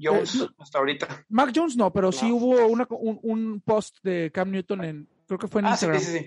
Jones, 0.00 0.34
eh, 0.36 0.48
hasta 0.58 0.78
ahorita. 0.78 1.26
Mac 1.28 1.52
Jones 1.54 1.76
no, 1.76 1.92
pero 1.92 2.12
sí 2.12 2.30
hubo 2.30 2.66
una, 2.66 2.86
un, 2.90 3.60
post 3.60 3.98
de 4.02 4.30
Cam 4.32 4.50
Newton 4.50 4.84
en, 4.84 5.08
creo 5.26 5.38
que 5.38 5.48
fue 5.48 5.60
en 5.60 5.66
ah, 5.66 5.70
Instagram, 5.70 6.00
sí, 6.00 6.18
sí, 6.18 6.26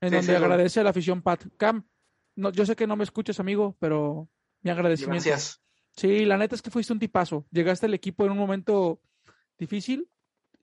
en 0.00 0.12
donde 0.12 0.36
agradece 0.36 0.80
a 0.80 0.84
la 0.84 0.90
afición 0.90 1.22
Pat. 1.22 1.44
Cam, 1.56 1.86
no, 2.34 2.50
yo 2.50 2.66
sé 2.66 2.74
que 2.74 2.86
no 2.86 2.96
me 2.96 3.04
escuchas, 3.04 3.38
amigo, 3.38 3.76
pero 3.78 4.28
mi 4.62 4.70
agradecimiento. 4.70 5.28
Gracias. 5.28 5.60
Sí, 5.94 6.24
la 6.24 6.38
neta 6.38 6.54
es 6.54 6.62
que 6.62 6.70
fuiste 6.70 6.92
un 6.92 6.98
tipazo. 6.98 7.46
Llegaste 7.50 7.86
al 7.86 7.94
equipo 7.94 8.24
en 8.24 8.32
un 8.32 8.38
momento 8.38 9.00
difícil, 9.58 10.08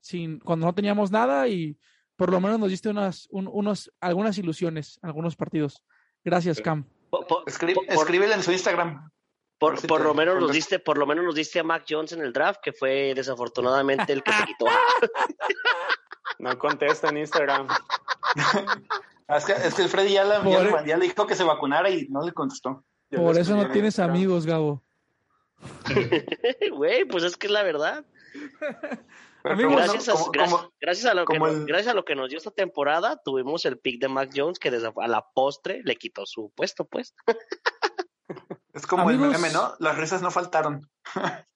sin, 0.02 0.40
cuando 0.40 0.66
no 0.66 0.74
teníamos 0.74 1.12
nada 1.12 1.48
y 1.48 1.78
por 2.16 2.32
lo 2.32 2.42
menos 2.42 2.60
nos 2.60 2.70
diste 2.70 2.90
unas, 2.90 3.28
unos, 3.30 3.92
algunas 4.02 4.38
ilusiones, 4.38 5.00
algunos 5.02 5.36
partidos. 5.36 5.84
Gracias, 6.24 6.60
Cam. 6.60 6.86
Escríbele 7.46 8.34
en 8.34 8.44
su 8.44 8.52
Instagram. 8.52 9.10
Por, 9.58 9.86
por 9.88 10.02
lo 10.02 10.14
menos 10.14 10.40
nos 10.40 10.54
diste, 10.54 10.80
por 10.80 10.98
lo 10.98 11.06
menos 11.06 11.26
nos 11.26 11.36
diste 11.36 11.60
a 11.60 11.64
Mac 11.64 11.84
Jones 11.88 12.14
en 12.14 12.22
el 12.22 12.32
draft, 12.32 12.62
que 12.64 12.72
fue 12.72 13.14
desafortunadamente 13.14 14.14
el 14.14 14.24
que 14.24 14.32
te 14.32 14.46
quitó. 14.46 14.66
No 16.40 16.58
contesta 16.58 17.10
en 17.10 17.18
Instagram. 17.18 17.68
es, 19.28 19.46
que, 19.46 19.52
es 19.52 19.74
que 19.74 19.82
el 19.82 19.90
Freddy 19.90 20.14
ya, 20.14 20.24
le, 20.24 20.98
dijo 21.02 21.28
que 21.28 21.36
se 21.36 21.44
vacunara 21.44 21.90
y 21.90 22.08
no 22.08 22.22
le 22.22 22.32
contestó. 22.32 22.86
por 23.14 23.38
eso 23.38 23.58
no 23.58 23.70
tienes 23.72 24.00
amigos, 24.00 24.46
Gabo. 24.46 24.82
Güey, 26.72 27.04
pues 27.04 27.26
es 27.26 27.36
que 27.36 27.48
es 27.48 27.52
la 27.52 27.64
verdad. 27.64 28.06
Gracias, 29.44 30.10
a, 30.10 30.16
gracias, 30.80 31.06
a 31.06 31.14
lo 31.14 31.26
que 31.26 31.40
nos, 31.40 31.66
gracias 31.66 31.88
a 31.92 31.94
lo 31.94 32.06
que 32.06 32.16
nos 32.16 32.30
dio 32.30 32.38
esta 32.38 32.52
temporada, 32.52 33.22
tuvimos 33.24 33.66
el 33.66 33.80
pick 33.80 34.00
de 34.02 34.08
Mac 34.08 34.32
Jones 34.36 34.60
que 34.60 34.72
desde 34.72 34.92
a 34.96 35.08
la 35.08 35.26
postre 35.34 35.82
le 35.84 35.96
quitó 35.96 36.26
su 36.26 36.52
puesto, 36.56 36.86
pues. 36.86 37.16
Es 38.74 38.86
como 38.86 39.10
el 39.10 39.18
meme, 39.18 39.50
¿no? 39.50 39.74
Las 39.80 39.98
risas 39.98 40.22
no 40.22 40.30
faltaron. 40.30 40.88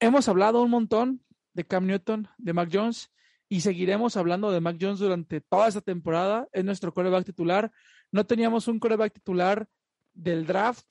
hemos 0.00 0.28
hablado 0.28 0.62
un 0.62 0.70
montón 0.70 1.24
de 1.52 1.64
Cam 1.64 1.86
Newton, 1.86 2.28
de 2.38 2.52
Mac 2.52 2.70
Jones, 2.72 3.10
y 3.48 3.60
seguiremos 3.60 4.16
hablando 4.16 4.50
de 4.50 4.60
Mac 4.60 4.76
Jones 4.80 4.98
durante 4.98 5.40
toda 5.40 5.68
esta 5.68 5.80
temporada. 5.80 6.48
Es 6.52 6.64
nuestro 6.64 6.92
coreback 6.92 7.24
titular. 7.24 7.72
No 8.10 8.26
teníamos 8.26 8.68
un 8.68 8.78
coreback 8.78 9.12
titular 9.12 9.68
del 10.14 10.46
draft 10.46 10.86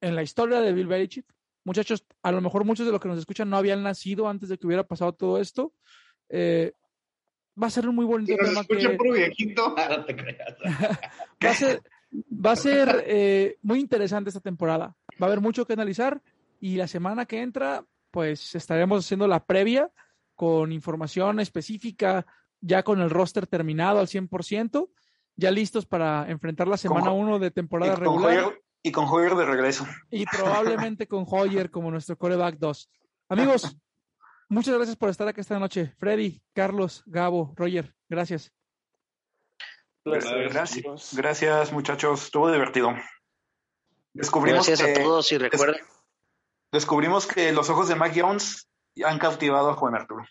en 0.00 0.16
la 0.16 0.22
historia 0.22 0.60
de 0.60 0.72
Bill 0.72 0.86
Belichick 0.86 1.26
muchachos, 1.64 2.04
a 2.22 2.32
lo 2.32 2.40
mejor 2.40 2.64
muchos 2.64 2.86
de 2.86 2.92
los 2.92 3.00
que 3.00 3.08
nos 3.08 3.18
escuchan 3.18 3.50
no 3.50 3.56
habían 3.56 3.82
nacido 3.82 4.28
antes 4.28 4.48
de 4.48 4.58
que 4.58 4.66
hubiera 4.66 4.86
pasado 4.86 5.12
todo 5.12 5.38
esto. 5.38 5.72
Eh, 6.28 6.72
va 7.60 7.66
a 7.66 7.70
ser 7.70 7.88
un 7.88 7.94
muy 7.94 8.04
bonito 8.04 8.34
tema. 8.42 8.64
Que... 8.64 8.76
va 11.44 11.50
a 11.50 11.54
ser, 11.54 11.82
va 12.12 12.52
a 12.52 12.56
ser 12.56 13.04
eh, 13.06 13.58
muy 13.62 13.80
interesante 13.80 14.30
esta 14.30 14.40
temporada. 14.40 14.96
Va 15.20 15.26
a 15.26 15.28
haber 15.30 15.40
mucho 15.40 15.66
que 15.66 15.74
analizar 15.74 16.22
y 16.60 16.76
la 16.76 16.86
semana 16.86 17.26
que 17.26 17.40
entra, 17.40 17.84
pues 18.10 18.54
estaremos 18.54 19.04
haciendo 19.04 19.26
la 19.26 19.44
previa 19.44 19.90
con 20.34 20.72
información 20.72 21.40
específica, 21.40 22.26
ya 22.60 22.82
con 22.82 23.00
el 23.00 23.10
roster 23.10 23.46
terminado 23.46 24.00
al 24.00 24.06
100%, 24.06 24.88
ya 25.36 25.50
listos 25.50 25.86
para 25.86 26.30
enfrentar 26.30 26.68
la 26.68 26.76
semana 26.76 27.12
1 27.12 27.38
de 27.38 27.50
temporada 27.50 27.96
regular. 27.96 28.54
Y 28.82 28.92
con 28.92 29.06
Hoyer 29.06 29.34
de 29.34 29.44
regreso. 29.44 29.86
Y 30.10 30.24
probablemente 30.26 31.06
con 31.06 31.26
Hoyer 31.28 31.70
como 31.70 31.90
nuestro 31.90 32.16
coreback 32.16 32.56
2. 32.58 32.90
Amigos, 33.28 33.76
muchas 34.48 34.74
gracias 34.74 34.96
por 34.96 35.10
estar 35.10 35.28
aquí 35.28 35.40
esta 35.40 35.58
noche. 35.58 35.94
Freddy, 35.98 36.42
Carlos, 36.54 37.02
Gabo, 37.06 37.52
Roger, 37.56 37.94
gracias. 38.08 38.52
Gracias, 40.04 41.14
gracias 41.14 41.72
muchachos, 41.72 42.24
estuvo 42.24 42.50
divertido. 42.50 42.94
Descubrimos 44.14 44.66
gracias 44.66 44.88
a 44.88 45.02
todos 45.02 45.30
y 45.30 45.38
recuerden. 45.38 45.82
Descubrimos 46.72 47.26
que 47.26 47.52
los 47.52 47.68
ojos 47.68 47.88
de 47.88 47.96
Mac 47.96 48.12
Jones 48.16 48.68
han 49.04 49.18
cautivado 49.18 49.70
a 49.70 49.74
Juan 49.74 49.94
Arturo. 49.94 50.24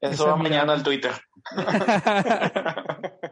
Eso 0.00 0.26
va 0.26 0.36
mañana 0.36 0.72
al 0.72 0.82
Twitter. 0.82 1.12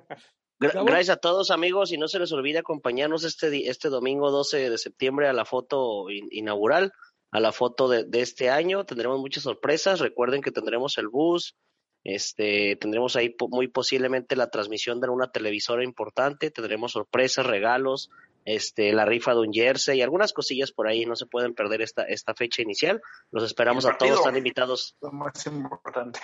Gracias 0.61 1.09
a 1.09 1.17
todos 1.17 1.51
amigos 1.51 1.91
y 1.91 1.97
no 1.97 2.07
se 2.07 2.19
les 2.19 2.33
olvide 2.33 2.59
acompañarnos 2.59 3.25
este, 3.25 3.71
este 3.71 3.89
domingo 3.89 4.31
12 4.31 4.69
de 4.69 4.79
septiembre 4.79 5.27
a 5.27 5.33
la 5.33 5.47
foto 5.47 6.11
inaugural, 6.11 6.93
a 7.31 7.41
la 7.41 7.51
foto 7.51 7.89
de, 7.89 8.07
este 8.21 8.51
año. 8.51 8.85
Tendremos 8.85 9.19
muchas 9.21 9.45
sorpresas. 9.45 10.01
Recuerden 10.01 10.43
que 10.43 10.53
tendremos 10.53 10.99
el 10.99 11.09
bus, 11.09 11.57
este, 12.05 12.77
tendremos 12.77 13.17
ahí 13.17 13.35
muy 13.49 13.69
posiblemente 13.69 14.37
la 14.37 14.51
transmisión 14.51 15.01
de 15.01 15.09
una 15.09 15.33
televisora 15.33 15.83
importante, 15.83 16.51
tendremos 16.51 16.93
sorpresas, 16.93 17.47
regalos, 17.47 18.11
este, 18.45 18.93
la 18.93 19.07
rifa 19.07 19.33
de 19.33 19.41
un 19.41 19.55
jersey 19.55 19.99
y 19.99 20.03
algunas 20.03 20.35
cosillas 20.35 20.73
por 20.73 20.89
ahí. 20.89 21.07
No 21.07 21.17
se 21.17 21.25
pueden 21.25 21.55
perder 21.55 21.81
esta, 21.81 22.03
esta 22.03 22.35
fecha 22.35 22.61
inicial. 22.61 23.01
Los 23.31 23.45
esperamos 23.45 23.87
a 23.87 23.97
todos, 23.97 24.19
están 24.19 24.37
invitados. 24.37 24.95
Lo 25.01 25.11
más 25.11 25.47
importante. 25.47 26.21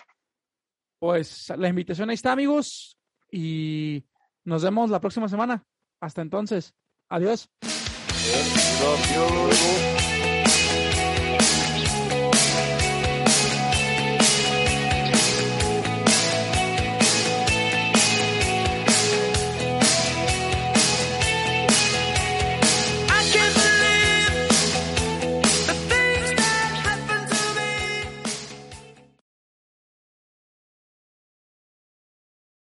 Pues 0.98 1.50
la 1.56 1.68
invitación 1.68 2.10
ahí 2.10 2.14
está, 2.14 2.32
amigos. 2.32 2.98
Y 3.30 4.04
nos 4.46 4.62
vemos 4.62 4.88
la 4.90 5.00
próxima 5.00 5.28
semana. 5.28 5.64
Hasta 6.00 6.22
entonces. 6.22 6.74
Adiós. 7.10 7.50